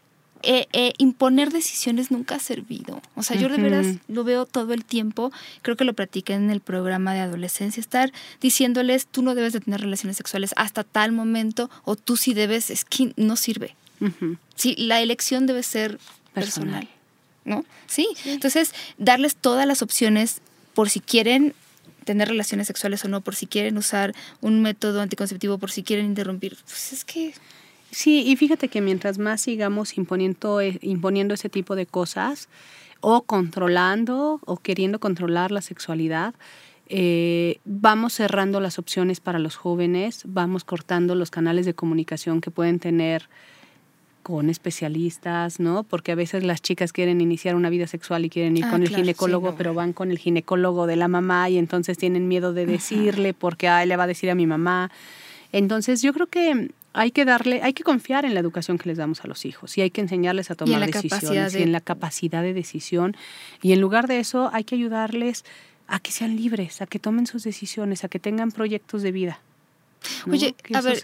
Eh, 0.45 0.69
eh, 0.73 0.93
imponer 0.99 1.51
decisiones 1.51 2.13
nunca 2.13 2.37
ha 2.37 2.39
servido. 2.39 3.03
O 3.17 3.25
sea, 3.25 3.37
yo 3.37 3.49
de 3.49 3.57
veras 3.57 3.87
lo 4.07 4.23
veo 4.23 4.47
todo 4.47 4.73
el 4.73 4.85
tiempo. 4.85 5.33
Creo 5.63 5.77
que 5.77 5.85
lo 5.85 5.95
practiqué 5.95 6.35
en 6.35 6.51
el 6.51 6.61
programa 6.61 7.13
de 7.13 7.21
adolescencia. 7.21 7.81
Estar 7.81 8.13
diciéndoles, 8.41 9.09
tú 9.09 9.23
no 9.23 9.35
debes 9.35 9.53
de 9.53 9.61
tener 9.61 9.81
relaciones 9.81 10.17
sexuales 10.17 10.55
hasta 10.57 10.85
tal 10.85 11.11
momento 11.11 11.71
o 11.85 11.97
tú 11.97 12.17
sí 12.17 12.35
debes, 12.35 12.71
es 12.71 12.85
que 12.85 13.13
no 13.17 13.35
sirve. 13.35 13.75
Sí, 14.55 14.77
la 14.79 15.01
elección 15.01 15.47
debe 15.47 15.65
ser 15.65 15.99
personal. 16.35 16.89
¿No? 17.45 17.65
sí. 17.89 18.07
Entonces, 18.25 18.75
darles 18.99 19.35
todas 19.35 19.67
las 19.67 19.83
opciones 19.83 20.41
por 20.75 20.89
si 20.89 21.01
quieren 21.01 21.55
tener 22.09 22.29
relaciones 22.29 22.67
sexuales 22.67 23.05
o 23.05 23.09
no, 23.09 23.21
por 23.21 23.35
si 23.35 23.47
quieren 23.47 23.77
usar 23.77 24.15
un 24.41 24.63
método 24.63 25.03
anticonceptivo, 25.03 25.59
por 25.59 25.71
si 25.71 25.83
quieren 25.83 26.07
interrumpir. 26.07 26.57
Pues 26.65 26.95
es 26.95 27.05
que... 27.05 27.35
Sí, 27.91 28.23
y 28.27 28.37
fíjate 28.37 28.69
que 28.69 28.81
mientras 28.81 29.19
más 29.19 29.43
sigamos 29.43 29.99
imponiendo, 29.99 30.63
eh, 30.63 30.79
imponiendo 30.81 31.35
ese 31.35 31.51
tipo 31.51 31.77
de 31.77 31.85
cosas 31.85 32.49
o 33.01 33.23
controlando 33.23 34.41
o 34.47 34.57
queriendo 34.57 35.01
controlar 35.01 35.51
la 35.51 35.61
sexualidad, 35.61 36.35
eh, 36.89 37.59
vamos 37.67 38.15
cerrando 38.15 38.61
las 38.61 38.79
opciones 38.79 39.21
para 39.21 39.39
los 39.39 39.57
jóvenes, 39.57 40.23
vamos 40.25 40.65
cortando 40.65 41.15
los 41.15 41.31
canales 41.31 41.67
de 41.67 41.75
comunicación 41.75 42.41
que 42.41 42.51
pueden 42.51 42.79
tener 42.79 43.29
con 44.29 44.51
especialistas, 44.51 45.59
¿no? 45.59 45.85
Porque 45.85 46.13
a 46.13 46.15
veces 46.15 46.45
las 46.45 46.61
chicas 46.61 46.93
quieren 46.93 47.23
iniciar 47.23 47.55
una 47.57 47.71
vida 47.71 47.87
sexual 47.87 48.27
y 48.27 48.29
quieren 48.29 48.59
ir 48.59 48.67
ah, 48.67 48.71
con 48.71 48.83
el 48.83 48.91
ginecólogo, 48.91 49.55
pero 49.57 49.73
van 49.73 49.95
con 49.95 50.11
el 50.11 50.19
ginecólogo 50.19 50.87
de 50.87 50.97
la 50.97 51.09
mamá 51.09 51.49
y 51.49 51.57
entonces 51.57 51.97
tienen 51.97 52.29
miedo 52.29 52.53
de 52.53 52.67
decirle 52.67 53.33
porque 53.33 53.69
ay, 53.69 53.89
le 53.89 53.97
va 53.97 54.05
a 54.05 54.07
decir 54.07 54.29
a 54.29 54.35
mi 54.35 54.47
mamá. 54.47 54.91
Entonces 55.51 56.03
yo 56.03 56.13
creo 56.13 56.27
que 56.27 56.69
hay 56.93 57.11
que 57.11 57.25
darle, 57.25 57.63
hay 57.63 57.73
que 57.73 57.85
confiar 57.85 58.27
en 58.27 58.35
la 58.35 58.41
educación 58.41 58.77
que 58.77 58.91
les 58.91 58.99
damos 58.99 59.25
a 59.25 59.29
los 59.29 59.47
hijos 59.47 59.79
y 59.79 59.81
hay 59.81 59.91
que 59.91 60.03
enseñarles 60.03 60.51
a 60.51 60.57
tomar 60.57 60.79
decisiones 60.91 61.55
y 61.55 61.63
en 61.63 61.73
la 61.73 61.81
capacidad 61.81 62.43
de 62.43 62.53
decisión. 62.53 63.17
Y 63.63 63.73
en 63.73 63.81
lugar 63.81 64.09
de 64.09 64.21
eso 64.21 64.51
hay 64.53 64.65
que 64.65 64.75
ayudarles 64.75 65.47
a 65.87 66.01
que 66.01 66.13
sean 66.13 66.37
libres, 66.37 66.83
a 66.83 66.87
que 66.87 66.99
tomen 66.99 67.27
sus 67.27 67.45
decisiones, 67.45 68.05
a 68.05 68.09
que 68.09 68.19
tengan 68.19 68.53
proyectos 68.53 69.01
de 69.01 69.11
vida. 69.11 69.41
Oye, 70.31 70.55
a 70.75 70.83
ver, 70.83 71.03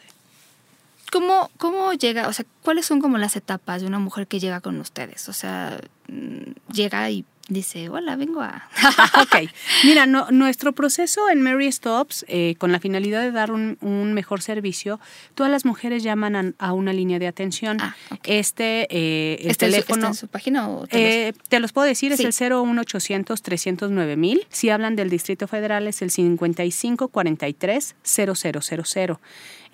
¿Cómo, 1.15 1.49
¿Cómo 1.59 1.93
llega, 1.93 2.27
o 2.27 2.33
sea, 2.33 2.45
cuáles 2.62 2.87
son 2.87 3.01
como 3.01 3.19
las 3.19 3.37
etapas 3.37 3.81
de 3.81 3.87
una 3.87 4.01
mujer 4.01 4.27
que 4.27 4.41
llega 4.41 4.61
con 4.61 4.81
ustedes? 4.81 5.29
O 5.29 5.33
sea, 5.33 5.79
mm, 6.09 6.73
llega 6.73 7.09
y 7.09 7.25
dice, 7.49 7.89
hola, 7.89 8.17
vengo 8.17 8.41
a... 8.41 8.69
ok, 9.23 9.49
mira, 9.85 10.07
nuestro 10.07 10.73
proceso 10.73 11.31
en 11.31 11.41
Mary 11.41 11.71
Stops, 11.71 12.25
eh, 12.27 12.57
con 12.59 12.73
la 12.73 12.81
finalidad 12.81 13.23
de 13.23 13.31
dar 13.31 13.53
un, 13.53 13.79
mejor 14.12 14.43
servicio, 14.43 14.99
todas 15.37 15.53
las 15.53 15.65
mujeres 15.65 16.03
llaman 16.03 16.57
a, 16.59 16.73
una 16.73 16.93
línea 16.93 17.21
de 17.21 17.29
atención. 17.29 17.77
Ah, 17.81 17.95
este, 18.25 18.89
eh, 18.91 19.39
el 19.43 19.57
teléfono... 19.57 20.09
en 20.09 20.15
su 20.15 20.27
página 20.27 20.69
o 20.69 20.89
te, 20.89 21.33
los... 21.33 21.49
te 21.49 21.61
los 21.61 21.73
puedo 21.73 21.87
decir, 21.87 22.11
es 22.11 22.19
el 22.21 22.33
01800 22.33 23.41
309 23.41 24.17
mil. 24.17 24.45
Si 24.51 24.69
hablan 24.69 24.97
del 24.97 25.11
Distrito 25.11 25.47
Federal 25.47 25.87
es 25.87 26.03
el 26.03 26.11
5543 26.11 27.95
0000. 28.03 29.19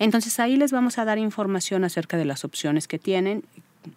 Entonces 0.01 0.39
ahí 0.39 0.57
les 0.57 0.71
vamos 0.71 0.97
a 0.97 1.05
dar 1.05 1.19
información 1.19 1.83
acerca 1.83 2.17
de 2.17 2.25
las 2.25 2.43
opciones 2.43 2.87
que 2.87 2.97
tienen, 2.97 3.43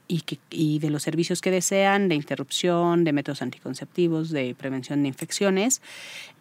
y, 0.07 0.21
que, 0.21 0.39
y 0.51 0.79
de 0.79 0.91
los 0.91 1.03
servicios 1.03 1.41
que 1.41 1.51
desean, 1.51 2.11
de 2.11 2.15
interrupción, 2.15 3.05
de 3.05 3.13
métodos 3.15 3.41
anticonceptivos, 3.41 4.31
de 4.31 4.55
prevención 4.55 5.03
de 5.03 5.09
infecciones. 5.09 5.81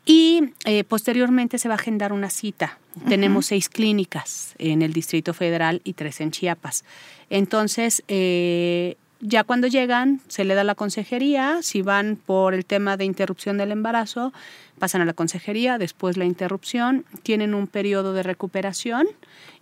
Y 0.05 0.51
eh, 0.65 0.83
posteriormente 0.83 1.57
se 1.57 1.69
va 1.69 1.75
a 1.75 1.77
agendar 1.77 2.11
una 2.11 2.29
cita. 2.29 2.77
Tenemos 3.07 3.45
seis 3.45 3.69
clínicas 3.69 4.53
en 4.57 4.81
el 4.81 4.91
Distrito 4.91 5.33
Federal 5.33 5.79
y 5.85 5.93
tres 5.93 6.19
en 6.19 6.31
Chiapas. 6.31 6.83
Entonces, 7.29 8.03
eh, 8.09 8.97
ya 9.23 9.45
cuando 9.45 9.67
llegan, 9.67 10.19
se 10.27 10.43
le 10.43 10.53
da 10.53 10.63
la 10.63 10.75
consejería. 10.75 11.59
Si 11.61 11.81
van 11.81 12.17
por 12.17 12.53
el 12.53 12.65
tema 12.65 12.97
de 12.97 13.05
interrupción 13.05 13.57
del 13.57 13.71
embarazo, 13.71 14.33
pasan 14.79 15.01
a 15.01 15.05
la 15.05 15.13
consejería, 15.13 15.77
después 15.77 16.17
la 16.17 16.25
interrupción, 16.25 17.05
tienen 17.23 17.53
un 17.53 17.67
periodo 17.67 18.13
de 18.13 18.21
recuperación 18.21 19.07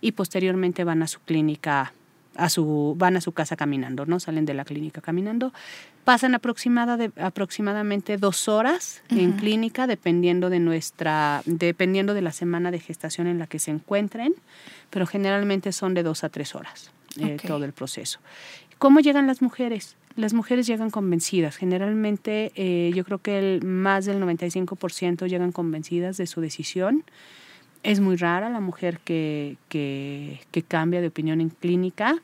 y 0.00 0.12
posteriormente 0.12 0.82
van 0.82 1.02
a 1.02 1.06
su 1.06 1.20
clínica 1.20 1.94
a 2.34 2.48
su, 2.48 2.94
van 2.96 3.16
a 3.16 3.20
su 3.20 3.32
casa 3.32 3.56
caminando, 3.56 4.06
¿no? 4.06 4.18
Salen 4.18 4.46
de 4.46 4.54
la 4.54 4.64
clínica 4.64 5.02
caminando. 5.02 5.52
Pasan 6.04 6.34
aproximada 6.34 6.96
de, 6.96 7.12
aproximadamente 7.20 8.16
dos 8.16 8.48
horas 8.48 9.02
en 9.10 9.32
clínica, 9.32 9.86
dependiendo 9.86 10.48
de 10.48 10.58
nuestra, 10.58 11.42
dependiendo 11.44 12.14
de 12.14 12.22
la 12.22 12.32
semana 12.32 12.70
de 12.70 12.80
gestación 12.80 13.26
en 13.26 13.38
la 13.38 13.46
que 13.46 13.58
se 13.58 13.70
encuentren, 13.70 14.34
pero 14.88 15.06
generalmente 15.06 15.72
son 15.72 15.92
de 15.92 16.02
dos 16.02 16.24
a 16.24 16.30
tres 16.30 16.54
horas 16.54 16.90
eh, 17.18 17.36
todo 17.46 17.64
el 17.64 17.72
proceso. 17.72 18.18
¿Cómo 18.82 18.98
llegan 18.98 19.28
las 19.28 19.42
mujeres? 19.42 19.94
Las 20.16 20.32
mujeres 20.32 20.66
llegan 20.66 20.90
convencidas. 20.90 21.54
Generalmente 21.54 22.50
eh, 22.56 22.90
yo 22.96 23.04
creo 23.04 23.18
que 23.18 23.38
el, 23.38 23.62
más 23.62 24.06
del 24.06 24.20
95% 24.20 25.28
llegan 25.28 25.52
convencidas 25.52 26.16
de 26.16 26.26
su 26.26 26.40
decisión 26.40 27.04
es 27.84 28.00
muy 28.00 28.16
rara 28.16 28.50
la 28.50 28.58
mujer 28.58 28.98
que, 28.98 29.56
que, 29.68 30.64
cambia 30.66 31.00
de 31.00 31.06
opinión 31.06 31.40
en 31.40 31.50
clínica 31.50 32.20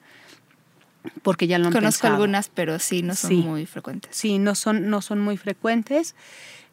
porque 1.22 1.46
ya 1.46 1.60
lo 1.60 1.66
han 1.66 1.72
Conozco 1.72 2.08
algunas, 2.08 2.48
pero 2.48 2.80
sí, 2.80 3.02
no 3.02 3.14
son 3.14 3.36
muy 3.36 3.64
frecuentes. 3.64 4.16
Sí, 4.16 4.40
no 4.40 4.56
son, 4.56 4.90
no 4.90 5.00
son 5.00 5.20
muy 5.20 5.36
frecuentes. 5.36 6.16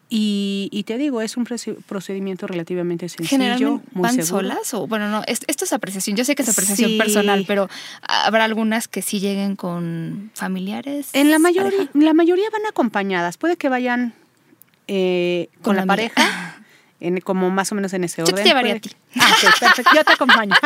Y, 0.08 0.70
y, 0.72 0.84
te 0.84 1.00
digo, 1.00 1.22
es 1.22 1.36
un 1.36 1.46
procedimiento 1.46 2.46
relativamente 2.46 3.10
sencillo, 3.10 3.82
muy 3.92 4.04
van 4.04 4.24
solas 4.24 4.72
o 4.76 4.86
bueno, 4.86 5.10
no, 5.10 5.24
esto 5.26 5.66
es 5.66 5.74
apreciación. 5.74 6.16
Yo 6.16 6.24
sé 6.24 6.36
que 6.36 6.44
es 6.44 6.50
apreciación 6.50 6.98
personal, 6.98 7.44
pero 7.48 7.70
habrá 8.02 8.44
algunas 8.44 8.88
que 8.88 9.02
sí 9.02 9.20
lleguen 9.20 9.56
con 9.56 10.30
familiares. 10.36 11.10
En 11.14 11.32
la 11.32 11.40
mayoría, 11.40 11.90
la 11.94 12.14
mayoría 12.14 12.50
van 12.52 12.68
acompañadas. 12.70 13.38
Puede 13.38 13.58
que 13.58 13.68
vayan 13.68 14.14
eh, 14.88 15.50
con, 15.64 15.76
la 15.76 15.88
pareja 15.88 16.56
como 17.24 17.50
más 17.50 17.72
o 17.72 17.76
menos 17.76 17.94
en 17.94 18.04
ese 18.04 18.22
orden. 18.22 18.36
Yo 18.36 18.44
te 18.44 18.48
llevaría 18.48 18.76
a 18.76 18.80
ti. 18.80 18.92
Ah, 19.20 19.34
perfecto, 19.42 19.92
yo 19.96 20.04
te 20.04 20.14
acompaño. 20.14 20.56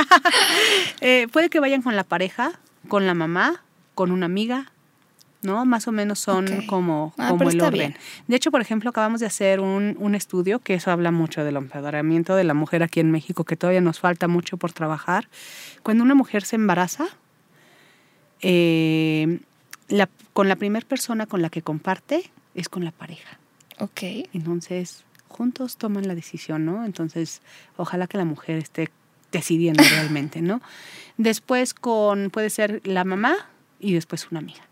Eh, 1.01 1.27
puede 1.31 1.49
que 1.49 1.61
vayan 1.61 1.81
con 1.81 1.95
la 1.95 2.03
pareja, 2.03 2.59
con 2.89 3.07
la 3.07 3.13
mamá, 3.13 3.63
con 3.95 4.11
una 4.11 4.25
amiga, 4.25 4.71
¿no? 5.41 5.65
Más 5.65 5.87
o 5.87 5.91
menos 5.91 6.19
son 6.19 6.65
como, 6.67 7.13
ah, 7.17 7.29
como 7.29 7.49
el 7.49 7.61
orden. 7.61 7.95
De 8.27 8.35
hecho, 8.35 8.51
por 8.51 8.61
ejemplo, 8.61 8.89
acabamos 8.89 9.19
de 9.19 9.25
hacer 9.25 9.59
un, 9.59 9.95
un, 9.99 10.15
estudio 10.15 10.59
que 10.59 10.73
eso 10.73 10.91
habla 10.91 11.11
mucho 11.11 11.43
del 11.43 11.55
empoderamiento 11.55 12.35
de 12.35 12.43
la 12.43 12.53
mujer 12.53 12.83
aquí 12.83 12.99
en 12.99 13.11
México, 13.11 13.43
que 13.43 13.55
todavía 13.55 13.81
nos 13.81 13.99
falta 13.99 14.27
mucho 14.27 14.57
por 14.57 14.73
trabajar. 14.73 15.29
Cuando 15.83 16.03
una 16.03 16.15
mujer 16.15 16.43
se 16.43 16.57
embaraza, 16.57 17.07
eh, 18.41 19.39
la, 19.87 20.09
con 20.33 20.47
la 20.47 20.55
primera 20.55 20.85
persona 20.85 21.25
con 21.25 21.41
la 21.41 21.49
que 21.49 21.61
comparte 21.61 22.31
es 22.55 22.69
con 22.69 22.83
la 22.83 22.91
pareja. 22.91 23.39
Ok. 23.79 24.01
Entonces, 24.33 25.03
juntos 25.27 25.77
toman 25.77 26.07
la 26.07 26.15
decisión, 26.15 26.65
¿no? 26.65 26.85
Entonces, 26.85 27.41
ojalá 27.77 28.07
que 28.07 28.17
la 28.17 28.25
mujer 28.25 28.57
esté 28.57 28.89
decidiendo 29.31 29.83
realmente, 29.89 30.41
¿no? 30.41 30.61
Después 31.17 31.73
con, 31.73 32.29
puede 32.29 32.49
ser 32.49 32.81
la 32.85 33.03
mamá 33.03 33.35
y 33.79 33.93
después 33.93 34.27
una 34.31 34.39
amiga. 34.39 34.68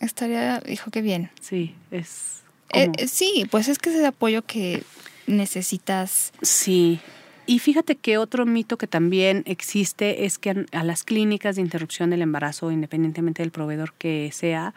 Estaría, 0.00 0.62
hijo, 0.66 0.90
qué 0.90 1.02
bien. 1.02 1.30
Sí, 1.40 1.74
es... 1.90 2.42
Eh, 2.72 2.90
sí, 3.08 3.46
pues 3.50 3.68
es 3.68 3.78
que 3.78 3.90
ese 3.90 4.06
apoyo 4.06 4.42
que 4.42 4.82
necesitas. 5.26 6.32
Sí. 6.42 7.00
Y 7.46 7.58
fíjate 7.58 7.96
que 7.96 8.16
otro 8.16 8.46
mito 8.46 8.78
que 8.78 8.86
también 8.86 9.42
existe 9.46 10.24
es 10.24 10.38
que 10.38 10.66
a 10.70 10.84
las 10.84 11.02
clínicas 11.02 11.56
de 11.56 11.62
interrupción 11.62 12.10
del 12.10 12.22
embarazo, 12.22 12.70
independientemente 12.70 13.42
del 13.42 13.50
proveedor 13.50 13.92
que 13.94 14.30
sea, 14.32 14.72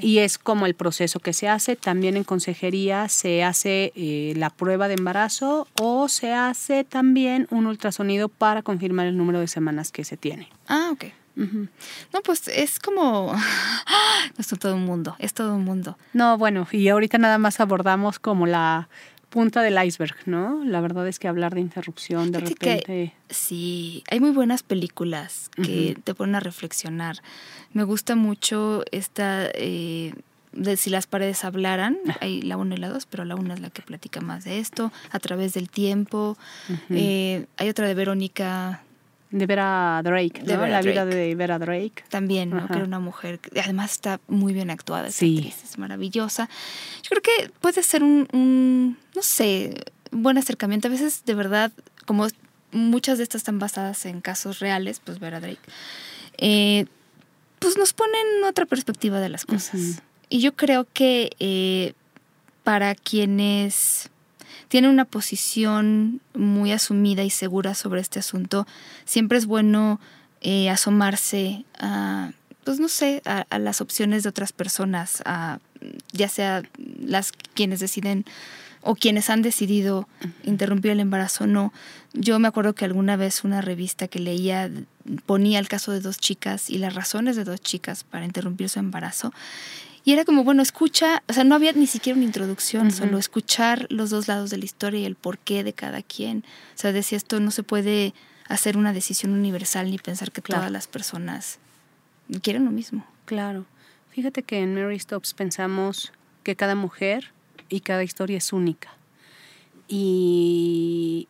y 0.00 0.18
es 0.18 0.38
como 0.38 0.66
el 0.66 0.74
proceso 0.74 1.20
que 1.20 1.32
se 1.32 1.48
hace. 1.48 1.76
También 1.76 2.16
en 2.16 2.24
consejería 2.24 3.08
se 3.08 3.42
hace 3.44 3.92
eh, 3.96 4.32
la 4.36 4.50
prueba 4.50 4.88
de 4.88 4.94
embarazo 4.94 5.66
o 5.80 6.08
se 6.08 6.32
hace 6.32 6.84
también 6.84 7.48
un 7.50 7.66
ultrasonido 7.66 8.28
para 8.28 8.62
confirmar 8.62 9.06
el 9.06 9.16
número 9.16 9.40
de 9.40 9.48
semanas 9.48 9.92
que 9.92 10.04
se 10.04 10.16
tiene. 10.16 10.48
Ah, 10.68 10.90
ok. 10.92 11.04
No, 11.36 12.20
pues 12.22 12.48
es 12.48 12.78
como. 12.78 13.34
No 14.36 14.40
es 14.40 14.48
todo 14.58 14.74
un 14.74 14.84
mundo, 14.84 15.16
es 15.18 15.34
todo 15.34 15.54
un 15.54 15.64
mundo. 15.64 15.98
No, 16.12 16.38
bueno, 16.38 16.66
y 16.72 16.88
ahorita 16.88 17.18
nada 17.18 17.38
más 17.38 17.60
abordamos 17.60 18.18
como 18.18 18.46
la 18.46 18.88
punta 19.34 19.62
del 19.62 19.84
iceberg, 19.84 20.16
¿no? 20.26 20.64
La 20.64 20.80
verdad 20.80 21.08
es 21.08 21.18
que 21.18 21.26
hablar 21.26 21.54
de 21.54 21.60
interrupción 21.60 22.30
de 22.30 22.38
repente. 22.38 23.12
sí, 23.28 24.04
hay 24.08 24.20
muy 24.20 24.30
buenas 24.30 24.62
películas 24.62 25.50
que 25.56 25.98
te 26.04 26.14
ponen 26.14 26.36
a 26.36 26.40
reflexionar. 26.40 27.16
Me 27.72 27.82
gusta 27.82 28.14
mucho 28.14 28.84
esta. 28.92 29.46
Eh, 29.54 30.14
de 30.52 30.76
si 30.76 30.88
las 30.88 31.08
paredes 31.08 31.44
hablaran, 31.44 31.98
hay 32.20 32.42
la 32.42 32.56
1 32.56 32.76
y 32.76 32.78
la 32.78 32.88
2, 32.90 33.06
pero 33.06 33.24
la 33.24 33.34
1 33.34 33.54
es 33.54 33.60
la 33.60 33.70
que 33.70 33.82
platica 33.82 34.20
más 34.20 34.44
de 34.44 34.60
esto, 34.60 34.92
a 35.10 35.18
través 35.18 35.52
del 35.52 35.68
tiempo. 35.68 36.38
Eh, 36.90 37.46
hay 37.56 37.68
otra 37.68 37.88
de 37.88 37.94
Verónica. 37.94 38.83
De 39.34 39.46
Vera 39.46 40.00
Drake, 40.04 40.42
¿no? 40.44 40.66
la 40.66 40.80
vida 40.80 41.04
de 41.04 41.34
Vera 41.34 41.58
Drake. 41.58 42.04
También, 42.08 42.50
¿no? 42.50 42.68
que 42.68 42.74
era 42.74 42.84
una 42.84 43.00
mujer, 43.00 43.40
que 43.40 43.60
además 43.60 43.90
está 43.90 44.20
muy 44.28 44.52
bien 44.52 44.70
actuada, 44.70 45.10
sí. 45.10 45.52
es 45.64 45.76
maravillosa. 45.76 46.48
Yo 47.02 47.08
creo 47.10 47.22
que 47.22 47.50
puede 47.60 47.82
ser 47.82 48.04
un, 48.04 48.28
un, 48.32 48.96
no 49.12 49.22
sé, 49.22 49.74
buen 50.12 50.38
acercamiento. 50.38 50.86
A 50.86 50.90
veces, 50.92 51.24
de 51.24 51.34
verdad, 51.34 51.72
como 52.06 52.28
muchas 52.70 53.18
de 53.18 53.24
estas 53.24 53.40
están 53.40 53.58
basadas 53.58 54.06
en 54.06 54.20
casos 54.20 54.60
reales, 54.60 55.00
pues 55.02 55.18
Vera 55.18 55.40
Drake, 55.40 55.58
eh, 56.38 56.86
pues 57.58 57.76
nos 57.76 57.92
ponen 57.92 58.44
otra 58.46 58.66
perspectiva 58.66 59.18
de 59.20 59.30
las 59.30 59.44
cosas. 59.44 60.02
Y 60.28 60.40
yo 60.40 60.54
creo 60.54 60.86
que 60.92 61.30
eh, 61.40 61.94
para 62.62 62.94
quienes 62.94 64.10
tienen 64.74 64.90
una 64.90 65.04
posición 65.04 66.20
muy 66.34 66.72
asumida 66.72 67.22
y 67.22 67.30
segura 67.30 67.76
sobre 67.76 68.00
este 68.00 68.18
asunto, 68.18 68.66
siempre 69.04 69.38
es 69.38 69.46
bueno 69.46 70.00
eh, 70.40 70.68
asomarse 70.68 71.64
a, 71.78 72.32
pues 72.64 72.80
no 72.80 72.88
sé, 72.88 73.22
a, 73.24 73.46
las 73.60 73.80
opciones 73.80 74.24
de 74.24 74.30
otras 74.30 74.52
personas, 74.52 75.22
a, 75.26 75.60
ya 76.10 76.28
sea 76.28 76.64
las 77.00 77.30
quienes 77.30 77.78
deciden 77.78 78.24
o 78.80 78.96
quienes 78.96 79.30
han 79.30 79.42
decidido 79.42 80.08
interrumpir 80.42 80.90
el 80.90 80.98
embarazo 80.98 81.44
o 81.44 81.46
no. 81.46 81.72
Yo 82.12 82.40
me 82.40 82.48
acuerdo 82.48 82.72
que 82.72 82.84
alguna 82.84 83.14
vez 83.14 83.44
una 83.44 83.60
revista 83.60 84.08
que 84.08 84.18
leía 84.18 84.72
ponía 85.24 85.60
el 85.60 85.68
caso 85.68 85.92
de 85.92 86.00
dos 86.00 86.18
chicas 86.18 86.68
y 86.68 86.78
las 86.78 86.96
razones 86.96 87.36
de 87.36 87.44
dos 87.44 87.60
chicas 87.60 88.02
para 88.02 88.24
interrumpir 88.24 88.68
su 88.68 88.80
embarazo. 88.80 89.32
Y 90.04 90.12
era 90.12 90.26
como, 90.26 90.44
bueno, 90.44 90.62
escucha, 90.62 91.22
o 91.28 91.32
sea, 91.32 91.44
no 91.44 91.54
había 91.54 91.72
ni 91.72 91.86
siquiera 91.86 92.16
una 92.16 92.26
introducción, 92.26 92.90
solo 92.90 93.16
escuchar 93.16 93.86
los 93.88 94.10
dos 94.10 94.28
lados 94.28 94.50
de 94.50 94.58
la 94.58 94.66
historia 94.66 95.00
y 95.00 95.06
el 95.06 95.14
porqué 95.14 95.64
de 95.64 95.72
cada 95.72 96.02
quien. 96.02 96.44
O 96.74 96.78
sea, 96.78 96.92
decía 96.92 97.16
esto, 97.16 97.40
no 97.40 97.50
se 97.50 97.62
puede 97.62 98.12
hacer 98.46 98.76
una 98.76 98.92
decisión 98.92 99.32
universal 99.32 99.90
ni 99.90 99.96
pensar 99.96 100.30
que 100.30 100.42
todas 100.42 100.70
las 100.70 100.86
personas 100.86 101.58
quieren 102.42 102.66
lo 102.66 102.70
mismo. 102.70 103.06
Claro. 103.24 103.64
Fíjate 104.10 104.42
que 104.42 104.58
en 104.58 104.74
Mary 104.74 104.98
Stops 104.98 105.32
pensamos 105.32 106.12
que 106.42 106.54
cada 106.54 106.74
mujer 106.74 107.32
y 107.70 107.80
cada 107.80 108.04
historia 108.04 108.36
es 108.36 108.52
única. 108.52 108.90
Y, 109.88 111.28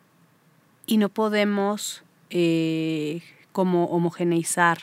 y 0.85 0.97
no 0.97 1.07
podemos 1.07 2.03
eh, 2.29 3.21
como 3.53 3.85
homogeneizar 3.85 4.79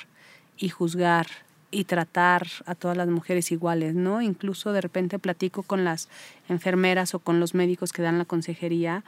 y 0.57 0.71
juzgar 0.71 1.27
y 1.73 1.85
tratar 1.85 2.47
a 2.67 2.77
todas 2.77 2.97
las 2.97 3.09
mujeres 3.09 3.51
iguales, 3.51 3.95
¿no? 3.95 4.23
Incluso 4.23 4.73
de 4.73 4.81
repente 4.81 5.19
platico 5.19 5.65
con 5.65 5.85
las 5.85 6.09
enfermeras 6.49 7.15
o 7.15 7.19
con 7.19 7.41
los 7.41 7.55
médicos 7.55 7.93
que 7.93 8.03
dan 8.03 8.19
la 8.19 8.25
consejería 8.25 9.03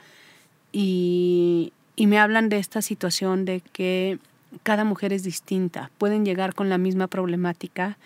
y, 0.72 1.72
y 1.94 2.08
me 2.08 2.18
hablan 2.18 2.48
de 2.48 2.58
esta 2.58 2.82
situación 2.82 3.44
de 3.44 3.60
que 3.60 4.18
cada 4.64 4.84
mujer 4.84 5.12
es 5.12 5.22
distinta, 5.22 5.90
pueden 5.98 6.24
llegar 6.24 6.54
con 6.54 6.68
la 6.68 6.78
misma 6.78 7.06
problemática, 7.06 7.98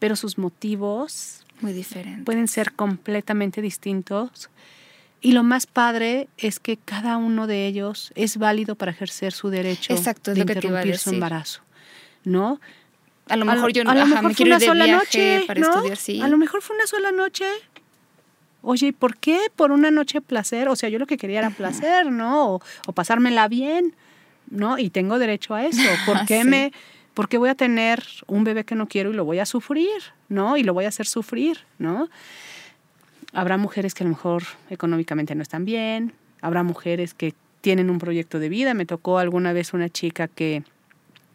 pero 0.00 0.16
sus 0.16 0.38
motivos 0.38 1.46
muy 1.60 1.72
diferentes. 1.72 2.24
Pueden 2.24 2.48
ser 2.48 2.72
completamente 2.72 3.62
distintos. 3.62 4.50
Y 5.20 5.32
lo 5.32 5.42
más 5.42 5.66
padre 5.66 6.28
es 6.36 6.60
que 6.60 6.76
cada 6.76 7.16
uno 7.16 7.46
de 7.46 7.66
ellos 7.66 8.12
es 8.14 8.36
válido 8.36 8.74
para 8.74 8.92
ejercer 8.92 9.32
su 9.32 9.48
derecho 9.48 9.92
Exacto, 9.94 10.34
de 10.34 10.40
interrumpir 10.40 10.98
su 10.98 11.10
embarazo. 11.10 11.62
¿No? 12.24 12.60
A 13.28 13.36
lo 13.36 13.44
mejor 13.44 13.72
yo 13.72 13.84
no, 13.84 13.90
a 13.90 13.94
lo 13.94 14.06
mejor 14.06 14.34
fue 14.34 14.46
una 14.46 14.60
sola 14.60 14.86
noche 14.86 15.44
para 15.46 15.60
estudiar, 15.60 15.96
sí. 15.96 16.20
A 16.22 16.28
lo 16.28 16.38
mejor 16.38 16.62
fue 16.62 16.76
una 16.76 16.86
sola 16.86 17.12
noche. 17.12 17.46
Oye, 18.62 18.92
¿por 18.92 19.16
qué 19.16 19.38
por 19.54 19.72
una 19.72 19.90
noche 19.90 20.20
placer? 20.20 20.68
O 20.68 20.76
sea, 20.76 20.88
yo 20.88 20.98
lo 20.98 21.06
que 21.06 21.16
quería 21.16 21.38
era 21.40 21.50
placer, 21.50 22.10
¿no? 22.10 22.54
O, 22.54 22.62
o 22.86 22.92
pasármela 22.92 23.48
bien, 23.48 23.94
¿no? 24.50 24.78
Y 24.78 24.90
tengo 24.90 25.18
derecho 25.18 25.54
a 25.54 25.64
eso. 25.64 25.80
¿Por 26.06 26.24
qué 26.26 26.44
me 26.44 26.72
porque 27.16 27.38
voy 27.38 27.48
a 27.48 27.54
tener 27.54 28.04
un 28.26 28.44
bebé 28.44 28.64
que 28.64 28.74
no 28.74 28.88
quiero 28.88 29.10
y 29.10 29.14
lo 29.14 29.24
voy 29.24 29.38
a 29.38 29.46
sufrir, 29.46 29.88
¿no? 30.28 30.58
Y 30.58 30.62
lo 30.62 30.74
voy 30.74 30.84
a 30.84 30.88
hacer 30.88 31.06
sufrir, 31.06 31.60
¿no? 31.78 32.10
Habrá 33.32 33.56
mujeres 33.56 33.94
que 33.94 34.04
a 34.04 34.06
lo 34.06 34.10
mejor 34.10 34.42
económicamente 34.68 35.34
no 35.34 35.40
están 35.40 35.64
bien, 35.64 36.12
habrá 36.42 36.62
mujeres 36.62 37.14
que 37.14 37.32
tienen 37.62 37.88
un 37.88 37.98
proyecto 37.98 38.38
de 38.38 38.50
vida. 38.50 38.74
Me 38.74 38.84
tocó 38.84 39.18
alguna 39.18 39.54
vez 39.54 39.72
una 39.72 39.88
chica 39.88 40.28
que 40.28 40.62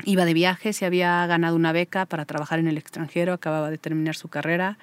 iba 0.06 0.26
de 0.26 0.34
viaje, 0.34 0.74
se 0.74 0.86
había 0.86 1.26
ganado 1.28 1.56
una 1.56 1.72
beca 1.72 2.06
para 2.06 2.26
trabajar 2.26 2.60
en 2.60 2.68
el 2.68 2.78
extranjero, 2.78 3.34
acababa 3.34 3.70
de 3.70 3.78
terminar 3.78 4.16
su 4.16 4.28
carrera. 4.28 4.78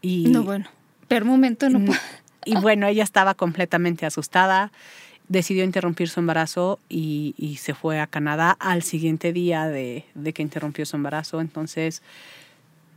Y, 0.00 0.28
no, 0.28 0.42
bueno, 0.42 0.66
pero 1.08 1.24
momento 1.26 1.68
no. 1.68 1.92
Y 2.44 2.56
bueno, 2.56 2.88
ella 2.88 3.04
estaba 3.04 3.34
completamente 3.34 4.04
asustada 4.04 4.72
decidió 5.32 5.64
interrumpir 5.64 6.08
su 6.08 6.20
embarazo 6.20 6.78
y, 6.88 7.58
se 7.60 7.74
fue 7.74 8.00
a 8.00 8.06
Canadá 8.06 8.56
al 8.60 8.82
siguiente 8.82 9.32
día 9.32 9.66
de, 9.66 10.04
que 10.34 10.42
interrumpió 10.42 10.84
su 10.86 10.96
embarazo. 10.96 11.40
Entonces, 11.40 12.02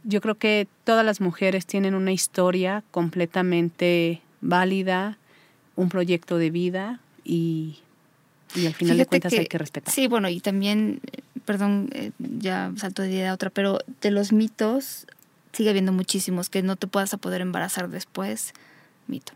yo 0.04 0.22
creo 0.22 0.36
que 0.36 0.68
todas 0.84 1.06
las 1.06 1.22
mujeres 1.22 1.66
tienen 1.66 1.96
una 1.96 2.12
historia 2.12 2.84
completamente 2.92 4.22
válida, 4.42 5.18
un 5.76 5.90
proyecto 5.90 6.38
de 6.38 6.50
vida 6.52 7.00
y, 7.24 7.80
al 8.66 8.74
final 8.74 8.98
de 8.98 9.06
cuentas 9.06 9.34
hay 9.34 9.48
que 9.48 9.58
respetar. 9.58 9.94
Sí, 9.94 10.08
bueno, 10.08 10.30
y 10.30 10.40
también, 10.40 11.02
perdón, 11.46 11.90
eh, 11.94 12.12
ya 12.20 12.72
salto 12.78 13.02
de 13.02 13.12
idea 13.12 13.32
a 13.32 13.34
otra, 13.34 13.50
pero 13.50 13.80
de 14.02 14.12
los 14.12 14.32
mitos 14.32 15.06
sigue 15.54 15.70
habiendo 15.70 15.92
muchísimos 15.92 16.50
que 16.50 16.62
no 16.62 16.76
te 16.76 16.88
puedas 16.88 17.14
a 17.14 17.18
poder 17.18 17.42
embarazar 17.42 17.90
después, 17.90 18.54
mito. 19.08 19.34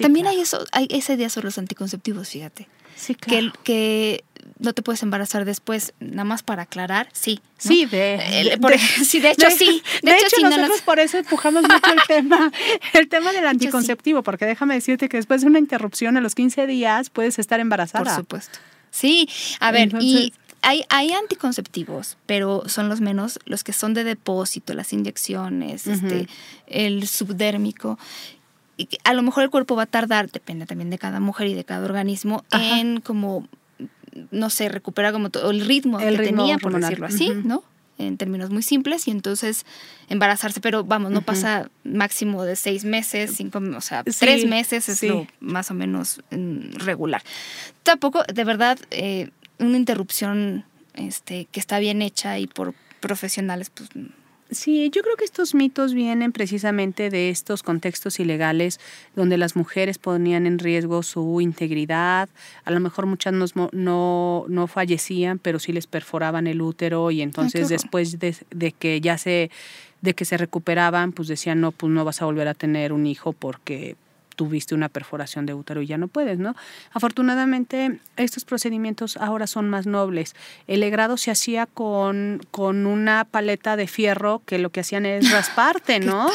También 0.00 0.26
hay 0.26 0.40
eso, 0.40 0.64
hay 0.72 0.86
esa 0.90 1.14
idea 1.14 1.28
sobre 1.28 1.46
los 1.46 1.58
anticonceptivos, 1.58 2.28
fíjate. 2.28 2.68
Sí, 2.94 3.14
claro. 3.14 3.52
que, 3.52 3.62
que 3.64 4.24
no 4.58 4.72
te 4.72 4.82
puedes 4.82 5.02
embarazar 5.02 5.44
después, 5.44 5.92
nada 6.00 6.24
más 6.24 6.42
para 6.42 6.62
aclarar, 6.62 7.08
sí. 7.12 7.40
Sí, 7.58 7.86
de, 7.86 8.58
sí, 9.04 9.20
de 9.20 9.30
hecho 9.30 9.50
sí. 9.50 9.82
De, 10.02 10.16
hecho, 10.16 10.40
nosotros 10.42 10.80
por 10.82 10.98
eso 10.98 11.18
empujamos 11.18 11.62
mucho 11.62 11.92
el 11.92 12.00
tema, 12.08 12.52
el 12.92 13.08
tema 13.08 13.32
del 13.32 13.46
anticonceptivo, 13.46 14.22
porque 14.22 14.46
déjame 14.46 14.74
decirte 14.74 15.08
que 15.08 15.16
después 15.16 15.42
de 15.42 15.46
una 15.48 15.58
interrupción 15.58 16.16
a 16.16 16.20
los 16.20 16.34
15 16.34 16.66
días 16.66 17.10
puedes 17.10 17.38
estar 17.38 17.60
embarazada. 17.60 18.04
Por 18.04 18.14
supuesto. 18.14 18.58
Sí, 18.90 19.28
a 19.60 19.70
ver, 19.72 19.90
y 20.00 20.32
hay, 20.60 20.84
hay 20.88 21.12
anticonceptivos, 21.12 22.18
pero 22.26 22.64
son 22.66 22.88
los 22.88 23.00
menos, 23.00 23.38
los 23.46 23.64
que 23.64 23.72
son 23.72 23.94
de 23.94 24.04
depósito, 24.04 24.74
las 24.74 24.92
inyecciones, 24.92 25.86
este, 25.86 26.28
el 26.66 27.06
subdérmico 27.08 27.98
a 29.04 29.12
lo 29.12 29.22
mejor 29.22 29.44
el 29.44 29.50
cuerpo 29.50 29.76
va 29.76 29.84
a 29.84 29.86
tardar, 29.86 30.30
depende 30.30 30.66
también 30.66 30.90
de 30.90 30.98
cada 30.98 31.20
mujer 31.20 31.48
y 31.48 31.54
de 31.54 31.64
cada 31.64 31.84
organismo, 31.84 32.44
en 32.52 33.00
como, 33.00 33.46
no 34.30 34.50
sé, 34.50 34.68
recuperar 34.68 35.12
como 35.12 35.30
todo 35.30 35.50
el 35.50 35.64
ritmo 35.64 35.98
que 35.98 36.16
tenía, 36.18 36.58
por 36.58 36.78
decirlo 36.78 37.06
así, 37.06 37.30
¿no? 37.44 37.64
En 37.98 38.16
términos 38.16 38.50
muy 38.50 38.62
simples, 38.62 39.06
y 39.06 39.10
entonces 39.10 39.64
embarazarse, 40.08 40.60
pero 40.60 40.82
vamos, 40.82 41.12
no 41.12 41.22
pasa 41.22 41.70
máximo 41.84 42.42
de 42.42 42.56
seis 42.56 42.84
meses, 42.84 43.32
cinco, 43.36 43.60
o 43.76 43.80
sea, 43.80 44.02
tres 44.02 44.46
meses 44.46 44.88
es 44.88 45.02
lo 45.02 45.26
más 45.40 45.70
o 45.70 45.74
menos 45.74 46.20
mm, 46.30 46.78
regular. 46.78 47.22
Tampoco, 47.82 48.22
de 48.24 48.44
verdad, 48.44 48.78
eh, 48.90 49.30
una 49.58 49.76
interrupción 49.76 50.64
este, 50.94 51.46
que 51.52 51.60
está 51.60 51.78
bien 51.78 52.02
hecha 52.02 52.38
y 52.38 52.46
por 52.46 52.74
profesionales, 53.00 53.70
pues 53.70 53.90
Sí, 54.52 54.90
yo 54.90 55.02
creo 55.02 55.16
que 55.16 55.24
estos 55.24 55.54
mitos 55.54 55.94
vienen 55.94 56.30
precisamente 56.30 57.08
de 57.08 57.30
estos 57.30 57.62
contextos 57.62 58.20
ilegales 58.20 58.78
donde 59.16 59.38
las 59.38 59.56
mujeres 59.56 59.96
ponían 59.96 60.46
en 60.46 60.58
riesgo 60.58 61.02
su 61.02 61.40
integridad, 61.40 62.28
a 62.64 62.70
lo 62.70 62.78
mejor 62.78 63.06
muchas 63.06 63.32
no, 63.32 63.46
no, 63.72 64.44
no 64.48 64.66
fallecían, 64.66 65.38
pero 65.38 65.58
sí 65.58 65.72
les 65.72 65.86
perforaban 65.86 66.46
el 66.46 66.60
útero 66.60 67.10
y 67.10 67.22
entonces 67.22 67.70
después 67.70 68.18
de, 68.18 68.36
de, 68.50 68.72
que 68.72 69.00
ya 69.00 69.16
se 69.16 69.50
de 70.02 70.14
que 70.14 70.24
se 70.24 70.36
recuperaban, 70.36 71.12
pues 71.12 71.28
decían, 71.28 71.60
no, 71.60 71.72
pues 71.72 71.90
no 71.90 72.04
vas 72.04 72.20
a 72.20 72.26
volver 72.26 72.48
a 72.48 72.54
tener 72.54 72.92
un 72.92 73.06
hijo 73.06 73.32
porque 73.32 73.96
tuviste 74.34 74.74
una 74.74 74.88
perforación 74.88 75.46
de 75.46 75.54
útero 75.54 75.82
y 75.82 75.86
ya 75.86 75.98
no 75.98 76.08
puedes, 76.08 76.38
¿no? 76.38 76.54
Afortunadamente, 76.92 78.00
estos 78.16 78.44
procedimientos 78.44 79.16
ahora 79.16 79.46
son 79.46 79.68
más 79.68 79.86
nobles. 79.86 80.34
El 80.66 80.80
legrado 80.80 81.16
se 81.16 81.30
hacía 81.30 81.66
con, 81.66 82.40
con 82.50 82.86
una 82.86 83.24
paleta 83.24 83.76
de 83.76 83.86
fierro 83.86 84.42
que 84.46 84.58
lo 84.58 84.70
que 84.70 84.80
hacían 84.80 85.06
es 85.06 85.30
rasparte, 85.32 86.00
¿no? 86.00 86.28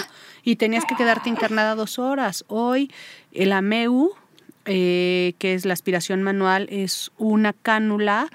Y 0.44 0.56
tenías 0.56 0.86
que 0.86 0.96
quedarte 0.96 1.30
internada 1.30 1.76
dos 1.76 2.00
horas. 2.00 2.46
Hoy 2.48 2.92
el 3.34 3.52
AMEU, 3.52 4.12
eh, 4.66 5.34
que 5.40 5.54
es 5.54 5.66
la 5.66 5.74
aspiración 5.74 6.24
manual, 6.24 6.68
es 6.72 7.12
una 7.18 7.54
cánula 7.54 8.30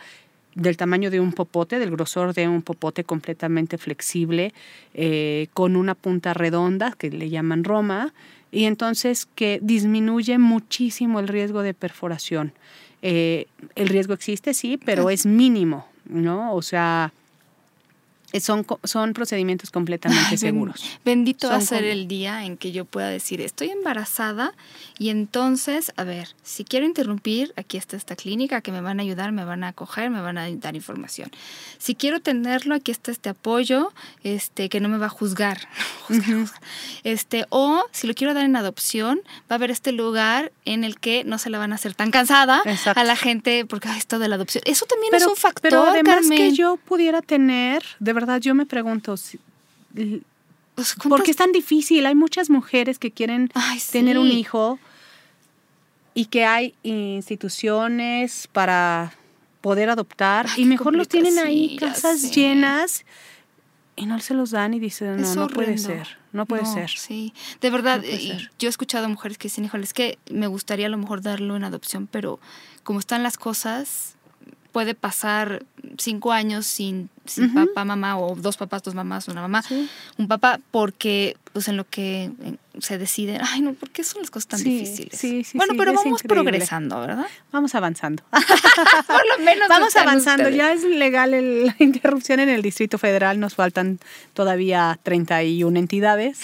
del 0.54 0.76
tamaño 0.76 1.10
de 1.10 1.20
un 1.20 1.32
popote, 1.32 1.78
del 1.78 1.90
grosor 1.90 2.34
de 2.34 2.48
un 2.48 2.62
popote 2.62 3.04
completamente 3.04 3.78
flexible, 3.78 4.52
eh, 4.94 5.48
con 5.54 5.76
una 5.76 5.94
punta 5.94 6.34
redonda 6.34 6.92
que 6.92 7.10
le 7.10 7.30
llaman 7.30 7.64
roma, 7.64 8.12
y 8.52 8.66
entonces 8.66 9.26
que 9.34 9.58
disminuye 9.62 10.38
muchísimo 10.38 11.18
el 11.18 11.26
riesgo 11.26 11.62
de 11.62 11.74
perforación. 11.74 12.52
Eh, 13.00 13.46
el 13.74 13.88
riesgo 13.88 14.14
existe, 14.14 14.54
sí, 14.54 14.76
pero 14.76 15.10
es 15.10 15.26
mínimo, 15.26 15.88
¿no? 16.04 16.54
O 16.54 16.62
sea, 16.62 17.12
son, 18.40 18.66
son 18.84 19.12
procedimientos 19.12 19.70
completamente 19.70 20.36
seguros. 20.36 20.84
Bendito 21.04 21.48
va 21.48 21.56
a 21.56 21.60
ser 21.60 21.84
el 21.84 22.08
día 22.08 22.44
en 22.44 22.56
que 22.56 22.72
yo 22.72 22.84
pueda 22.84 23.08
decir, 23.08 23.40
estoy 23.40 23.70
embarazada 23.70 24.54
y 24.98 25.10
entonces, 25.10 25.92
a 25.96 26.04
ver, 26.04 26.28
si 26.42 26.64
quiero 26.64 26.86
interrumpir, 26.86 27.52
aquí 27.56 27.76
está 27.76 27.96
esta 27.96 28.16
clínica 28.16 28.60
que 28.60 28.72
me 28.72 28.80
van 28.80 29.00
a 29.00 29.02
ayudar, 29.02 29.32
me 29.32 29.44
van 29.44 29.64
a 29.64 29.68
acoger, 29.68 30.10
me 30.10 30.20
van 30.20 30.38
a 30.38 30.50
dar 30.50 30.76
información. 30.76 31.30
Si 31.78 31.94
quiero 31.94 32.20
tenerlo, 32.20 32.74
aquí 32.74 32.90
está 32.90 33.10
este 33.10 33.28
apoyo, 33.28 33.92
este, 34.22 34.68
que 34.68 34.80
no 34.80 34.88
me 34.88 34.98
va 34.98 35.06
a 35.06 35.10
juzgar. 35.10 35.68
este, 37.04 37.46
o 37.50 37.84
si 37.90 38.06
lo 38.06 38.14
quiero 38.14 38.34
dar 38.34 38.44
en 38.44 38.56
adopción, 38.56 39.20
va 39.50 39.50
a 39.50 39.54
haber 39.54 39.70
este 39.70 39.92
lugar 39.92 40.52
en 40.64 40.84
el 40.84 40.98
que 40.98 41.24
no 41.24 41.38
se 41.38 41.50
la 41.50 41.58
van 41.58 41.72
a 41.72 41.74
hacer 41.74 41.94
tan 41.94 42.10
cansada 42.10 42.62
a 42.94 43.04
la 43.04 43.16
gente 43.16 43.66
porque 43.66 43.88
esto 43.96 44.18
de 44.18 44.28
la 44.28 44.36
adopción. 44.36 44.62
Eso 44.66 44.86
también 44.86 45.14
es 45.14 45.26
un 45.26 45.36
factor. 45.36 45.62
Pero 45.62 45.84
además 45.84 46.28
que 46.28 46.52
yo 46.52 46.76
pudiera 46.76 47.22
tener, 47.22 47.82
de 47.98 48.12
verdad, 48.12 48.21
verdad 48.22 48.40
yo 48.40 48.54
me 48.54 48.66
pregunto, 48.66 49.16
¿por 51.08 51.22
qué 51.24 51.32
es 51.32 51.36
tan 51.36 51.50
difícil? 51.50 52.06
Hay 52.06 52.14
muchas 52.14 52.50
mujeres 52.50 52.98
que 52.98 53.10
quieren 53.10 53.50
tener 53.90 54.18
un 54.18 54.28
hijo 54.28 54.78
y 56.14 56.26
que 56.26 56.44
hay 56.44 56.74
instituciones 56.84 58.48
para 58.52 59.12
poder 59.60 59.90
adoptar 59.90 60.46
y 60.56 60.64
mejor 60.66 60.94
los 60.94 61.08
tienen 61.08 61.38
ahí, 61.38 61.76
casas 61.76 62.34
llenas 62.34 63.04
y 63.96 64.06
no 64.06 64.20
se 64.20 64.34
los 64.34 64.50
dan 64.52 64.74
y 64.74 64.80
dicen, 64.80 65.20
no, 65.20 65.34
no 65.34 65.48
puede 65.48 65.78
ser, 65.78 66.16
no 66.32 66.46
puede 66.46 66.64
ser. 66.64 66.90
Sí, 66.90 67.34
de 67.60 67.70
verdad, 67.70 68.02
yo 68.58 68.68
he 68.68 68.70
escuchado 68.70 69.06
a 69.06 69.08
mujeres 69.08 69.36
que 69.36 69.48
dicen, 69.48 69.64
híjole, 69.64 69.84
es 69.84 69.92
que 69.92 70.18
me 70.30 70.46
gustaría 70.46 70.86
a 70.86 70.90
lo 70.90 70.96
mejor 70.96 71.22
darlo 71.22 71.56
en 71.56 71.64
adopción, 71.64 72.06
pero 72.06 72.38
como 72.84 73.00
están 73.00 73.22
las 73.22 73.36
cosas, 73.36 74.14
puede 74.72 74.94
pasar 74.94 75.64
cinco 75.98 76.32
años 76.32 76.66
sin, 76.66 77.10
papá, 77.54 77.84
mamá, 77.84 78.18
o 78.18 78.34
dos 78.34 78.56
papás, 78.56 78.82
dos 78.82 78.94
mamás, 78.94 79.28
una 79.28 79.42
mamá, 79.42 79.62
un 80.18 80.28
papá, 80.28 80.58
porque 80.70 81.36
pues 81.52 81.68
en 81.68 81.76
lo 81.76 81.86
que 81.88 82.30
se 82.80 82.96
decide, 82.96 83.38
ay 83.42 83.60
no, 83.60 83.74
¿por 83.74 83.90
qué 83.90 84.02
son 84.02 84.22
las 84.22 84.30
cosas 84.30 84.48
tan 84.48 84.64
difíciles? 84.64 85.18
Sí, 85.18 85.44
sí, 85.44 85.58
bueno, 85.58 85.74
pero 85.76 85.92
vamos 85.92 86.22
progresando, 86.22 86.98
¿verdad? 87.00 87.26
Vamos 87.52 87.74
avanzando. 87.74 88.22
Por 89.06 89.38
lo 89.38 89.44
menos. 89.44 89.68
vamos 89.68 89.94
avanzando, 89.96 90.48
ya 90.48 90.72
es 90.72 90.82
legal 90.82 91.30
la 91.66 91.74
interrupción 91.84 92.40
en 92.40 92.48
el 92.48 92.62
Distrito 92.62 92.98
Federal, 92.98 93.38
nos 93.38 93.54
faltan 93.54 93.98
todavía 94.32 94.98
31 95.02 95.78
entidades 95.78 96.40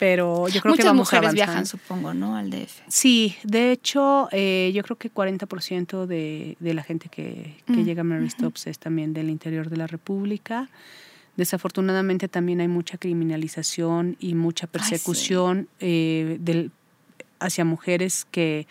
pero 0.00 0.48
yo 0.48 0.62
creo 0.62 0.76
que 0.76 0.82
vamos 0.82 1.12
mujeres 1.12 1.34
viajan, 1.34 1.66
supongo, 1.66 2.14
¿no? 2.14 2.34
Al 2.34 2.48
DF. 2.48 2.80
Sí, 2.88 3.36
de 3.42 3.70
hecho, 3.70 4.30
eh, 4.32 4.72
yo 4.74 4.82
creo 4.82 4.96
que 4.96 5.12
40% 5.12 6.06
de, 6.06 6.56
de 6.58 6.72
la 6.72 6.82
gente 6.82 7.10
que, 7.10 7.58
que 7.66 7.84
llega 7.84 8.00
a 8.00 8.04
Mary 8.04 8.30
Stops 8.30 8.66
es 8.66 8.78
también 8.78 9.12
del 9.12 9.28
interior 9.28 9.68
de 9.68 9.76
la 9.76 9.86
República. 9.86 10.70
Desafortunadamente 11.36 12.28
también 12.28 12.62
hay 12.62 12.68
mucha 12.68 12.96
criminalización 12.96 14.16
y 14.20 14.34
mucha 14.34 14.66
persecución 14.66 15.68
eh, 15.80 16.38
del, 16.40 16.70
hacia 17.38 17.66
mujeres 17.66 18.26
que, 18.30 18.66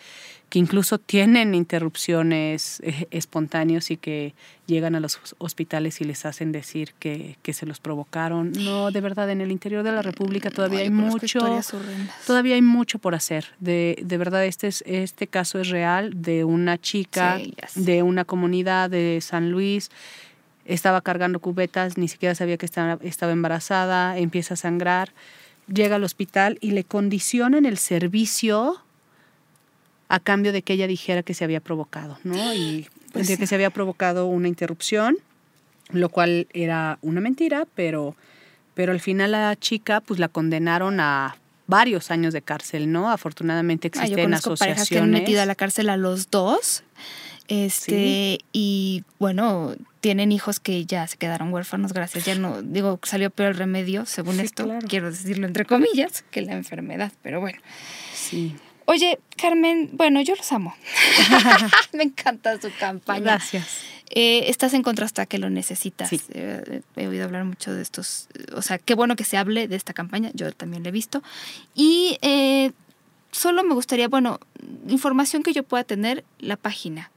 que 0.50 0.58
incluso 0.58 0.98
tienen 0.98 1.54
interrupciones 1.54 2.80
eh, 2.80 3.06
espontáneas 3.12 3.90
y 3.92 3.96
que 3.96 4.34
llegan 4.66 4.96
a 4.96 5.00
los 5.00 5.18
hospitales 5.38 6.00
y 6.00 6.04
les 6.04 6.26
hacen 6.26 6.50
decir 6.50 6.92
que, 6.98 7.36
que, 7.42 7.52
se 7.52 7.66
los 7.66 7.78
provocaron. 7.78 8.52
No, 8.52 8.90
de 8.90 9.00
verdad, 9.00 9.30
en 9.30 9.40
el 9.40 9.52
interior 9.52 9.84
de 9.84 9.92
la 9.92 10.02
República 10.02 10.50
todavía 10.50 10.80
hay 10.80 10.90
mucho, 10.90 11.38
todavía 12.26 12.56
hay 12.56 12.62
mucho 12.62 12.98
por 12.98 13.14
hacer. 13.14 13.46
De, 13.60 13.96
de 14.02 14.18
verdad, 14.18 14.44
este, 14.44 14.66
es, 14.66 14.82
este 14.86 15.28
caso 15.28 15.60
es 15.60 15.68
real 15.68 16.20
de 16.20 16.42
una 16.44 16.78
chica 16.78 17.40
de 17.76 18.02
una 18.02 18.24
comunidad 18.24 18.90
de 18.90 19.20
San 19.22 19.50
Luis 19.50 19.90
estaba 20.66 21.00
cargando 21.00 21.40
cubetas, 21.40 21.96
ni 21.96 22.06
siquiera 22.06 22.34
sabía 22.34 22.56
que 22.56 22.66
estaba, 22.66 22.98
estaba 23.02 23.32
embarazada, 23.32 24.18
empieza 24.18 24.54
a 24.54 24.56
sangrar 24.56 25.12
llega 25.72 25.96
al 25.96 26.04
hospital 26.04 26.58
y 26.60 26.72
le 26.72 26.84
condicionan 26.84 27.64
el 27.64 27.78
servicio 27.78 28.82
a 30.10 30.20
cambio 30.20 30.52
de 30.52 30.62
que 30.62 30.74
ella 30.74 30.86
dijera 30.86 31.22
que 31.22 31.32
se 31.34 31.44
había 31.44 31.60
provocado, 31.60 32.18
¿no? 32.24 32.52
Y 32.52 32.88
pues 33.12 33.28
de 33.28 33.38
que 33.38 33.46
se 33.46 33.54
había 33.54 33.70
provocado 33.70 34.26
una 34.26 34.48
interrupción, 34.48 35.16
lo 35.90 36.08
cual 36.10 36.48
era 36.52 36.98
una 37.00 37.20
mentira, 37.20 37.66
pero, 37.74 38.16
pero 38.74 38.92
al 38.92 39.00
final 39.00 39.32
la 39.32 39.56
chica 39.56 40.00
pues 40.00 40.20
la 40.20 40.28
condenaron 40.28 41.00
a 41.00 41.36
varios 41.66 42.10
años 42.10 42.34
de 42.34 42.42
cárcel, 42.42 42.90
¿no? 42.90 43.10
Afortunadamente 43.10 43.88
existen 43.88 44.18
ah, 44.18 44.22
yo 44.22 44.36
asociaciones. 44.36 44.58
parejas 44.58 44.88
que 44.88 44.98
han 44.98 45.10
metido 45.10 45.40
a 45.40 45.46
la 45.46 45.54
cárcel 45.54 45.88
a 45.88 45.96
los 45.96 46.30
dos 46.30 46.82
este, 47.50 48.38
y 48.52 49.02
bueno, 49.18 49.74
tienen 50.00 50.30
hijos 50.30 50.60
que 50.60 50.86
ya 50.86 51.04
se 51.08 51.16
quedaron 51.16 51.52
huérfanos, 51.52 51.92
gracias. 51.92 52.24
Ya 52.24 52.36
no, 52.36 52.62
digo, 52.62 53.00
salió 53.02 53.30
peor 53.30 53.50
el 53.50 53.56
remedio, 53.56 54.06
según 54.06 54.38
esto, 54.38 54.68
quiero 54.88 55.10
decirlo 55.10 55.48
entre 55.48 55.64
comillas, 55.64 56.24
que 56.30 56.42
la 56.42 56.52
enfermedad, 56.52 57.12
pero 57.22 57.40
bueno. 57.40 57.58
Sí. 58.14 58.54
Oye, 58.90 59.20
Carmen, 59.36 59.90
bueno, 59.92 60.20
yo 60.20 60.34
los 60.34 60.50
amo. 60.50 60.74
Me 61.92 62.02
encanta 62.02 62.60
su 62.60 62.72
campaña. 62.76 63.20
Gracias. 63.20 63.82
Eh, 64.10 64.50
estás 64.50 64.74
en 64.74 64.82
contra 64.82 65.06
hasta 65.06 65.26
que 65.26 65.38
lo 65.38 65.48
necesitas. 65.48 66.10
Eh, 66.12 66.82
he 66.96 67.06
oído 67.06 67.24
hablar 67.24 67.44
mucho 67.44 67.72
de 67.72 67.82
estos, 67.82 68.26
o 68.52 68.62
sea, 68.62 68.78
qué 68.78 68.96
bueno 68.96 69.14
que 69.14 69.22
se 69.22 69.36
hable 69.36 69.68
de 69.68 69.76
esta 69.76 69.92
campaña, 69.92 70.32
yo 70.34 70.50
también 70.50 70.82
la 70.82 70.88
he 70.88 70.92
visto. 70.92 71.22
Y 71.72 72.18
eh, 72.20 72.72
solo 73.30 73.62
me 73.62 73.74
gustaría, 73.74 74.08
bueno, 74.08 74.40
información 74.88 75.44
que 75.44 75.52
yo 75.52 75.62
pueda 75.62 75.84
tener, 75.84 76.24
la 76.40 76.56
página 76.56 77.12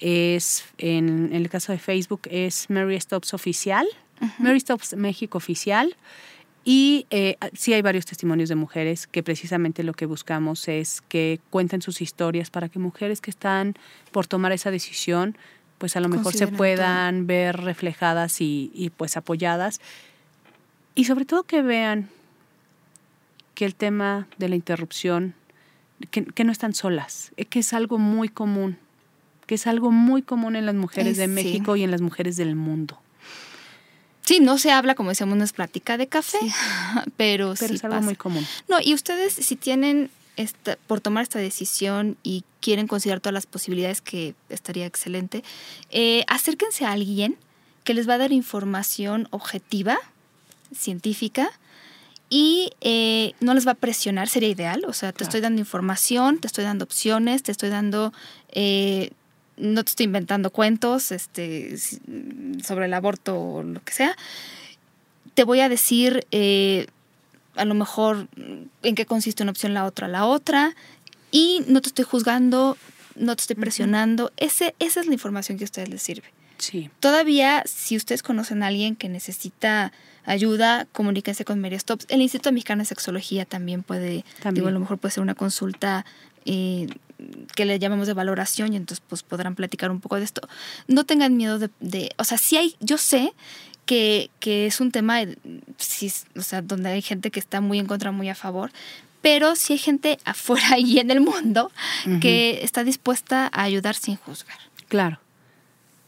Es 0.00 0.64
en, 0.76 1.30
el 1.32 1.48
caso 1.48 1.72
de 1.72 1.78
Facebook 1.78 2.22
es 2.30 2.68
Mary 2.68 3.00
Stops 3.00 3.32
Oficial, 3.32 3.86
Mary 4.38 4.60
Stops 4.60 4.96
México 4.96 5.38
Oficial. 5.38 5.96
Y 6.68 7.06
eh, 7.10 7.36
sí 7.52 7.74
hay 7.74 7.80
varios 7.80 8.06
testimonios 8.06 8.48
de 8.48 8.56
mujeres 8.56 9.06
que 9.06 9.22
precisamente 9.22 9.84
lo 9.84 9.92
que 9.92 10.04
buscamos 10.04 10.66
es 10.66 11.00
que 11.00 11.38
cuenten 11.48 11.80
sus 11.80 12.02
historias 12.02 12.50
para 12.50 12.68
que 12.68 12.80
mujeres 12.80 13.20
que 13.20 13.30
están 13.30 13.76
por 14.10 14.26
tomar 14.26 14.50
esa 14.50 14.72
decisión, 14.72 15.38
pues 15.78 15.94
a 15.94 16.00
lo 16.00 16.08
mejor 16.08 16.34
se 16.34 16.48
puedan 16.48 17.28
ver 17.28 17.56
reflejadas 17.58 18.40
y, 18.40 18.90
pues 18.96 19.16
apoyadas. 19.16 19.80
Y 20.96 21.04
sobre 21.04 21.24
todo 21.24 21.44
que 21.44 21.62
vean 21.62 22.08
que 23.54 23.64
el 23.64 23.76
tema 23.76 24.26
de 24.36 24.48
la 24.48 24.56
interrupción, 24.56 25.34
que, 26.10 26.42
no 26.42 26.50
están 26.50 26.74
solas, 26.74 27.30
eh, 27.36 27.44
que 27.44 27.60
es 27.60 27.72
algo 27.74 27.98
muy 27.98 28.28
común, 28.28 28.76
que 29.46 29.54
es 29.54 29.68
algo 29.68 29.92
muy 29.92 30.20
común 30.22 30.56
en 30.56 30.66
las 30.66 30.74
mujeres 30.74 31.16
de 31.16 31.28
México 31.28 31.76
y 31.76 31.84
en 31.84 31.92
las 31.92 32.00
mujeres 32.00 32.36
del 32.36 32.56
mundo. 32.56 32.98
Sí, 34.26 34.40
no 34.40 34.58
se 34.58 34.72
habla, 34.72 34.94
como 34.94 35.10
decíamos, 35.10 35.38
no 35.38 35.44
es 35.44 35.52
plática 35.52 35.96
de 35.96 36.08
café, 36.08 36.38
pero, 37.16 37.54
pero 37.58 37.74
es 37.74 37.84
algo 37.84 38.02
muy 38.02 38.16
común. 38.16 38.46
No, 38.68 38.78
y 38.82 38.92
ustedes 38.92 39.32
si 39.32 39.56
tienen 39.56 40.10
esta, 40.36 40.76
por 40.86 41.00
tomar 41.00 41.22
esta 41.22 41.38
decisión 41.38 42.16
y 42.22 42.44
quieren 42.60 42.88
considerar 42.88 43.20
todas 43.20 43.34
las 43.34 43.46
posibilidades, 43.46 44.00
que 44.00 44.34
estaría 44.48 44.84
excelente, 44.84 45.44
eh, 45.90 46.24
acérquense 46.26 46.84
a 46.84 46.92
alguien 46.92 47.36
que 47.84 47.94
les 47.94 48.08
va 48.08 48.14
a 48.14 48.18
dar 48.18 48.32
información 48.32 49.28
objetiva, 49.30 49.96
científica, 50.74 51.48
y 52.28 52.72
eh, 52.80 53.34
no 53.38 53.54
les 53.54 53.66
va 53.66 53.72
a 53.72 53.74
presionar, 53.76 54.28
sería 54.28 54.48
ideal. 54.48 54.84
O 54.88 54.92
sea, 54.92 55.12
te 55.12 55.22
estoy 55.22 55.40
dando 55.40 55.60
información, 55.60 56.38
te 56.40 56.48
estoy 56.48 56.64
dando 56.64 56.84
opciones, 56.84 57.44
te 57.44 57.52
estoy 57.52 57.68
dando 57.68 58.12
eh, 58.50 59.12
no 59.56 59.84
te 59.84 59.90
estoy 59.90 60.04
inventando 60.04 60.50
cuentos 60.50 61.12
este, 61.12 61.76
sobre 62.64 62.86
el 62.86 62.94
aborto 62.94 63.38
o 63.38 63.62
lo 63.62 63.82
que 63.82 63.92
sea. 63.92 64.16
Te 65.34 65.44
voy 65.44 65.60
a 65.60 65.68
decir 65.68 66.26
eh, 66.30 66.86
a 67.54 67.64
lo 67.64 67.74
mejor 67.74 68.28
en 68.82 68.94
qué 68.94 69.06
consiste 69.06 69.42
una 69.42 69.52
opción, 69.52 69.74
la 69.74 69.84
otra, 69.84 70.08
la 70.08 70.26
otra. 70.26 70.74
Y 71.30 71.62
no 71.68 71.80
te 71.80 71.88
estoy 71.88 72.04
juzgando, 72.04 72.76
no 73.16 73.36
te 73.36 73.42
estoy 73.42 73.56
presionando. 73.56 74.32
Ese, 74.36 74.74
esa 74.78 75.00
es 75.00 75.06
la 75.06 75.12
información 75.12 75.58
que 75.58 75.64
a 75.64 75.66
ustedes 75.66 75.88
les 75.88 76.02
sirve. 76.02 76.28
Sí. 76.58 76.90
Todavía, 77.00 77.62
si 77.66 77.96
ustedes 77.96 78.22
conocen 78.22 78.62
a 78.62 78.68
alguien 78.68 78.96
que 78.96 79.08
necesita 79.08 79.92
ayuda, 80.24 80.86
comuníquense 80.92 81.44
con 81.44 81.60
Mary 81.60 81.78
Stops. 81.78 82.06
El 82.08 82.20
Instituto 82.22 82.52
Mexicano 82.52 82.82
de 82.82 82.86
Sexología 82.86 83.44
también 83.44 83.82
puede, 83.82 84.24
digo, 84.52 84.68
a 84.68 84.70
lo 84.70 84.80
mejor 84.80 84.98
puede 84.98 85.12
ser 85.12 85.22
una 85.22 85.34
consulta 85.34 86.04
eh, 86.44 86.88
que 87.54 87.64
le 87.64 87.78
llamamos 87.78 88.06
de 88.06 88.14
valoración 88.14 88.72
y 88.72 88.76
entonces 88.76 89.04
pues 89.06 89.22
podrán 89.22 89.54
platicar 89.54 89.90
un 89.90 90.00
poco 90.00 90.16
de 90.16 90.24
esto. 90.24 90.46
No 90.86 91.04
tengan 91.04 91.36
miedo 91.36 91.58
de, 91.58 92.10
o 92.18 92.24
sea, 92.24 92.38
si 92.38 92.56
hay, 92.56 92.76
yo 92.80 92.98
sé 92.98 93.32
que, 93.84 94.30
que 94.40 94.66
es 94.66 94.80
un 94.80 94.90
tema, 94.90 95.20
sí, 95.78 96.12
o 96.36 96.42
sea, 96.42 96.62
donde 96.62 96.90
hay 96.90 97.02
gente 97.02 97.30
que 97.30 97.40
está 97.40 97.60
muy 97.60 97.78
en 97.78 97.86
contra, 97.86 98.12
muy 98.12 98.28
a 98.28 98.34
favor, 98.34 98.70
pero 99.22 99.56
sí 99.56 99.74
hay 99.74 99.78
gente 99.78 100.18
afuera 100.24 100.78
y 100.78 100.98
en 100.98 101.10
el 101.10 101.20
mundo 101.20 101.70
que 102.20 102.60
está 102.62 102.84
dispuesta 102.84 103.50
a 103.52 103.62
ayudar 103.62 103.94
sin 103.94 104.16
juzgar. 104.16 104.58
Claro. 104.88 105.20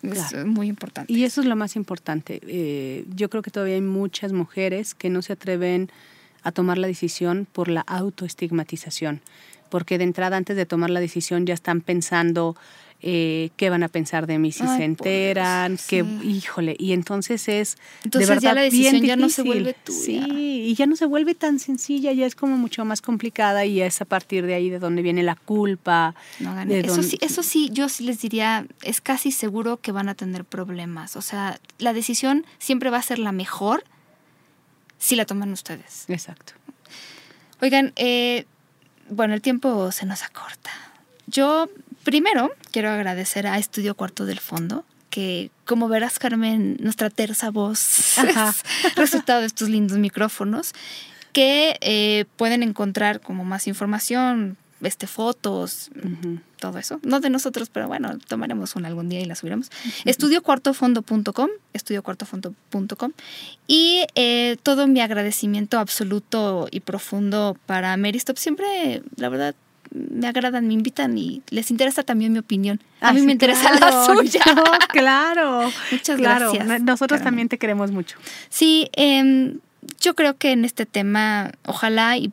Es 0.03 0.47
muy 0.47 0.69
importante. 0.69 1.13
Y 1.13 1.25
eso 1.25 1.41
es 1.41 1.47
lo 1.49 1.57
más 1.57 1.75
importante. 1.75 2.41
Eh, 2.47 3.05
yo 3.15 3.29
creo 3.29 3.43
que 3.43 3.51
todavía 3.51 3.75
hay 3.75 3.81
muchas 3.81 4.33
mujeres 4.33 4.95
que 4.95 5.11
no 5.11 5.23
se 5.23 5.33
atreven 5.33 5.91
a 6.43 6.53
tomar 6.53 6.79
la 6.79 6.87
decisión 6.87 7.47
por 7.51 7.69
la 7.69 7.81
autoestigmatización, 7.81 9.21
porque 9.69 9.99
de 9.99 10.05
entrada 10.05 10.37
antes 10.37 10.57
de 10.57 10.67
tomar 10.67 10.91
la 10.91 11.01
decisión 11.01 11.47
ya 11.47 11.55
están 11.55 11.81
pensando 11.81 12.57
eh, 13.01 13.51
qué 13.57 13.71
van 13.71 13.85
a 13.85 13.89
pensar 13.89 14.27
de 14.27 14.41
mí 14.41 14.51
si 14.51 14.67
se 14.67 14.83
enteran, 14.83 15.79
que 15.87 16.05
híjole, 16.25 16.75
y 16.81 16.93
entonces 16.93 17.47
es 17.47 17.77
entonces 18.03 18.29
de 18.29 18.35
verdad 18.35 18.51
ya 18.51 18.55
la 18.55 18.63
decisión 18.63 19.03
ya 19.03 19.15
no 19.15 19.29
se 19.29 19.43
vuelve 19.43 19.73
tuya. 19.73 20.03
Sí, 20.03 20.65
y 20.67 20.75
ya 20.75 20.87
no 20.87 20.97
se 20.97 21.07
vuelve 21.07 21.37
tan 21.37 21.61
sencilla, 21.61 22.11
ya 22.13 22.27
es 22.27 22.35
como 22.35 22.57
mucho 22.59 22.85
más 22.85 23.01
complicada 23.01 23.65
y 23.65 23.81
es 23.81 24.01
a 24.01 24.05
partir 24.05 24.47
de 24.47 24.55
ahí 24.55 24.69
de 24.69 24.81
donde 24.81 25.03
viene 25.03 25.23
la 25.23 25.37
culpa. 25.37 26.17
eso 26.69 27.05
sí, 27.05 27.19
eso 27.21 27.45
sí, 27.45 27.71
yo 27.73 27.89
sí 27.89 28.03
les 28.03 28.21
diría, 28.21 28.67
es 28.83 29.01
casi 29.01 29.31
seguro 29.31 29.77
que 29.77 29.93
van 29.93 30.09
a 30.09 30.17
tener 30.17 30.45
problemas, 30.45 31.15
o 31.15 31.23
sea, 31.23 31.61
la 31.79 31.93
decisión 31.93 32.47
siempre 32.59 32.91
va 32.91 32.97
a 32.97 33.03
ser 33.03 33.21
la 33.21 33.31
mejor 33.31 33.85
si 34.99 35.15
la 35.15 35.25
toman 35.25 35.53
ustedes. 35.53 36.05
Exacto. 36.09 36.55
Oigan, 37.61 37.93
eh, 37.95 38.47
bueno, 39.11 39.35
el 39.35 39.43
tiempo 39.43 39.91
se 39.93 40.07
nos 40.07 40.23
acorta. 40.23 40.71
Yo 41.27 41.69
primero 42.05 42.51
quiero 42.71 42.91
agradecer 42.91 43.47
a 43.47 43.59
Estudio 43.59 43.95
Cuarto 43.95 44.25
del 44.25 44.41
Fondo, 44.41 44.85
que 45.11 45.51
como 45.65 45.89
verás, 45.89 46.19
Carmen, 46.19 46.77
nuestra 46.81 47.11
terza 47.11 47.51
voz 47.51 48.19
es 48.19 48.97
resultado 48.97 49.41
de 49.41 49.47
estos 49.47 49.69
lindos 49.69 49.99
micrófonos, 49.99 50.73
que 51.33 51.77
eh, 51.81 52.25
pueden 52.37 52.63
encontrar 52.63 53.21
como 53.21 53.45
más 53.45 53.67
información, 53.67 54.57
este, 54.83 55.07
fotos, 55.07 55.91
todo 56.59 56.79
eso. 56.79 57.01
No 57.03 57.21
de 57.21 57.31
nosotros, 57.31 57.71
pero 57.71 57.89
bueno, 57.89 58.19
tomaremos 58.29 58.77
una 58.77 58.89
algún 58.89 59.09
día 59.09 59.21
y 59.21 59.25
la 59.25 59.35
subiremos. 59.35 59.71
Estudiocuartofondo.com, 60.05 61.49
estudiocuartofondo.com. 61.73 63.13
Y 63.67 64.05
eh, 64.15 64.57
todo 64.63 64.87
mi 64.87 65.01
agradecimiento 65.01 65.79
absoluto 65.79 66.69
y 66.71 66.81
profundo 66.81 67.57
para 67.67 67.97
Meristop. 67.97 68.37
Siempre, 68.37 69.03
la 69.17 69.29
verdad, 69.29 69.55
me 69.91 70.27
agradan, 70.27 70.67
me 70.67 70.75
invitan 70.75 71.17
y 71.17 71.43
les 71.51 71.71
interesa 71.71 72.03
también 72.03 72.33
mi 72.33 72.39
opinión. 72.39 72.81
A 73.01 73.13
mí 73.13 73.23
me 73.23 73.33
interesa 73.33 73.73
la 73.79 74.05
suya. 74.07 74.43
claro. 74.89 75.71
Muchas 75.91 76.19
gracias. 76.19 76.83
Nosotros 76.83 77.23
también 77.23 77.49
te 77.49 77.59
queremos 77.59 77.91
mucho. 77.91 78.19
Sí, 78.49 78.91
em, 78.93 79.59
yo 80.01 80.15
creo 80.15 80.37
que 80.37 80.53
en 80.53 80.65
este 80.65 80.87
tema, 80.87 81.53
ojalá 81.65 82.17
y 82.17 82.33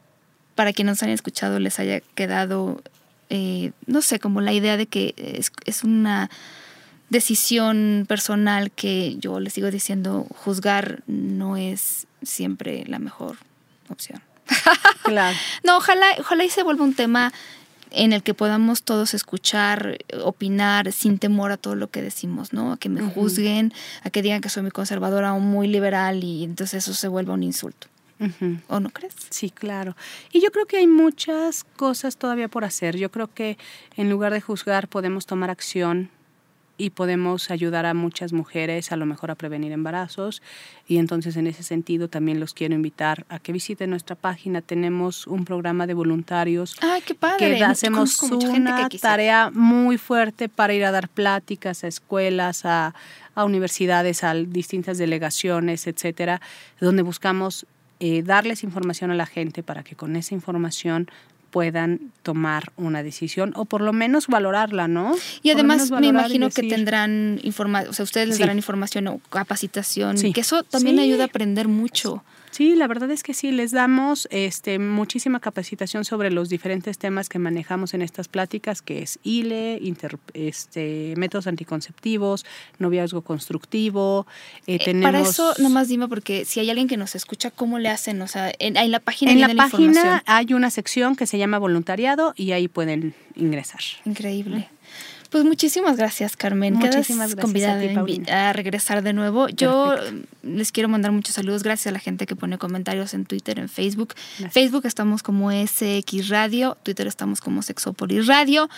para 0.56 0.74
quienes 0.74 0.94
nos 0.94 1.04
hayan 1.04 1.14
escuchado 1.14 1.60
les 1.60 1.80
haya 1.80 2.00
quedado, 2.00 2.82
eh, 3.30 3.72
no 3.86 4.02
sé, 4.02 4.20
como 4.20 4.42
la 4.42 4.54
idea 4.54 4.78
de 4.78 4.88
que 4.88 5.14
es, 5.18 5.52
es 5.66 5.84
una 5.84 6.30
decisión 7.10 8.06
personal 8.08 8.72
que 8.72 9.16
yo 9.18 9.40
les 9.40 9.54
sigo 9.54 9.70
diciendo, 9.70 10.26
juzgar 10.30 11.04
no 11.08 11.58
es 11.58 12.08
siempre 12.24 12.84
la 12.88 13.00
mejor 13.00 13.38
opción. 13.90 14.22
Claro. 15.04 15.38
no, 15.64 15.78
ojalá, 15.78 16.08
ojalá 16.18 16.46
y 16.46 16.50
se 16.50 16.64
vuelva 16.64 16.84
un 16.84 16.96
tema 16.96 17.32
en 17.92 18.12
el 18.12 18.24
que 18.24 18.34
podamos 18.34 18.82
todos 18.82 19.14
escuchar, 19.14 20.00
opinar 20.24 20.92
sin 20.92 21.20
temor 21.20 21.52
a 21.52 21.58
todo 21.58 21.76
lo 21.76 21.92
que 21.92 22.02
decimos, 22.02 22.54
¿no? 22.54 22.74
A 22.74 22.78
que 22.78 22.90
me 22.90 23.02
juzguen, 23.02 23.72
a 24.04 24.10
que 24.10 24.24
digan 24.24 24.42
que 24.42 24.50
soy 24.50 24.64
muy 24.64 24.72
conservadora 24.72 25.34
o 25.34 25.40
muy 25.40 25.68
liberal 25.68 26.24
y 26.24 26.44
entonces 26.44 26.84
eso 26.84 26.96
se 26.96 27.08
vuelva 27.08 27.36
un 27.36 27.44
insulto. 27.44 27.88
¿O 28.68 28.80
no 28.80 28.90
crees? 28.92 29.14
Sí, 29.30 29.50
claro. 29.50 29.96
Y 30.32 30.42
yo 30.42 30.52
creo 30.52 30.66
que 30.66 30.78
hay 30.78 30.88
muchas 30.88 31.64
cosas 31.64 32.18
todavía 32.18 32.48
por 32.48 32.64
hacer. 32.64 32.98
Yo 32.98 33.12
creo 33.12 33.28
que 33.34 33.58
en 33.98 34.10
lugar 34.10 34.32
de 34.34 34.42
juzgar 34.42 34.88
podemos 34.88 35.26
tomar 35.26 35.50
acción 35.50 36.10
y 36.78 36.90
podemos 36.90 37.52
ayudar 37.52 37.86
a 37.86 37.94
muchas 37.94 38.34
mujeres 38.34 38.92
a 38.92 38.98
lo 38.98 39.06
mejor 39.06 39.32
a 39.32 39.36
prevenir 39.36 39.72
embarazos 39.72 40.42
y 40.88 40.98
entonces 40.98 41.38
en 41.38 41.48
ese 41.48 41.64
sentido 41.64 42.10
también 42.10 42.40
los 42.42 42.54
quiero 42.54 42.76
invitar 42.76 43.26
a 43.30 43.40
que 43.40 43.54
visiten 43.54 43.92
nuestra 43.92 44.18
página 44.18 44.62
tenemos 44.62 45.26
un 45.26 45.46
programa 45.46 45.88
de 45.88 45.94
voluntarios 45.94 46.76
Ay, 46.82 47.02
qué 47.06 47.16
padre. 47.16 47.56
que 47.56 47.64
hacemos 47.64 48.22
una 48.24 48.90
tarea 48.90 49.52
muy 49.54 49.98
fuerte 49.98 50.50
para 50.50 50.74
ir 50.74 50.84
a 50.84 50.92
dar 50.92 51.08
pláticas 51.08 51.86
a 51.86 51.88
escuelas 51.88 52.66
a, 52.66 52.94
a 53.36 53.46
universidades 53.46 54.26
a 54.26 54.34
distintas 54.34 54.98
delegaciones 54.98 55.88
etcétera 55.88 56.42
donde 56.82 57.04
buscamos 57.04 57.66
eh, 58.00 58.24
darles 58.24 58.64
información 58.64 59.12
a 59.12 59.16
la 59.16 59.26
gente 59.26 59.64
para 59.64 59.84
que 59.84 59.96
con 59.96 60.16
esa 60.16 60.34
información 60.34 61.10
puedan 61.56 62.12
tomar 62.22 62.74
una 62.76 63.02
decisión 63.02 63.54
o 63.56 63.64
por 63.64 63.80
lo 63.80 63.94
menos 63.94 64.28
valorarla, 64.28 64.90
¿no? 64.90 65.16
Y 65.42 65.52
además 65.52 65.90
me 65.90 66.08
imagino 66.08 66.50
que 66.50 66.64
tendrán 66.64 67.40
información, 67.44 67.92
o 67.92 67.94
sea, 67.94 68.04
ustedes 68.04 68.28
les 68.28 68.40
darán 68.40 68.58
información 68.58 69.08
o 69.08 69.20
capacitación, 69.30 70.18
que 70.34 70.42
eso 70.42 70.64
también 70.64 71.00
ayuda 71.00 71.24
a 71.24 71.28
aprender 71.28 71.70
mucho. 71.70 72.26
Sí, 72.56 72.74
la 72.74 72.88
verdad 72.88 73.12
es 73.12 73.22
que 73.22 73.34
sí, 73.34 73.52
les 73.52 73.72
damos 73.72 74.30
este, 74.32 74.80
muchísima 74.80 75.42
capacitación 75.42 76.06
sobre 76.06 76.32
los 76.32 76.48
diferentes 76.48 76.98
temas 76.98 77.28
que 77.28 77.38
manejamos 77.38 77.94
en 77.94 78.02
estas 78.02 78.30
pláticas, 78.30 78.82
que 78.82 79.02
es 79.02 79.20
ILE, 79.24 79.82
este, 80.34 81.16
métodos 81.18 81.48
anticonceptivos, 81.48 82.46
noviazgo 82.80 83.24
constructivo. 83.24 84.26
Eh, 84.68 84.80
tenemos... 84.80 85.12
Para 85.12 85.20
eso, 85.20 85.54
nomás 85.58 85.90
dime, 85.90 86.08
porque 86.08 86.46
si 86.46 86.62
hay 86.62 86.70
alguien 86.70 86.88
que 86.88 86.96
nos 86.96 87.16
escucha, 87.16 87.52
¿cómo 87.52 87.78
le 87.78 87.90
hacen? 87.90 88.22
O 88.22 88.28
sea, 88.30 88.54
en, 88.58 88.76
la 88.90 89.02
página 89.02 89.34
En 89.34 89.42
la, 89.42 89.54
página 89.54 90.24
hay 90.26 90.54
una 90.54 90.70
sección 90.70 91.18
que 91.18 91.28
se 91.28 91.38
llama 91.38 91.60
voluntariado 91.60 92.34
y 92.38 92.54
ahí 92.54 92.70
pueden 92.70 93.16
ingresar. 93.36 93.82
Increíble. 94.06 94.70
Pues 95.36 95.44
muchísimas 95.44 95.98
gracias, 95.98 96.38
Carmen. 96.38 96.76
Muchísimas 96.76 97.36
gracias 97.36 97.44
convidada 97.98 98.50
a, 98.50 98.54
regresar 98.54 99.04
de 99.04 99.12
nuevo. 99.12 99.50
Yo 99.50 99.94
les 100.44 100.72
quiero 100.72 100.88
mandar 100.88 101.12
muchos 101.12 101.36
saludos. 101.36 101.62
Gracias 101.62 101.88
a 101.88 101.92
la 101.92 102.00
gente 102.00 102.26
que 102.26 102.38
pone 102.38 102.58
comentarios 102.58 103.14
en 103.14 103.26
Twitter, 103.26 103.60
en 103.60 103.68
Facebook. 103.68 104.14
Facebook 104.50 104.86
estamos 104.86 105.24
como 105.24 105.52
SX 105.52 106.30
Radio, 106.30 106.78
Twitter 106.84 107.06
estamos 107.06 107.42
como 107.42 107.64
Sexopolis 107.64 108.28
Radio. 108.28 108.70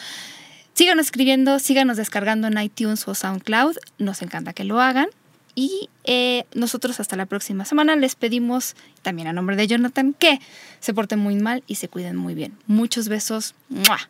Síganos 0.73 1.05
escribiendo, 1.05 1.59
síganos 1.59 1.95
descargando 1.95 2.47
en 2.47 2.57
iTunes 2.57 3.07
o 3.07 3.13
SoundCloud. 3.13 3.75
Nos 3.99 4.23
encanta 4.23 4.53
que 4.53 4.63
lo 4.63 4.81
hagan. 4.81 5.09
Y 5.53 5.91
eh, 6.05 6.45
nosotros 6.55 6.99
hasta 6.99 7.15
la 7.15 7.27
próxima 7.27 7.65
semana 7.65 7.95
les 7.95 8.15
pedimos, 8.15 8.75
también 9.03 9.27
a 9.27 9.33
nombre 9.33 9.57
de 9.57 9.67
Jonathan, 9.67 10.15
que 10.17 10.39
se 10.79 10.95
porten 10.95 11.19
muy 11.19 11.35
mal 11.35 11.63
y 11.67 11.75
se 11.75 11.87
cuiden 11.87 12.15
muy 12.15 12.33
bien. 12.33 12.57
Muchos 12.65 13.09
besos. 13.09 13.53
Sexópolis 13.69 14.09